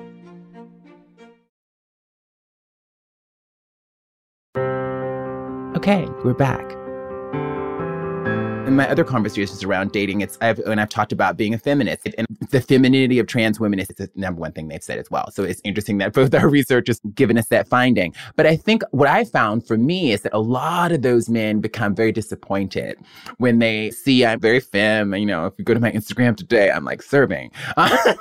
Okay, 5.81 6.07
we're 6.23 6.35
back. 6.35 6.61
In 8.67 8.75
my 8.75 8.87
other 8.87 9.03
conversations 9.03 9.63
around 9.63 9.91
dating, 9.91 10.21
it's 10.21 10.37
I've 10.39 10.59
and 10.59 10.79
I've 10.79 10.89
talked 10.89 11.11
about 11.11 11.37
being 11.37 11.55
a 11.55 11.57
feminist 11.57 12.07
and 12.19 12.27
the 12.51 12.61
femininity 12.61 13.17
of 13.17 13.25
trans 13.25 13.59
women 13.59 13.79
is 13.79 13.87
the 13.87 14.07
number 14.13 14.39
one 14.39 14.51
thing 14.51 14.67
they've 14.67 14.83
said 14.83 14.99
as 14.99 15.09
well. 15.09 15.31
So 15.31 15.41
it's 15.41 15.59
interesting 15.63 15.97
that 15.97 16.13
both 16.13 16.33
our 16.35 16.47
researchers 16.47 17.01
given 17.15 17.35
us 17.35 17.47
that 17.47 17.67
finding. 17.67 18.13
But 18.35 18.45
I 18.45 18.57
think 18.57 18.83
what 18.91 19.07
I 19.07 19.23
found 19.23 19.65
for 19.65 19.75
me 19.75 20.11
is 20.11 20.21
that 20.21 20.33
a 20.33 20.39
lot 20.39 20.91
of 20.91 21.01
those 21.01 21.29
men 21.29 21.61
become 21.61 21.95
very 21.95 22.11
disappointed 22.11 22.99
when 23.39 23.57
they 23.57 23.89
see 23.89 24.23
I'm 24.23 24.39
very 24.39 24.59
femme. 24.59 25.15
You 25.15 25.25
know, 25.25 25.47
if 25.47 25.55
you 25.57 25.65
go 25.65 25.73
to 25.73 25.79
my 25.79 25.91
Instagram 25.91 26.37
today, 26.37 26.69
I'm 26.69 26.85
like 26.85 27.01
serving, 27.01 27.51
but 27.75 28.15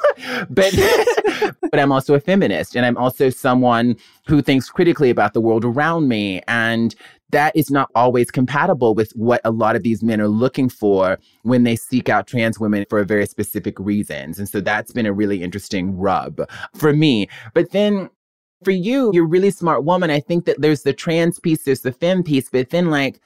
but 1.60 1.78
I'm 1.78 1.92
also 1.92 2.14
a 2.14 2.20
feminist 2.20 2.74
and 2.74 2.86
I'm 2.86 2.96
also 2.96 3.28
someone 3.28 3.96
who 4.26 4.40
thinks 4.40 4.70
critically 4.70 5.10
about 5.10 5.34
the 5.34 5.40
world 5.40 5.64
around 5.64 6.08
me 6.08 6.40
and 6.48 6.94
that 7.32 7.54
is 7.56 7.70
not 7.70 7.90
always 7.94 8.30
compatible 8.30 8.94
with 8.94 9.12
what 9.12 9.40
a 9.44 9.50
lot 9.50 9.76
of 9.76 9.82
these 9.82 10.02
men 10.02 10.20
are 10.20 10.28
looking 10.28 10.68
for 10.68 11.18
when 11.42 11.64
they 11.64 11.76
seek 11.76 12.08
out 12.08 12.26
trans 12.26 12.58
women 12.58 12.84
for 12.88 13.02
very 13.04 13.26
specific 13.26 13.78
reasons. 13.78 14.38
And 14.38 14.48
so 14.48 14.60
that's 14.60 14.92
been 14.92 15.06
a 15.06 15.12
really 15.12 15.42
interesting 15.42 15.96
rub 15.96 16.40
for 16.74 16.92
me. 16.92 17.28
But 17.54 17.72
then 17.72 18.10
for 18.64 18.72
you, 18.72 19.10
you're 19.14 19.24
a 19.24 19.28
really 19.28 19.50
smart 19.50 19.84
woman. 19.84 20.10
I 20.10 20.20
think 20.20 20.44
that 20.44 20.60
there's 20.60 20.82
the 20.82 20.92
trans 20.92 21.38
piece, 21.38 21.64
there's 21.64 21.82
the 21.82 21.92
femme 21.92 22.22
piece, 22.22 22.48
but 22.50 22.70
then 22.70 22.90
like, 22.90 23.20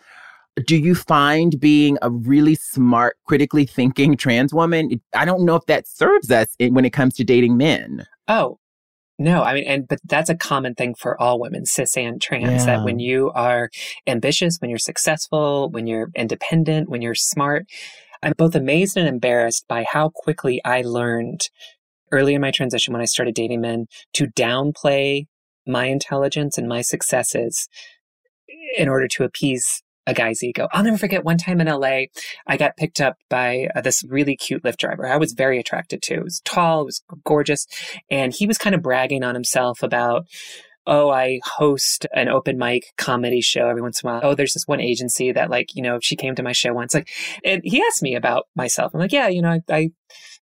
do 0.67 0.77
you 0.77 0.95
find 0.95 1.59
being 1.59 1.99
a 2.03 2.11
really 2.11 2.55
smart, 2.55 3.17
critically 3.25 3.67
thinking 3.67 4.17
trans 4.17 4.55
woman? 4.55 5.01
I 5.13 5.25
don't 5.25 5.45
know 5.45 5.57
if 5.57 5.67
that 5.67 5.89
serves 5.89 6.31
us 6.31 6.55
when 6.61 6.85
it 6.85 6.93
comes 6.93 7.15
to 7.15 7.25
dating 7.25 7.57
men. 7.57 8.07
Oh, 8.29 8.61
no, 9.19 9.43
I 9.43 9.55
mean, 9.55 9.65
and 9.65 9.87
but 9.87 10.01
that's 10.05 10.31
a 10.31 10.35
common 10.35 10.75
thing 10.75 10.95
for 10.95 11.21
all 11.21 11.39
women, 11.39 11.67
cis 11.67 11.97
and 11.97 12.21
trans, 12.21 12.67
yeah. 12.67 12.77
that 12.77 12.85
when 12.85 12.99
you 12.99 13.31
are 13.33 13.71
ambitious, 14.07 14.59
when 14.59 14.71
you're 14.71 14.79
successful, 14.79 15.71
when 15.71 15.87
you're 15.87 16.11
independent, 16.17 16.89
when 16.89 17.01
you're 17.01 17.15
smart, 17.15 17.67
I'm 18.23 18.33
both 18.37 18.57
amazed 18.57 18.97
and 18.97 19.07
embarrassed 19.07 19.67
by 19.69 19.85
how 19.89 20.11
quickly 20.13 20.61
I 20.65 20.83
learned 20.83 21.49
early 22.11 22.35
in 22.35 22.41
my 22.41 22.51
transition 22.51 22.93
when 22.93 23.03
I 23.03 23.07
started 23.07 23.35
dating 23.35 23.61
men 23.61 23.87
to 24.15 24.27
downplay 24.27 25.27
my 25.67 25.87
intelligence 25.87 26.59
and 26.59 26.69
my 26.69 26.83
successes 26.83 27.69
in 28.77 28.89
order 28.89 29.07
to 29.09 29.25
appease 29.25 29.84
a 30.07 30.15
guy's 30.15 30.43
ego. 30.43 30.69
I'll 30.73 30.85
never 30.85 30.99
forget 30.99 31.25
one 31.25 31.39
time 31.39 31.61
in 31.61 31.67
LA, 31.67 32.05
I 32.47 32.57
got 32.57 32.77
picked 32.77 33.01
up 33.01 33.17
by 33.29 33.69
uh, 33.75 33.81
this 33.81 34.05
really 34.05 34.37
cute 34.37 34.63
Lyft 34.63 34.79
driver. 34.79 35.07
I 35.07 35.17
was 35.17 35.33
very 35.33 35.59
attracted 35.59 36.03
to. 36.03 36.15
It 36.15 36.25
was 36.25 36.41
tall, 36.45 36.83
it 36.83 36.87
was 36.87 37.03
gorgeous, 37.25 37.67
and 38.11 38.33
he 38.33 38.47
was 38.47 38.59
kind 38.59 38.75
of 38.75 38.83
bragging 38.83 39.23
on 39.23 39.35
himself 39.35 39.83
about 39.83 40.27
oh, 40.87 41.11
I 41.11 41.41
host 41.45 42.07
an 42.13 42.29
open 42.29 42.59
mic 42.59 42.93
comedy 42.99 43.41
show 43.41 43.69
every 43.69 43.81
once 43.81 44.03
in 44.03 44.09
a 44.09 44.13
while. 44.13 44.21
Oh, 44.23 44.35
there's 44.35 44.53
this 44.53 44.67
one 44.67 44.81
agency 44.81 45.33
that 45.33 45.49
like, 45.49 45.75
you 45.75 45.83
know, 45.83 45.99
she 46.03 46.17
came 46.17 46.35
to 46.35 46.43
my 46.43 46.53
show 46.53 46.75
once. 46.75 46.95
Like, 46.95 47.09
and 47.43 47.63
he 47.65 47.83
asked 47.83 48.03
me 48.03 48.15
about 48.15 48.49
myself. 48.55 48.93
I'm 48.93 49.01
like, 49.01 49.13
yeah, 49.13 49.29
you 49.29 49.41
know, 49.41 49.49
I, 49.51 49.63
I 49.71 49.91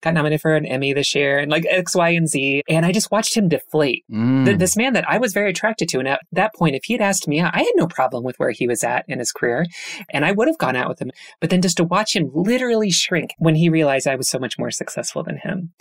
got 0.03 0.15
nominated 0.15 0.41
for 0.41 0.55
an 0.55 0.67
Emmy 0.67 0.93
this 0.93 1.15
year 1.15 1.39
and 1.39 1.51
like 1.51 1.67
X, 1.69 1.95
Y, 1.95 2.11
and 2.11 2.29
Z. 2.29 2.63
And 2.69 2.87
I 2.87 2.93
just 2.93 3.11
watched 3.11 3.37
him 3.37 3.49
deflate. 3.49 4.05
Mm. 4.11 4.45
Th- 4.45 4.59
this 4.59 4.77
man 4.77 4.93
that 4.93 5.09
I 5.09 5.19
was 5.19 5.33
very 5.33 5.51
attracted 5.51 5.89
to. 5.91 5.99
And 5.99 6.09
at 6.09 6.21
that 6.33 6.55
point, 6.55 6.77
if 6.77 6.85
he 6.85 6.95
had 6.95 7.03
asked 7.03 7.29
me 7.29 7.41
out, 7.41 7.55
I 7.55 7.61
had 7.61 7.73
no 7.77 7.87
problem 7.87 8.25
with 8.25 8.37
where 8.39 8.51
he 8.51 8.67
was 8.67 8.85
at 8.85 9.05
in 9.09 9.19
his 9.19 9.33
career. 9.33 9.67
And 10.11 10.25
I 10.25 10.33
would 10.33 10.49
have 10.49 10.59
gone 10.59 10.77
out 10.77 10.89
with 10.89 11.01
him. 11.01 11.11
But 11.41 11.51
then 11.51 11.63
just 11.63 11.77
to 11.79 11.85
watch 11.85 12.15
him 12.15 12.31
literally 12.33 12.91
shrink 12.91 13.31
when 13.39 13.55
he 13.55 13.69
realized 13.69 14.07
I 14.07 14.17
was 14.17 14.29
so 14.29 14.39
much 14.39 14.59
more 14.59 14.71
successful 14.71 15.23
than 15.23 15.39
him 15.39 15.73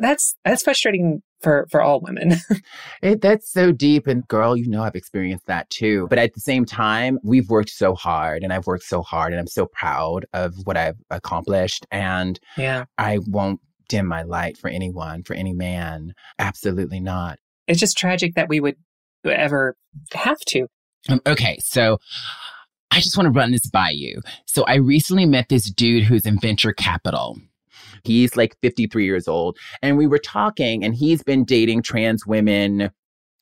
that's 0.00 0.36
that's 0.44 0.62
frustrating 0.62 1.22
for 1.44 1.66
for 1.70 1.80
all 1.80 2.00
women. 2.00 2.34
it, 3.02 3.20
that's 3.20 3.48
so 3.48 3.70
deep, 3.70 4.08
and 4.08 4.26
girl, 4.26 4.56
you 4.56 4.66
know 4.68 4.82
I've 4.82 4.96
experienced 4.96 5.46
that 5.46 5.70
too. 5.70 6.08
But 6.10 6.18
at 6.18 6.34
the 6.34 6.40
same 6.40 6.64
time, 6.64 7.20
we've 7.22 7.48
worked 7.48 7.70
so 7.70 7.94
hard, 7.94 8.42
and 8.42 8.52
I've 8.52 8.66
worked 8.66 8.84
so 8.84 9.02
hard, 9.02 9.32
and 9.32 9.38
I'm 9.38 9.46
so 9.46 9.66
proud 9.66 10.26
of 10.32 10.54
what 10.64 10.76
I've 10.76 10.96
accomplished. 11.10 11.86
And 11.92 12.40
yeah, 12.56 12.86
I 12.98 13.18
won't 13.26 13.60
dim 13.88 14.06
my 14.06 14.22
light 14.22 14.56
for 14.56 14.68
anyone, 14.68 15.22
for 15.22 15.34
any 15.34 15.52
man. 15.52 16.14
Absolutely 16.40 16.98
not. 16.98 17.38
It's 17.68 17.78
just 17.78 17.96
tragic 17.96 18.34
that 18.34 18.48
we 18.48 18.58
would 18.58 18.76
ever 19.24 19.76
have 20.14 20.40
to. 20.48 20.66
Um, 21.08 21.20
okay, 21.26 21.58
so. 21.60 21.98
I 22.90 23.00
just 23.00 23.16
want 23.16 23.26
to 23.26 23.36
run 23.36 23.50
this 23.50 23.66
by 23.66 23.90
you. 23.90 24.22
So 24.46 24.62
I 24.68 24.76
recently 24.76 25.26
met 25.26 25.48
this 25.48 25.68
dude 25.68 26.04
who's 26.04 26.26
in 26.26 26.38
venture 26.38 26.72
capital. 26.72 27.36
He's 28.02 28.36
like 28.36 28.56
53 28.62 29.04
years 29.04 29.28
old. 29.28 29.56
And 29.82 29.96
we 29.96 30.06
were 30.06 30.18
talking, 30.18 30.84
and 30.84 30.94
he's 30.94 31.22
been 31.22 31.44
dating 31.44 31.82
trans 31.82 32.26
women 32.26 32.90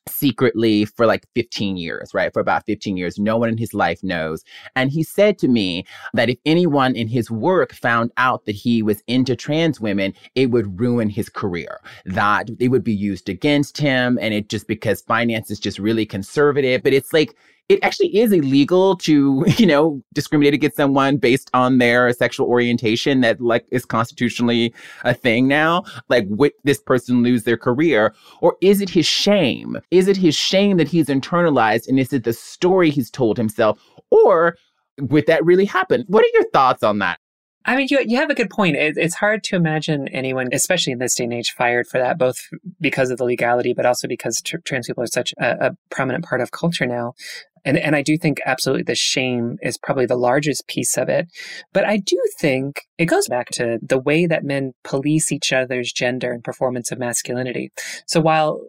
secretly 0.08 0.84
for 0.84 1.06
like 1.06 1.26
15 1.34 1.76
years, 1.76 2.10
right? 2.12 2.32
For 2.32 2.40
about 2.40 2.66
15 2.66 2.96
years. 2.96 3.18
No 3.18 3.36
one 3.36 3.48
in 3.48 3.58
his 3.58 3.72
life 3.72 4.02
knows. 4.02 4.42
And 4.74 4.90
he 4.90 5.02
said 5.02 5.38
to 5.38 5.48
me 5.48 5.84
that 6.14 6.30
if 6.30 6.38
anyone 6.44 6.96
in 6.96 7.08
his 7.08 7.30
work 7.30 7.72
found 7.72 8.10
out 8.16 8.44
that 8.46 8.56
he 8.56 8.82
was 8.82 9.02
into 9.06 9.36
trans 9.36 9.80
women, 9.80 10.14
it 10.34 10.50
would 10.50 10.80
ruin 10.80 11.08
his 11.08 11.28
career, 11.28 11.80
that 12.04 12.48
it 12.58 12.68
would 12.68 12.84
be 12.84 12.94
used 12.94 13.28
against 13.28 13.78
him. 13.78 14.18
And 14.20 14.34
it 14.34 14.48
just 14.48 14.66
because 14.66 15.02
finance 15.02 15.50
is 15.50 15.60
just 15.60 15.78
really 15.78 16.06
conservative. 16.06 16.82
But 16.82 16.94
it's 16.94 17.12
like, 17.12 17.36
it 17.72 17.82
actually 17.82 18.14
is 18.16 18.32
illegal 18.32 18.96
to, 18.98 19.44
you 19.56 19.66
know, 19.66 20.02
discriminate 20.12 20.54
against 20.54 20.76
someone 20.76 21.16
based 21.16 21.50
on 21.54 21.78
their 21.78 22.12
sexual 22.12 22.46
orientation 22.46 23.22
that 23.22 23.40
like 23.40 23.66
is 23.70 23.84
constitutionally 23.84 24.74
a 25.04 25.14
thing 25.14 25.48
now? 25.48 25.84
Like 26.08 26.26
would 26.28 26.52
this 26.64 26.80
person 26.80 27.22
lose 27.22 27.44
their 27.44 27.56
career? 27.56 28.14
Or 28.40 28.56
is 28.60 28.80
it 28.80 28.90
his 28.90 29.06
shame? 29.06 29.78
Is 29.90 30.06
it 30.06 30.16
his 30.16 30.34
shame 30.34 30.76
that 30.76 30.88
he's 30.88 31.06
internalized 31.06 31.88
and 31.88 31.98
is 31.98 32.12
it 32.12 32.24
the 32.24 32.32
story 32.32 32.90
he's 32.90 33.10
told 33.10 33.36
himself? 33.36 33.80
Or 34.10 34.56
would 35.00 35.26
that 35.26 35.44
really 35.44 35.64
happen? 35.64 36.04
What 36.08 36.24
are 36.24 36.30
your 36.34 36.48
thoughts 36.50 36.82
on 36.82 36.98
that? 36.98 37.18
I 37.64 37.76
mean, 37.76 37.86
you, 37.90 38.02
you 38.06 38.16
have 38.16 38.30
a 38.30 38.34
good 38.34 38.50
point. 38.50 38.76
It, 38.76 38.96
it's 38.96 39.14
hard 39.14 39.44
to 39.44 39.56
imagine 39.56 40.08
anyone, 40.08 40.48
especially 40.52 40.92
in 40.92 40.98
this 40.98 41.14
day 41.14 41.24
and 41.24 41.32
age, 41.32 41.52
fired 41.52 41.86
for 41.86 41.98
that, 41.98 42.18
both 42.18 42.36
because 42.80 43.10
of 43.10 43.18
the 43.18 43.24
legality, 43.24 43.72
but 43.72 43.86
also 43.86 44.08
because 44.08 44.42
tr- 44.42 44.56
trans 44.64 44.88
people 44.88 45.04
are 45.04 45.08
such 45.08 45.32
a, 45.38 45.66
a 45.66 45.70
prominent 45.90 46.24
part 46.24 46.40
of 46.40 46.50
culture 46.50 46.86
now. 46.86 47.14
And, 47.64 47.78
and 47.78 47.94
I 47.94 48.02
do 48.02 48.18
think 48.18 48.40
absolutely 48.44 48.82
the 48.84 48.94
shame 48.94 49.56
is 49.62 49.78
probably 49.78 50.06
the 50.06 50.16
largest 50.16 50.66
piece 50.66 50.96
of 50.96 51.08
it. 51.08 51.28
But 51.72 51.84
I 51.84 51.98
do 51.98 52.20
think 52.38 52.82
it 52.98 53.06
goes 53.06 53.28
back 53.28 53.50
to 53.52 53.78
the 53.82 53.98
way 53.98 54.26
that 54.26 54.44
men 54.44 54.72
police 54.84 55.30
each 55.30 55.52
other's 55.52 55.92
gender 55.92 56.32
and 56.32 56.42
performance 56.42 56.90
of 56.90 56.98
masculinity. 56.98 57.70
So 58.06 58.20
while 58.20 58.60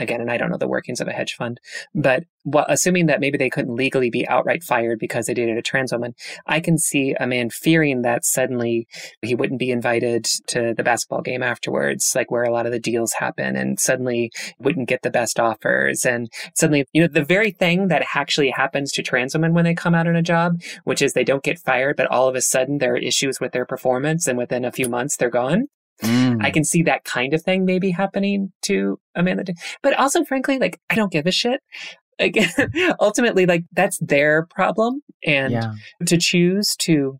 again, 0.00 0.20
and 0.20 0.30
I 0.30 0.36
don't 0.36 0.50
know 0.50 0.58
the 0.58 0.68
workings 0.68 1.00
of 1.00 1.08
a 1.08 1.12
hedge 1.12 1.34
fund, 1.34 1.60
but 1.94 2.24
well, 2.44 2.64
assuming 2.68 3.06
that 3.06 3.20
maybe 3.20 3.36
they 3.36 3.50
couldn't 3.50 3.74
legally 3.74 4.08
be 4.08 4.26
outright 4.26 4.62
fired 4.62 4.98
because 4.98 5.26
they 5.26 5.34
dated 5.34 5.58
a 5.58 5.62
trans 5.62 5.92
woman, 5.92 6.14
I 6.46 6.60
can 6.60 6.78
see 6.78 7.14
a 7.20 7.26
man 7.26 7.50
fearing 7.50 8.02
that 8.02 8.24
suddenly 8.24 8.88
he 9.20 9.34
wouldn't 9.34 9.58
be 9.60 9.70
invited 9.70 10.24
to 10.48 10.72
the 10.74 10.82
basketball 10.82 11.20
game 11.20 11.42
afterwards, 11.42 12.12
like 12.14 12.30
where 12.30 12.44
a 12.44 12.52
lot 12.52 12.66
of 12.66 12.72
the 12.72 12.80
deals 12.80 13.12
happen, 13.12 13.56
and 13.56 13.78
suddenly 13.78 14.30
wouldn't 14.58 14.88
get 14.88 15.02
the 15.02 15.10
best 15.10 15.38
offers. 15.38 16.06
And 16.06 16.32
suddenly, 16.54 16.86
you 16.92 17.02
know, 17.02 17.08
the 17.08 17.24
very 17.24 17.50
thing 17.50 17.88
that 17.88 18.06
actually 18.14 18.50
happens 18.50 18.90
to 18.92 19.02
trans 19.02 19.34
women 19.34 19.52
when 19.52 19.64
they 19.64 19.74
come 19.74 19.94
out 19.94 20.06
on 20.06 20.16
a 20.16 20.22
job, 20.22 20.60
which 20.84 21.02
is 21.02 21.12
they 21.12 21.24
don't 21.24 21.44
get 21.44 21.58
fired, 21.58 21.96
but 21.96 22.06
all 22.06 22.28
of 22.28 22.34
a 22.34 22.40
sudden 22.40 22.78
there 22.78 22.94
are 22.94 22.98
issues 22.98 23.38
with 23.38 23.52
their 23.52 23.66
performance, 23.66 24.26
and 24.26 24.38
within 24.38 24.64
a 24.64 24.72
few 24.72 24.88
months 24.88 25.16
they're 25.16 25.30
gone. 25.30 25.66
Mm. 26.02 26.44
I 26.44 26.50
can 26.50 26.64
see 26.64 26.82
that 26.84 27.04
kind 27.04 27.34
of 27.34 27.42
thing 27.42 27.64
maybe 27.64 27.90
happening 27.90 28.52
to 28.62 28.98
Amanda. 29.14 29.54
But 29.82 29.98
also, 29.98 30.24
frankly, 30.24 30.58
like, 30.58 30.80
I 30.88 30.94
don't 30.94 31.12
give 31.12 31.26
a 31.26 31.30
shit. 31.30 31.60
Like, 32.18 32.36
ultimately, 33.00 33.46
like, 33.46 33.64
that's 33.72 33.98
their 33.98 34.46
problem. 34.46 35.02
And 35.24 35.52
yeah. 35.52 35.72
to 36.06 36.18
choose 36.18 36.74
to 36.80 37.18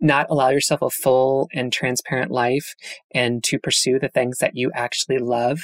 not 0.00 0.26
allow 0.28 0.50
yourself 0.50 0.82
a 0.82 0.90
full 0.90 1.48
and 1.54 1.72
transparent 1.72 2.30
life 2.30 2.74
and 3.14 3.42
to 3.44 3.58
pursue 3.58 3.98
the 3.98 4.08
things 4.08 4.38
that 4.38 4.52
you 4.54 4.70
actually 4.74 5.18
love 5.18 5.58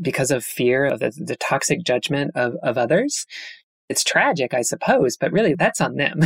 because 0.00 0.30
of 0.30 0.44
fear 0.44 0.86
of 0.86 1.00
the, 1.00 1.12
the 1.16 1.36
toxic 1.36 1.82
judgment 1.82 2.30
of, 2.34 2.54
of 2.62 2.78
others. 2.78 3.26
It's 3.88 4.04
tragic, 4.04 4.54
I 4.54 4.62
suppose, 4.62 5.16
but 5.16 5.32
really 5.32 5.54
that's 5.54 5.80
on 5.80 5.96
them. 5.96 6.20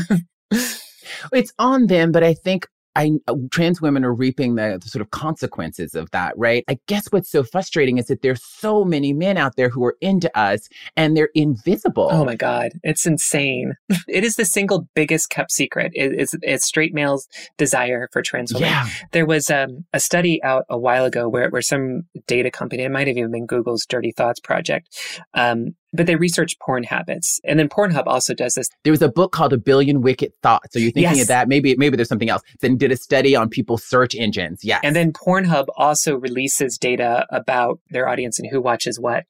it's 1.33 1.53
on 1.59 1.87
them, 1.87 2.13
but 2.13 2.23
I 2.23 2.35
think 2.35 2.67
I 2.97 3.13
uh, 3.29 3.35
trans 3.51 3.81
women 3.81 4.05
are 4.05 4.15
reaping 4.15 4.55
the, 4.55 4.79
the, 4.83 4.89
sort 4.89 5.03
of 5.03 5.11
consequences 5.11 5.95
of 5.95 6.11
that, 6.13 6.33
right? 6.37 6.65
I 6.67 6.79
guess 6.87 7.07
what's 7.11 7.31
so 7.31 7.45
frustrating 7.45 7.99
is 7.99 8.07
that 8.07 8.23
there's 8.23 8.43
so 8.43 8.85
many 8.85 9.13
men 9.13 9.37
out 9.37 9.57
there 9.57 9.69
who 9.69 9.85
are 9.85 9.97
into 10.01 10.35
us 10.37 10.69
and 10.97 11.15
they're 11.15 11.29
invisible. 11.35 12.09
Oh 12.11 12.25
my 12.25 12.37
god, 12.37 12.73
it's 12.83 13.07
insane. 13.07 13.75
it 14.09 14.25
is 14.25 14.37
the 14.37 14.47
single 14.47 14.89
biggest 14.95 15.29
kept 15.29 15.53
secret. 15.53 15.93
Is 15.95 16.35
it's 16.43 16.67
straight 16.67 16.95
males' 16.95 17.29
desire 17.59 18.09
for 18.13 18.23
trans 18.23 18.53
women. 18.53 18.71
Yeah. 18.71 18.89
There 19.13 19.27
was 19.27 19.51
um, 19.51 19.85
a 19.93 20.01
study 20.01 20.43
out 20.43 20.65
a 20.71 20.79
while 20.79 21.05
ago 21.05 21.29
where 21.29 21.51
where 21.51 21.63
some 21.63 22.03
data 22.27 22.51
company, 22.51 22.83
it 22.85 22.91
might 22.91 23.09
have 23.09 23.19
even 23.19 23.31
been 23.31 23.47
Google's 23.47 23.85
Dirty 23.85 24.13
Thoughts 24.13 24.41
project, 24.41 24.89
um, 25.35 25.75
but 25.93 26.07
they 26.07 26.17
research 26.17 26.59
porn 26.61 26.85
habits. 26.85 27.41
And 27.45 27.59
then 27.59 27.69
Pornhub 27.69 28.07
also 28.07 28.35
does 28.35 28.55
this. 28.55 28.69
There 28.85 28.93
was 28.93 29.03
a 29.03 29.09
book 29.09 29.33
called 29.33 29.53
A 29.53 29.59
Billion 29.59 30.03
Wicked 30.03 30.33
Thoughts. 30.43 30.73
So 30.73 30.79
you're 30.79 30.91
thinking 30.91 31.17
yes. 31.17 31.23
of 31.23 31.29
that? 31.29 31.49
Maybe 31.49 31.77
maybe 31.77 31.97
there's 31.97 32.09
something 32.09 32.31
else. 32.31 32.43
Then 32.61 32.77
did 32.77 32.93
a 32.93 32.97
study 32.97 33.35
on 33.37 33.49
people's 33.49 33.85
search 33.85 34.15
engines. 34.15 34.61
Yes. 34.63 34.81
And 34.83 34.95
then 34.95 35.13
Pornhub 35.13 35.67
also 35.77 36.17
releases 36.17 36.79
data 36.79 37.27
about 37.31 37.81
their 37.91 38.09
audience 38.09 38.39
and 38.39 38.49
who 38.51 38.61
watches 38.61 38.99
what. 39.01 39.25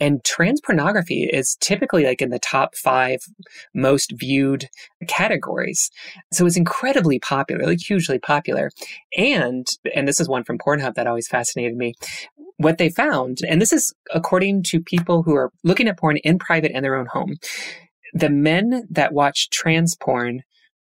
And 0.00 0.24
trans 0.24 0.60
pornography 0.60 1.24
is 1.24 1.56
typically 1.60 2.04
like 2.04 2.22
in 2.22 2.30
the 2.30 2.38
top 2.38 2.74
five 2.76 3.20
most 3.74 4.12
viewed 4.16 4.68
categories. 5.08 5.90
So 6.32 6.46
it's 6.46 6.56
incredibly 6.56 7.18
popular, 7.18 7.66
like 7.66 7.80
hugely 7.80 8.18
popular. 8.18 8.70
And 9.16 9.66
and 9.94 10.06
this 10.06 10.20
is 10.20 10.28
one 10.28 10.44
from 10.44 10.58
Pornhub 10.58 10.94
that 10.94 11.06
always 11.06 11.28
fascinated 11.28 11.76
me 11.76 11.94
what 12.58 12.78
they 12.78 12.88
found, 12.88 13.38
and 13.46 13.60
this 13.60 13.72
is 13.72 13.94
according 14.14 14.62
to 14.64 14.80
people 14.80 15.22
who 15.22 15.34
are 15.34 15.50
looking 15.62 15.88
at 15.88 15.98
porn 15.98 16.16
in 16.18 16.38
private 16.38 16.72
in 16.72 16.82
their 16.82 16.96
own 16.96 17.06
home, 17.06 17.34
the 18.12 18.30
men 18.30 18.86
that 18.90 19.12
watch 19.12 19.50
trans 19.50 19.96
porn 19.96 20.42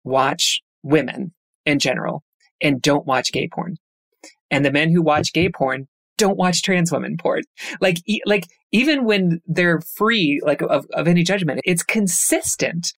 watch 0.05 0.63
women 0.83 1.33
in 1.65 1.79
general 1.79 2.23
and 2.63 2.81
don't 2.81 3.07
watch 3.07 3.33
gay 3.33 3.49
porn. 3.53 3.77
And 4.51 4.65
the 4.65 4.73
men 4.73 4.93
who 4.93 5.03
watch 5.03 5.33
gay 5.33 5.49
porn 5.49 5.89
don't 6.19 6.39
watch 6.39 6.63
trans 6.63 6.93
women 6.93 7.17
porn. 7.19 7.43
Like, 7.81 7.99
e- 8.07 8.23
like 8.25 8.45
even 8.73 9.05
when 9.05 9.41
they're 9.47 9.81
free, 9.97 10.41
like 10.45 10.63
of, 10.63 10.87
of 10.93 11.09
any 11.09 11.23
judgment, 11.23 11.61
it's 11.65 11.83
consistent. 11.83 12.93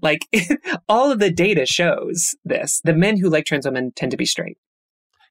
Like 0.00 0.26
all 0.88 1.10
of 1.10 1.18
the 1.18 1.30
data 1.30 1.66
shows 1.66 2.34
this. 2.44 2.80
The 2.84 2.94
men 2.94 3.18
who 3.18 3.28
like 3.28 3.44
trans 3.44 3.66
women 3.66 3.92
tend 3.94 4.12
to 4.12 4.16
be 4.16 4.26
straight. 4.26 4.58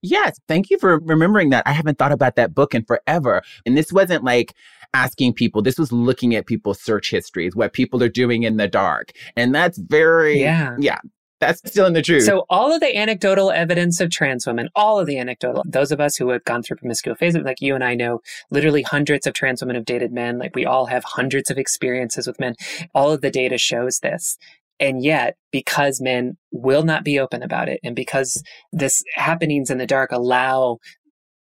Yes, 0.01 0.39
thank 0.47 0.69
you 0.69 0.77
for 0.79 0.99
remembering 0.99 1.49
that. 1.51 1.67
I 1.67 1.73
haven't 1.73 1.97
thought 1.97 2.11
about 2.11 2.35
that 2.35 2.53
book 2.53 2.73
in 2.73 2.83
forever. 2.85 3.41
And 3.65 3.77
this 3.77 3.91
wasn't 3.91 4.23
like 4.23 4.53
asking 4.93 5.33
people, 5.33 5.61
this 5.61 5.77
was 5.77 5.91
looking 5.91 6.35
at 6.35 6.47
people's 6.47 6.81
search 6.81 7.11
histories, 7.11 7.55
what 7.55 7.73
people 7.73 8.03
are 8.03 8.09
doing 8.09 8.43
in 8.43 8.57
the 8.57 8.67
dark. 8.67 9.11
And 9.35 9.53
that's 9.53 9.77
very, 9.77 10.41
yeah, 10.41 10.75
yeah 10.79 10.99
that's 11.41 11.59
still 11.67 11.87
in 11.87 11.93
the 11.93 12.01
truth. 12.01 12.23
So 12.23 12.45
all 12.49 12.71
of 12.71 12.79
the 12.79 12.95
anecdotal 12.95 13.51
evidence 13.51 13.99
of 13.99 14.11
trans 14.11 14.45
women, 14.45 14.69
all 14.75 14.99
of 14.99 15.07
the 15.07 15.17
anecdotal, 15.17 15.63
those 15.65 15.91
of 15.91 15.99
us 15.99 16.15
who 16.15 16.29
have 16.29 16.45
gone 16.45 16.61
through 16.63 16.77
promiscuous 16.77 17.17
phases, 17.17 17.41
like 17.43 17.59
you 17.59 17.75
and 17.75 17.83
I 17.83 17.95
know, 17.95 18.21
literally 18.51 18.83
hundreds 18.83 19.27
of 19.27 19.33
trans 19.33 19.61
women 19.61 19.75
have 19.75 19.83
dated 19.83 20.13
men. 20.13 20.37
Like 20.37 20.55
we 20.55 20.65
all 20.65 20.85
have 20.85 21.03
hundreds 21.03 21.49
of 21.49 21.57
experiences 21.57 22.27
with 22.27 22.39
men. 22.39 22.55
All 22.93 23.11
of 23.11 23.21
the 23.21 23.31
data 23.31 23.57
shows 23.57 23.99
this. 23.99 24.37
And 24.79 25.03
yet, 25.03 25.35
because 25.51 26.01
men 26.01 26.37
will 26.51 26.83
not 26.83 27.03
be 27.03 27.19
open 27.19 27.43
about 27.43 27.69
it, 27.69 27.79
and 27.83 27.95
because 27.95 28.41
this 28.71 29.03
happenings 29.15 29.69
in 29.69 29.77
the 29.77 29.85
dark 29.85 30.11
allow 30.11 30.77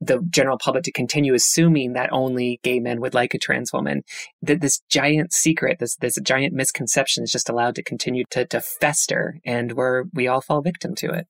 the 0.01 0.25
general 0.31 0.59
public 0.59 0.85
to 0.85 0.93
continue 0.93 1.35
assuming 1.35 1.93
that 1.93 2.13
only 2.13 2.61
gay 2.63 2.79
men 2.79 3.01
would 3.01 3.15
like 3.15 3.35
a 3.35 3.39
trans 3.39 3.73
woman, 3.73 4.03
that 4.43 4.61
this 4.61 4.81
giant 4.91 5.33
secret, 5.33 5.79
this 5.81 5.97
this 5.97 6.19
giant 6.23 6.55
misconception 6.55 7.25
is 7.25 7.33
just 7.33 7.49
allowed 7.49 7.75
to 7.75 7.83
continue 7.83 8.25
to, 8.31 8.45
to 8.47 8.61
fester, 8.61 9.39
and 9.45 9.73
where 9.73 10.05
we 10.15 10.29
all 10.29 10.41
fall 10.41 10.63
victim 10.63 10.95
to 10.97 11.11
it. 11.11 11.27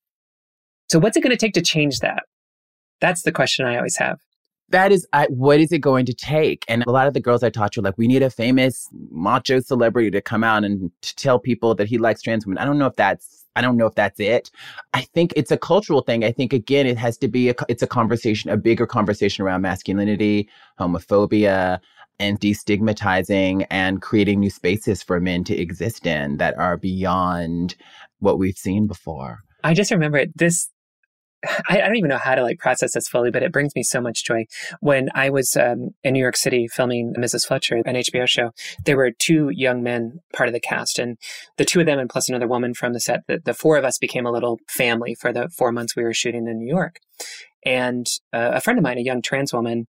So, 0.90 0.98
what's 0.98 1.16
it 1.16 1.22
going 1.22 1.30
to 1.30 1.36
take 1.36 1.54
to 1.54 1.62
change 1.62 1.98
that? 1.98 2.22
That's 3.00 3.22
the 3.22 3.32
question 3.32 3.66
I 3.66 3.76
always 3.76 3.96
have 3.98 4.18
that 4.70 4.92
is 4.92 5.06
I, 5.12 5.26
what 5.26 5.60
is 5.60 5.72
it 5.72 5.78
going 5.78 6.06
to 6.06 6.14
take? 6.14 6.64
And 6.68 6.84
a 6.86 6.90
lot 6.90 7.06
of 7.06 7.14
the 7.14 7.20
girls 7.20 7.42
i 7.42 7.50
to 7.50 7.60
are 7.60 7.82
like 7.82 7.98
we 7.98 8.06
need 8.06 8.22
a 8.22 8.30
famous 8.30 8.88
macho 9.10 9.60
celebrity 9.60 10.10
to 10.10 10.20
come 10.20 10.44
out 10.44 10.64
and 10.64 10.90
to 11.02 11.16
tell 11.16 11.38
people 11.38 11.74
that 11.74 11.88
he 11.88 11.98
likes 11.98 12.22
trans 12.22 12.46
women. 12.46 12.58
I 12.58 12.64
don't 12.64 12.78
know 12.78 12.86
if 12.86 12.96
that's 12.96 13.44
i 13.56 13.60
don't 13.60 13.76
know 13.76 13.86
if 13.86 13.94
that's 13.94 14.20
it. 14.20 14.50
I 14.94 15.02
think 15.02 15.32
it's 15.36 15.50
a 15.50 15.58
cultural 15.58 16.02
thing. 16.02 16.24
I 16.24 16.32
think 16.32 16.52
again 16.52 16.86
it 16.86 16.98
has 16.98 17.16
to 17.18 17.28
be 17.28 17.50
a 17.50 17.54
it's 17.68 17.82
a 17.82 17.86
conversation 17.86 18.50
a 18.50 18.56
bigger 18.56 18.86
conversation 18.86 19.44
around 19.44 19.62
masculinity 19.62 20.48
homophobia 20.78 21.80
and 22.20 22.40
destigmatizing 22.40 23.66
and 23.70 24.02
creating 24.02 24.40
new 24.40 24.50
spaces 24.50 25.02
for 25.02 25.20
men 25.20 25.44
to 25.44 25.56
exist 25.56 26.06
in 26.06 26.36
that 26.38 26.58
are 26.58 26.76
beyond 26.76 27.76
what 28.18 28.38
we've 28.38 28.58
seen 28.58 28.86
before. 28.86 29.44
I 29.64 29.74
just 29.74 29.90
remember 29.90 30.24
this 30.34 30.68
I, 31.68 31.80
I, 31.80 31.86
don't 31.86 31.96
even 31.96 32.10
know 32.10 32.18
how 32.18 32.34
to 32.34 32.42
like 32.42 32.58
process 32.58 32.94
this 32.94 33.08
fully, 33.08 33.30
but 33.30 33.42
it 33.42 33.52
brings 33.52 33.74
me 33.76 33.82
so 33.82 34.00
much 34.00 34.24
joy. 34.24 34.46
When 34.80 35.08
I 35.14 35.30
was 35.30 35.56
um, 35.56 35.90
in 36.02 36.14
New 36.14 36.20
York 36.20 36.36
City 36.36 36.66
filming 36.66 37.14
Mrs. 37.16 37.46
Fletcher, 37.46 37.76
an 37.86 37.94
HBO 37.94 38.26
show, 38.26 38.50
there 38.84 38.96
were 38.96 39.12
two 39.16 39.50
young 39.50 39.82
men 39.82 40.18
part 40.32 40.48
of 40.48 40.52
the 40.52 40.60
cast, 40.60 40.98
and 40.98 41.16
the 41.56 41.64
two 41.64 41.80
of 41.80 41.86
them 41.86 41.98
and 41.98 42.10
plus 42.10 42.28
another 42.28 42.48
woman 42.48 42.74
from 42.74 42.92
the 42.92 43.00
set. 43.00 43.22
The, 43.28 43.40
the 43.44 43.54
four 43.54 43.76
of 43.76 43.84
us 43.84 43.98
became 43.98 44.26
a 44.26 44.32
little 44.32 44.58
family 44.68 45.14
for 45.14 45.32
the 45.32 45.48
four 45.48 45.70
months 45.70 45.94
we 45.94 46.02
were 46.02 46.14
shooting 46.14 46.48
in 46.48 46.58
New 46.58 46.68
York. 46.68 46.98
And 47.64 48.06
uh, 48.32 48.52
a 48.54 48.60
friend 48.60 48.78
of 48.78 48.82
mine, 48.82 48.98
a 48.98 49.02
young 49.02 49.22
trans 49.22 49.52
woman, 49.52 49.86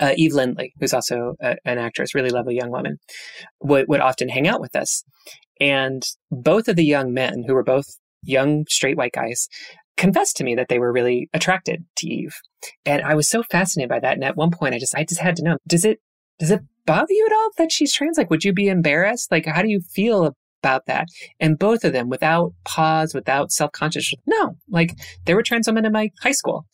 uh, 0.00 0.12
Eve 0.16 0.34
Lindley, 0.34 0.74
who's 0.78 0.94
also 0.94 1.34
a, 1.40 1.56
an 1.64 1.78
actress, 1.78 2.14
really 2.14 2.30
lovely 2.30 2.56
young 2.56 2.70
woman, 2.70 2.98
would, 3.60 3.88
would 3.88 4.00
often 4.00 4.28
hang 4.28 4.46
out 4.46 4.60
with 4.60 4.76
us. 4.76 5.02
And 5.60 6.02
both 6.30 6.68
of 6.68 6.76
the 6.76 6.84
young 6.84 7.12
men, 7.12 7.44
who 7.46 7.54
were 7.54 7.64
both 7.64 7.86
young 8.22 8.64
straight 8.68 8.96
white 8.96 9.12
guys, 9.12 9.48
confessed 9.98 10.36
to 10.36 10.44
me 10.44 10.54
that 10.54 10.68
they 10.68 10.78
were 10.78 10.92
really 10.92 11.28
attracted 11.34 11.84
to 11.96 12.08
Eve. 12.08 12.36
And 12.86 13.02
I 13.02 13.14
was 13.14 13.28
so 13.28 13.42
fascinated 13.42 13.90
by 13.90 14.00
that. 14.00 14.14
And 14.14 14.24
at 14.24 14.36
one 14.36 14.50
point 14.50 14.74
I 14.74 14.78
just 14.78 14.94
I 14.94 15.04
just 15.04 15.20
had 15.20 15.36
to 15.36 15.42
know, 15.42 15.58
does 15.66 15.84
it 15.84 15.98
does 16.38 16.50
it 16.50 16.62
bother 16.86 17.12
you 17.12 17.26
at 17.26 17.34
all 17.34 17.50
that 17.58 17.72
she's 17.72 17.92
trans? 17.92 18.16
Like 18.16 18.30
would 18.30 18.44
you 18.44 18.52
be 18.52 18.68
embarrassed? 18.68 19.30
Like 19.30 19.46
how 19.46 19.62
do 19.62 19.68
you 19.68 19.80
feel 19.80 20.34
about 20.62 20.86
that. 20.86 21.06
And 21.40 21.58
both 21.58 21.84
of 21.84 21.92
them, 21.92 22.08
without 22.08 22.52
pause, 22.64 23.14
without 23.14 23.52
self 23.52 23.72
conscious, 23.72 24.12
no, 24.26 24.56
like 24.68 24.98
there 25.24 25.36
were 25.36 25.42
trans 25.42 25.66
women 25.66 25.84
in 25.84 25.92
my 25.92 26.10
high 26.22 26.32
school. 26.32 26.66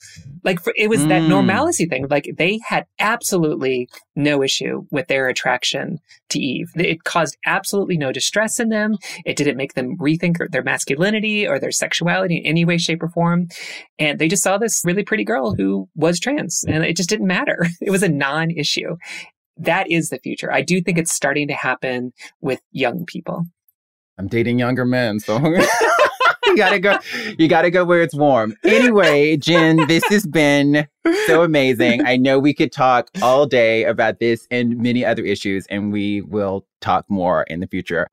Like 0.42 0.60
for, 0.60 0.72
it 0.76 0.88
was 0.88 1.00
mm. 1.00 1.08
that 1.08 1.22
normalcy 1.22 1.86
thing. 1.86 2.06
Like 2.08 2.28
they 2.36 2.60
had 2.66 2.86
absolutely 2.98 3.88
no 4.16 4.42
issue 4.42 4.82
with 4.90 5.08
their 5.08 5.28
attraction 5.28 5.98
to 6.30 6.38
Eve. 6.38 6.70
It 6.76 7.04
caused 7.04 7.36
absolutely 7.46 7.96
no 7.96 8.12
distress 8.12 8.60
in 8.60 8.68
them. 8.68 8.96
It 9.24 9.36
didn't 9.36 9.56
make 9.56 9.74
them 9.74 9.96
rethink 9.98 10.38
their 10.50 10.62
masculinity 10.62 11.46
or 11.46 11.58
their 11.58 11.70
sexuality 11.70 12.38
in 12.38 12.46
any 12.46 12.64
way, 12.64 12.78
shape, 12.78 13.02
or 13.02 13.08
form. 13.08 13.48
And 13.98 14.18
they 14.18 14.28
just 14.28 14.42
saw 14.42 14.58
this 14.58 14.82
really 14.84 15.04
pretty 15.04 15.24
girl 15.24 15.54
who 15.54 15.88
was 15.94 16.20
trans 16.20 16.64
and 16.66 16.84
it 16.84 16.96
just 16.96 17.08
didn't 17.08 17.26
matter. 17.26 17.66
It 17.80 17.90
was 17.90 18.02
a 18.02 18.08
non 18.08 18.50
issue. 18.50 18.96
That 19.58 19.90
is 19.90 20.08
the 20.08 20.18
future. 20.18 20.50
I 20.50 20.62
do 20.62 20.80
think 20.80 20.96
it's 20.96 21.14
starting 21.14 21.48
to 21.48 21.54
happen 21.54 22.12
with 22.40 22.60
young 22.72 23.04
people. 23.04 23.44
I'm 24.18 24.28
dating 24.28 24.58
younger 24.58 24.84
men, 24.84 25.18
so 25.20 25.38
you 26.46 26.56
gotta 26.56 26.78
go. 26.78 26.98
You 27.38 27.48
gotta 27.48 27.70
go 27.70 27.84
where 27.84 28.00
it's 28.00 28.14
warm. 28.14 28.54
Anyway, 28.64 29.36
Jen, 29.36 29.88
this 29.88 30.04
has 30.04 30.24
been 30.24 30.86
so 31.26 31.42
amazing. 31.42 32.06
I 32.06 32.16
know 32.16 32.38
we 32.38 32.54
could 32.54 32.70
talk 32.70 33.10
all 33.22 33.46
day 33.46 33.84
about 33.84 34.20
this 34.20 34.46
and 34.50 34.78
many 34.78 35.04
other 35.04 35.24
issues, 35.24 35.66
and 35.66 35.92
we 35.92 36.20
will 36.20 36.64
talk 36.80 37.06
more 37.08 37.42
in 37.44 37.58
the 37.58 37.66
future. 37.66 38.06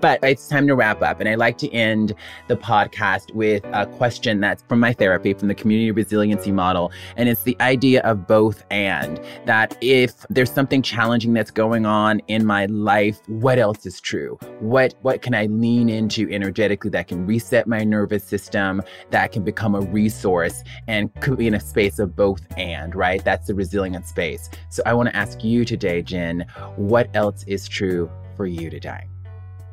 But 0.00 0.22
it's 0.22 0.48
time 0.48 0.66
to 0.66 0.74
wrap 0.74 1.02
up. 1.02 1.20
And 1.20 1.28
I 1.28 1.34
like 1.34 1.58
to 1.58 1.72
end 1.72 2.14
the 2.48 2.56
podcast 2.56 3.34
with 3.34 3.64
a 3.72 3.86
question 3.86 4.40
that's 4.40 4.62
from 4.68 4.80
my 4.80 4.92
therapy, 4.92 5.34
from 5.34 5.48
the 5.48 5.54
community 5.54 5.90
resiliency 5.90 6.52
model. 6.52 6.92
And 7.16 7.28
it's 7.28 7.42
the 7.42 7.56
idea 7.60 8.02
of 8.02 8.26
both 8.26 8.64
and 8.70 9.20
that 9.46 9.76
if 9.80 10.26
there's 10.30 10.50
something 10.50 10.82
challenging 10.82 11.32
that's 11.32 11.50
going 11.50 11.86
on 11.86 12.20
in 12.28 12.44
my 12.44 12.66
life, 12.66 13.20
what 13.28 13.58
else 13.58 13.86
is 13.86 14.00
true? 14.00 14.38
What 14.60 14.94
what 15.02 15.22
can 15.22 15.34
I 15.34 15.46
lean 15.46 15.88
into 15.88 16.28
energetically 16.30 16.90
that 16.90 17.08
can 17.08 17.26
reset 17.26 17.66
my 17.66 17.84
nervous 17.84 18.24
system, 18.24 18.82
that 19.10 19.32
can 19.32 19.44
become 19.44 19.74
a 19.74 19.80
resource 19.80 20.62
and 20.88 21.14
could 21.20 21.38
be 21.38 21.46
in 21.46 21.54
a 21.54 21.60
space 21.60 21.98
of 21.98 22.16
both 22.16 22.46
and, 22.56 22.94
right? 22.94 23.24
That's 23.24 23.46
the 23.46 23.54
resilient 23.54 24.06
space. 24.06 24.50
So 24.70 24.82
I 24.86 24.94
want 24.94 25.08
to 25.08 25.16
ask 25.16 25.44
you 25.44 25.64
today, 25.64 26.02
Jen, 26.02 26.46
what 26.76 27.08
else 27.14 27.44
is 27.46 27.68
true 27.68 28.10
for 28.36 28.46
you 28.46 28.70
today? 28.70 29.06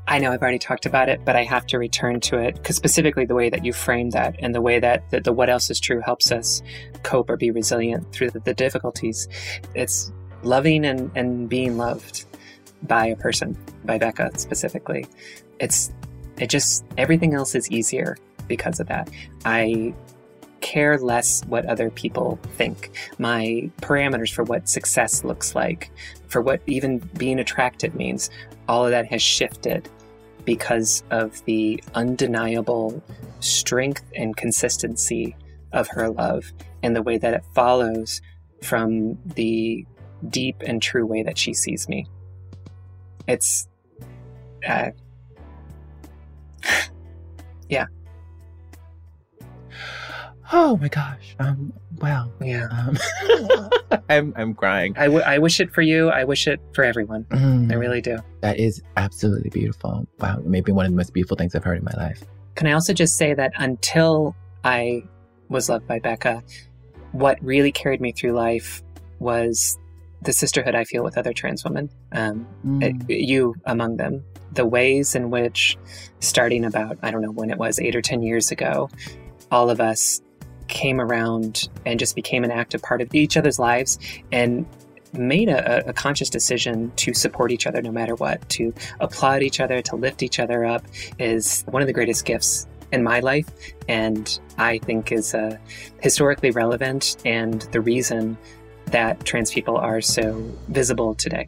I 0.07 0.19
know 0.19 0.31
I've 0.31 0.41
already 0.41 0.59
talked 0.59 0.85
about 0.85 1.07
it, 1.07 1.23
but 1.23 1.35
I 1.35 1.43
have 1.43 1.65
to 1.67 1.79
return 1.79 2.19
to 2.21 2.37
it 2.37 2.55
because 2.55 2.75
specifically 2.75 3.25
the 3.25 3.35
way 3.35 3.49
that 3.49 3.63
you 3.63 3.71
framed 3.71 4.11
that 4.11 4.35
and 4.39 4.53
the 4.53 4.61
way 4.61 4.79
that 4.79 5.09
the, 5.11 5.21
the, 5.21 5.31
what 5.31 5.49
else 5.49 5.69
is 5.69 5.79
true 5.79 6.01
helps 6.01 6.31
us 6.31 6.61
cope 7.03 7.29
or 7.29 7.37
be 7.37 7.51
resilient 7.51 8.11
through 8.11 8.31
the, 8.31 8.39
the 8.39 8.53
difficulties. 8.53 9.29
It's 9.75 10.11
loving 10.43 10.85
and, 10.85 11.09
and 11.15 11.47
being 11.47 11.77
loved 11.77 12.25
by 12.83 13.07
a 13.07 13.15
person, 13.15 13.57
by 13.85 13.97
Becca 13.97 14.31
specifically. 14.37 15.07
It's, 15.59 15.93
it 16.37 16.49
just, 16.49 16.83
everything 16.97 17.33
else 17.33 17.55
is 17.55 17.71
easier 17.71 18.17
because 18.47 18.81
of 18.81 18.87
that. 18.87 19.09
I 19.45 19.93
care 20.59 20.97
less 20.97 21.43
what 21.45 21.65
other 21.65 21.89
people 21.89 22.39
think. 22.55 22.91
My 23.19 23.69
parameters 23.77 24.33
for 24.33 24.43
what 24.43 24.67
success 24.67 25.23
looks 25.23 25.55
like, 25.55 25.91
for 26.27 26.41
what 26.41 26.61
even 26.67 26.97
being 27.17 27.39
attractive 27.39 27.95
means, 27.95 28.29
all 28.67 28.85
of 28.85 28.91
that 28.91 29.05
has 29.07 29.21
shifted 29.21 29.89
because 30.45 31.03
of 31.09 31.43
the 31.45 31.81
undeniable 31.95 33.01
strength 33.39 34.03
and 34.15 34.35
consistency 34.35 35.35
of 35.71 35.87
her 35.87 36.09
love 36.09 36.51
and 36.81 36.95
the 36.95 37.01
way 37.01 37.17
that 37.17 37.33
it 37.33 37.43
follows 37.53 38.21
from 38.61 39.17
the 39.25 39.85
deep 40.29 40.61
and 40.65 40.81
true 40.81 41.05
way 41.05 41.23
that 41.23 41.37
she 41.37 41.53
sees 41.53 41.87
me. 41.89 42.05
It's, 43.27 43.67
uh, 44.67 44.91
yeah. 47.69 47.85
Oh 50.51 50.77
my 50.77 50.87
gosh. 50.87 51.35
Um, 51.39 51.73
wow. 51.99 52.31
Yeah. 52.41 52.67
Um, 52.71 52.97
I'm, 54.09 54.33
I'm 54.35 54.53
crying. 54.53 54.93
I, 54.97 55.05
w- 55.05 55.23
I 55.23 55.37
wish 55.37 55.59
it 55.59 55.71
for 55.71 55.81
you. 55.81 56.09
I 56.09 56.23
wish 56.23 56.47
it 56.47 56.59
for 56.73 56.83
everyone. 56.83 57.25
Mm, 57.25 57.71
I 57.71 57.75
really 57.75 58.01
do. 58.01 58.17
That 58.41 58.59
is 58.59 58.81
absolutely 58.97 59.49
beautiful. 59.49 60.05
Wow. 60.19 60.41
Maybe 60.43 60.71
one 60.71 60.85
of 60.85 60.91
the 60.91 60.97
most 60.97 61.13
beautiful 61.13 61.37
things 61.37 61.55
I've 61.55 61.63
heard 61.63 61.77
in 61.77 61.85
my 61.85 61.93
life. 61.97 62.23
Can 62.55 62.67
I 62.67 62.73
also 62.73 62.93
just 62.93 63.15
say 63.17 63.33
that 63.33 63.53
until 63.57 64.35
I 64.63 65.03
was 65.49 65.69
loved 65.69 65.87
by 65.87 65.99
Becca, 65.99 66.43
what 67.11 67.43
really 67.43 67.71
carried 67.71 68.01
me 68.01 68.11
through 68.11 68.33
life 68.33 68.83
was 69.19 69.77
the 70.23 70.33
sisterhood 70.33 70.75
I 70.75 70.83
feel 70.83 71.03
with 71.03 71.17
other 71.17 71.33
trans 71.33 71.63
women, 71.63 71.89
um, 72.11 72.47
mm. 72.65 73.09
it, 73.09 73.21
you 73.21 73.55
among 73.65 73.97
them. 73.97 74.23
The 74.53 74.65
ways 74.65 75.15
in 75.15 75.29
which, 75.31 75.77
starting 76.19 76.63
about, 76.63 76.97
I 77.01 77.11
don't 77.11 77.21
know 77.21 77.31
when 77.31 77.49
it 77.49 77.57
was, 77.57 77.79
eight 77.79 77.95
or 77.95 78.01
10 78.01 78.21
years 78.21 78.51
ago, 78.51 78.89
all 79.51 79.69
of 79.69 79.81
us 79.81 80.21
came 80.67 80.99
around 80.99 81.69
and 81.85 81.99
just 81.99 82.15
became 82.15 82.43
an 82.43 82.51
active 82.51 82.81
part 82.81 83.01
of 83.01 83.13
each 83.13 83.37
other's 83.37 83.59
lives 83.59 83.99
and 84.31 84.65
made 85.13 85.49
a, 85.49 85.87
a, 85.89 85.93
conscious 85.93 86.29
decision 86.29 86.91
to 86.95 87.13
support 87.13 87.51
each 87.51 87.67
other 87.67 87.81
no 87.81 87.91
matter 87.91 88.15
what, 88.15 88.47
to 88.49 88.73
applaud 88.99 89.43
each 89.43 89.59
other, 89.59 89.81
to 89.81 89.95
lift 89.95 90.23
each 90.23 90.39
other 90.39 90.65
up 90.65 90.83
is 91.19 91.63
one 91.69 91.81
of 91.81 91.87
the 91.87 91.93
greatest 91.93 92.25
gifts 92.25 92.67
in 92.91 93.03
my 93.03 93.19
life. 93.19 93.47
And 93.87 94.39
I 94.57 94.79
think 94.79 95.11
is 95.11 95.33
uh, 95.33 95.57
historically 96.01 96.51
relevant 96.51 97.17
and 97.25 97.61
the 97.71 97.81
reason 97.81 98.37
that 98.87 99.23
trans 99.25 99.51
people 99.51 99.77
are 99.77 100.01
so 100.01 100.33
visible 100.67 101.15
today. 101.15 101.47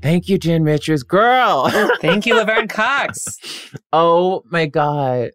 Thank 0.00 0.28
you, 0.28 0.38
Jen 0.38 0.62
Richards. 0.62 1.02
Girl. 1.02 1.68
Thank 2.00 2.24
you, 2.24 2.34
Laverne 2.36 2.68
Cox. 2.68 3.38
oh 3.92 4.44
my 4.48 4.66
God. 4.66 5.30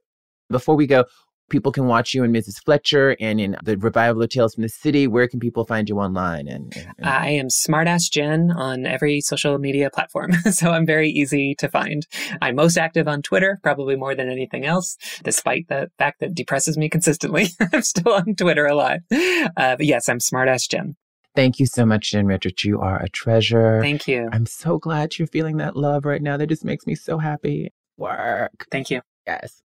Before 0.54 0.76
we 0.76 0.86
go, 0.88 1.06
people 1.50 1.72
can 1.72 1.88
watch 1.88 2.14
you 2.14 2.24
in 2.24 2.32
Mrs. 2.32 2.64
Fletcher 2.64 3.16
and 3.20 3.40
in 3.40 3.58
the 3.64 3.78
Revival 3.78 4.22
of 4.22 4.30
Tales 4.30 4.54
from 4.54 4.64
the 4.64 4.70
City. 4.70 5.08
Where 5.08 5.28
can 5.28 5.40
people 5.40 5.66
find 5.66 5.90
you 5.90 6.00
online? 6.00 6.48
And, 6.48 6.76
and, 6.76 6.94
and... 6.98 7.06
I 7.08 7.30
am 7.30 7.48
Smartass 7.48 8.12
Jen 8.12 8.52
on 8.52 8.86
every 8.86 9.20
social 9.22 9.58
media 9.58 9.90
platform, 9.90 10.32
so 10.52 10.72
I'm 10.72 10.86
very 10.86 11.10
easy 11.10 11.56
to 11.56 11.68
find. 11.68 12.06
I'm 12.42 12.56
most 12.56 12.78
active 12.78 13.08
on 13.08 13.22
Twitter, 13.22 13.60
probably 13.64 13.96
more 13.96 14.16
than 14.16 14.30
anything 14.30 14.66
else, 14.66 14.98
despite 15.24 15.68
the 15.70 15.90
fact 15.98 16.20
that 16.20 16.34
depresses 16.34 16.78
me 16.78 16.90
consistently. 16.96 17.48
I'm 17.74 17.82
still 17.82 18.14
on 18.14 18.36
Twitter 18.36 18.66
a 18.66 18.76
lot. 18.76 19.00
Uh, 19.12 19.76
but 19.76 19.86
yes, 19.86 20.08
I'm 20.08 20.20
Smartass 20.20 20.70
Jen. 20.70 20.96
Thank 21.36 21.60
you 21.60 21.66
so 21.66 21.84
much, 21.84 22.12
Jen 22.12 22.28
Richards. 22.28 22.64
You 22.64 22.80
are 22.80 23.02
a 23.02 23.10
treasure. 23.10 23.82
Thank 23.82 24.08
you. 24.08 24.30
I'm 24.32 24.46
so 24.46 24.78
glad 24.78 25.18
you're 25.18 25.28
feeling 25.28 25.58
that 25.58 25.76
love 25.76 26.06
right 26.06 26.22
now. 26.22 26.38
That 26.38 26.48
just 26.48 26.64
makes 26.64 26.86
me 26.86 26.94
so 26.94 27.18
happy. 27.18 27.74
Work. 27.98 28.68
Thank 28.72 28.92
you. 28.92 29.02
Yes. 29.26 29.62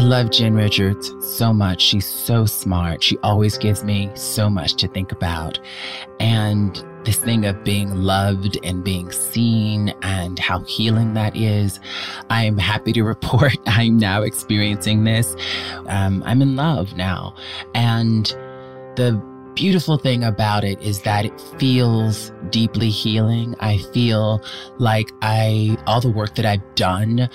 I 0.00 0.02
love 0.02 0.30
Jen 0.30 0.54
Richards 0.54 1.14
so 1.20 1.52
much. 1.52 1.82
She's 1.82 2.06
so 2.06 2.46
smart. 2.46 3.02
She 3.02 3.18
always 3.18 3.58
gives 3.58 3.84
me 3.84 4.10
so 4.14 4.48
much 4.48 4.76
to 4.76 4.88
think 4.88 5.12
about. 5.12 5.60
And 6.18 6.82
this 7.04 7.18
thing 7.18 7.44
of 7.44 7.62
being 7.64 7.94
loved 7.94 8.58
and 8.64 8.82
being 8.82 9.12
seen 9.12 9.90
and 10.00 10.38
how 10.38 10.60
healing 10.60 11.12
that 11.14 11.36
is. 11.36 11.80
I 12.30 12.44
am 12.44 12.56
happy 12.56 12.94
to 12.94 13.02
report 13.04 13.58
I'm 13.66 13.98
now 13.98 14.22
experiencing 14.22 15.04
this. 15.04 15.36
Um, 15.88 16.22
I'm 16.24 16.40
in 16.40 16.56
love 16.56 16.96
now. 16.96 17.34
And 17.74 18.24
the 18.96 19.22
beautiful 19.54 19.98
thing 19.98 20.24
about 20.24 20.64
it 20.64 20.80
is 20.80 21.02
that 21.02 21.26
it 21.26 21.38
feels 21.58 22.32
deeply 22.48 22.88
healing. 22.88 23.54
I 23.60 23.76
feel 23.92 24.42
like 24.78 25.12
I, 25.20 25.76
all 25.86 26.00
the 26.00 26.08
work 26.08 26.36
that 26.36 26.46
I've 26.46 26.74
done 26.74 27.28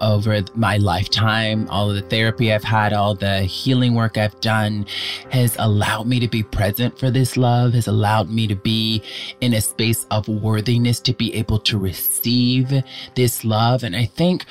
over 0.00 0.42
my 0.54 0.76
lifetime, 0.76 1.68
all 1.68 1.88
the 1.88 2.02
therapy 2.02 2.52
I've 2.52 2.64
had, 2.64 2.92
all 2.92 3.14
the 3.14 3.42
healing 3.42 3.94
work 3.94 4.16
I've 4.16 4.38
done 4.40 4.86
has 5.30 5.56
allowed 5.58 6.06
me 6.06 6.20
to 6.20 6.28
be 6.28 6.42
present 6.42 6.98
for 6.98 7.10
this 7.10 7.36
love, 7.36 7.74
has 7.74 7.86
allowed 7.86 8.30
me 8.30 8.46
to 8.46 8.54
be 8.56 9.02
in 9.40 9.54
a 9.54 9.60
space 9.60 10.06
of 10.10 10.28
worthiness 10.28 11.00
to 11.00 11.12
be 11.12 11.34
able 11.34 11.58
to 11.60 11.78
receive 11.78 12.82
this 13.14 13.44
love. 13.44 13.82
And 13.82 13.96
I 13.96 14.04
think 14.04 14.44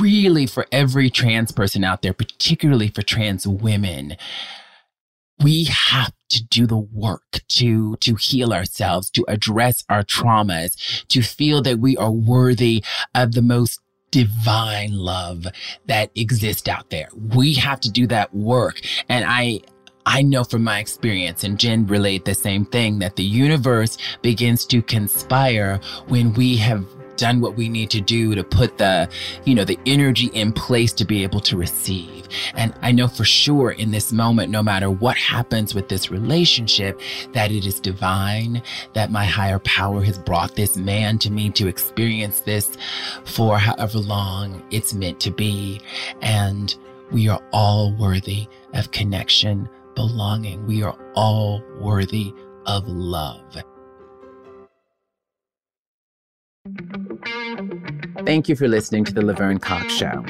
really 0.00 0.46
for 0.46 0.66
every 0.72 1.10
trans 1.10 1.52
person 1.52 1.84
out 1.84 2.02
there, 2.02 2.12
particularly 2.12 2.88
for 2.88 3.02
trans 3.02 3.46
women, 3.46 4.16
we 5.42 5.64
have 5.64 6.12
to 6.30 6.44
do 6.44 6.66
the 6.66 6.78
work 6.78 7.40
to, 7.48 7.96
to 7.96 8.14
heal 8.14 8.52
ourselves, 8.52 9.10
to 9.10 9.24
address 9.28 9.84
our 9.88 10.02
traumas, 10.02 11.06
to 11.08 11.22
feel 11.22 11.62
that 11.62 11.78
we 11.78 11.96
are 11.96 12.10
worthy 12.10 12.84
of 13.14 13.32
the 13.32 13.42
most 13.42 13.80
divine 14.14 14.92
love 14.92 15.44
that 15.86 16.08
exists 16.14 16.68
out 16.68 16.88
there. 16.88 17.08
We 17.34 17.52
have 17.54 17.80
to 17.80 17.90
do 17.90 18.06
that 18.06 18.32
work. 18.32 18.80
And 19.08 19.24
I, 19.26 19.62
I 20.06 20.22
know 20.22 20.44
from 20.44 20.62
my 20.62 20.78
experience, 20.78 21.42
and 21.42 21.58
Jen 21.58 21.88
relayed 21.88 22.24
the 22.24 22.34
same 22.34 22.64
thing, 22.64 23.00
that 23.00 23.16
the 23.16 23.24
universe 23.24 23.98
begins 24.22 24.66
to 24.66 24.82
conspire 24.82 25.80
when 26.06 26.32
we 26.34 26.56
have 26.58 26.86
done 27.16 27.40
what 27.40 27.56
we 27.56 27.68
need 27.68 27.90
to 27.90 28.00
do 28.00 28.34
to 28.34 28.44
put 28.44 28.78
the, 28.78 29.08
you 29.44 29.54
know, 29.54 29.64
the 29.64 29.78
energy 29.86 30.26
in 30.28 30.52
place 30.52 30.92
to 30.94 31.04
be 31.04 31.22
able 31.22 31.40
to 31.40 31.56
receive. 31.56 32.28
And 32.54 32.74
I 32.82 32.92
know 32.92 33.08
for 33.08 33.24
sure 33.24 33.72
in 33.72 33.90
this 33.90 34.12
moment, 34.12 34.50
no 34.50 34.62
matter 34.62 34.90
what 34.90 35.16
happens 35.16 35.74
with 35.74 35.88
this 35.88 36.10
relationship, 36.10 37.00
that 37.32 37.50
it 37.50 37.66
is 37.66 37.80
divine, 37.80 38.62
that 38.94 39.10
my 39.10 39.24
higher 39.24 39.58
power 39.60 40.02
has 40.02 40.18
brought 40.18 40.54
this 40.56 40.76
man 40.76 41.18
to 41.18 41.30
me 41.30 41.50
to 41.50 41.68
experience 41.68 42.40
this 42.40 42.76
for 43.24 43.58
however 43.58 43.98
long 43.98 44.62
it's 44.70 44.94
meant 44.94 45.20
to 45.20 45.30
be. 45.30 45.80
And 46.22 46.74
we 47.12 47.28
are 47.28 47.42
all 47.52 47.94
worthy 47.94 48.48
of 48.72 48.90
connection, 48.90 49.68
belonging. 49.94 50.66
We 50.66 50.82
are 50.82 50.98
all 51.14 51.62
worthy 51.80 52.32
of 52.66 52.88
love. 52.88 53.56
Thank 58.24 58.48
you 58.48 58.56
for 58.56 58.68
listening 58.68 59.04
to 59.04 59.12
The 59.12 59.20
Laverne 59.20 59.58
Cox 59.58 59.92
Show. 59.92 60.24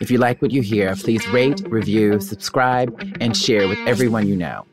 If 0.00 0.10
you 0.10 0.18
like 0.18 0.42
what 0.42 0.50
you 0.50 0.60
hear, 0.60 0.96
please 0.96 1.26
rate, 1.28 1.60
review, 1.68 2.20
subscribe, 2.20 3.00
and 3.20 3.36
share 3.36 3.68
with 3.68 3.78
everyone 3.86 4.26
you 4.26 4.34
know. 4.34 4.66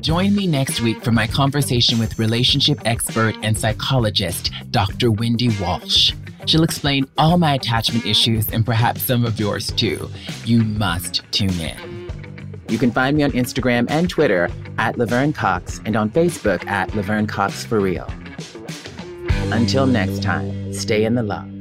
Join 0.00 0.34
me 0.34 0.46
next 0.46 0.80
week 0.80 1.02
for 1.04 1.12
my 1.12 1.26
conversation 1.26 1.98
with 1.98 2.18
relationship 2.18 2.80
expert 2.86 3.34
and 3.42 3.58
psychologist, 3.58 4.50
Dr. 4.70 5.10
Wendy 5.10 5.50
Walsh. 5.60 6.14
She'll 6.46 6.62
explain 6.62 7.06
all 7.18 7.36
my 7.36 7.52
attachment 7.52 8.06
issues 8.06 8.48
and 8.48 8.64
perhaps 8.64 9.02
some 9.02 9.26
of 9.26 9.38
yours 9.38 9.70
too. 9.72 10.08
You 10.46 10.64
must 10.64 11.22
tune 11.30 11.60
in. 11.60 12.10
You 12.70 12.78
can 12.78 12.90
find 12.90 13.18
me 13.18 13.22
on 13.22 13.32
Instagram 13.32 13.86
and 13.90 14.08
Twitter 14.08 14.48
at 14.78 14.96
Laverne 14.96 15.34
Cox 15.34 15.82
and 15.84 15.94
on 15.94 16.08
Facebook 16.08 16.66
at 16.66 16.94
Laverne 16.94 17.26
Cox 17.26 17.66
for 17.66 17.78
Real. 17.80 18.10
Until 19.52 19.86
next 19.86 20.22
time, 20.22 20.72
stay 20.72 21.04
in 21.04 21.14
the 21.14 21.22
love. 21.22 21.57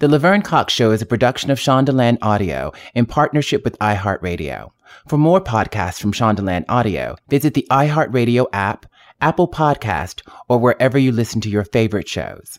The 0.00 0.08
Laverne 0.08 0.40
Cox 0.40 0.72
Show 0.72 0.92
is 0.92 1.02
a 1.02 1.06
production 1.06 1.50
of 1.50 1.58
Shondaland 1.58 2.16
Audio 2.22 2.72
in 2.94 3.04
partnership 3.04 3.64
with 3.64 3.78
iHeartRadio. 3.80 4.70
For 5.06 5.18
more 5.18 5.42
podcasts 5.42 6.00
from 6.00 6.14
Shondaland 6.14 6.64
Audio, 6.70 7.16
visit 7.28 7.52
the 7.52 7.66
iHeartRadio 7.70 8.46
app, 8.54 8.86
Apple 9.20 9.46
Podcast, 9.46 10.22
or 10.48 10.56
wherever 10.56 10.96
you 10.96 11.12
listen 11.12 11.42
to 11.42 11.50
your 11.50 11.64
favorite 11.64 12.08
shows. 12.08 12.58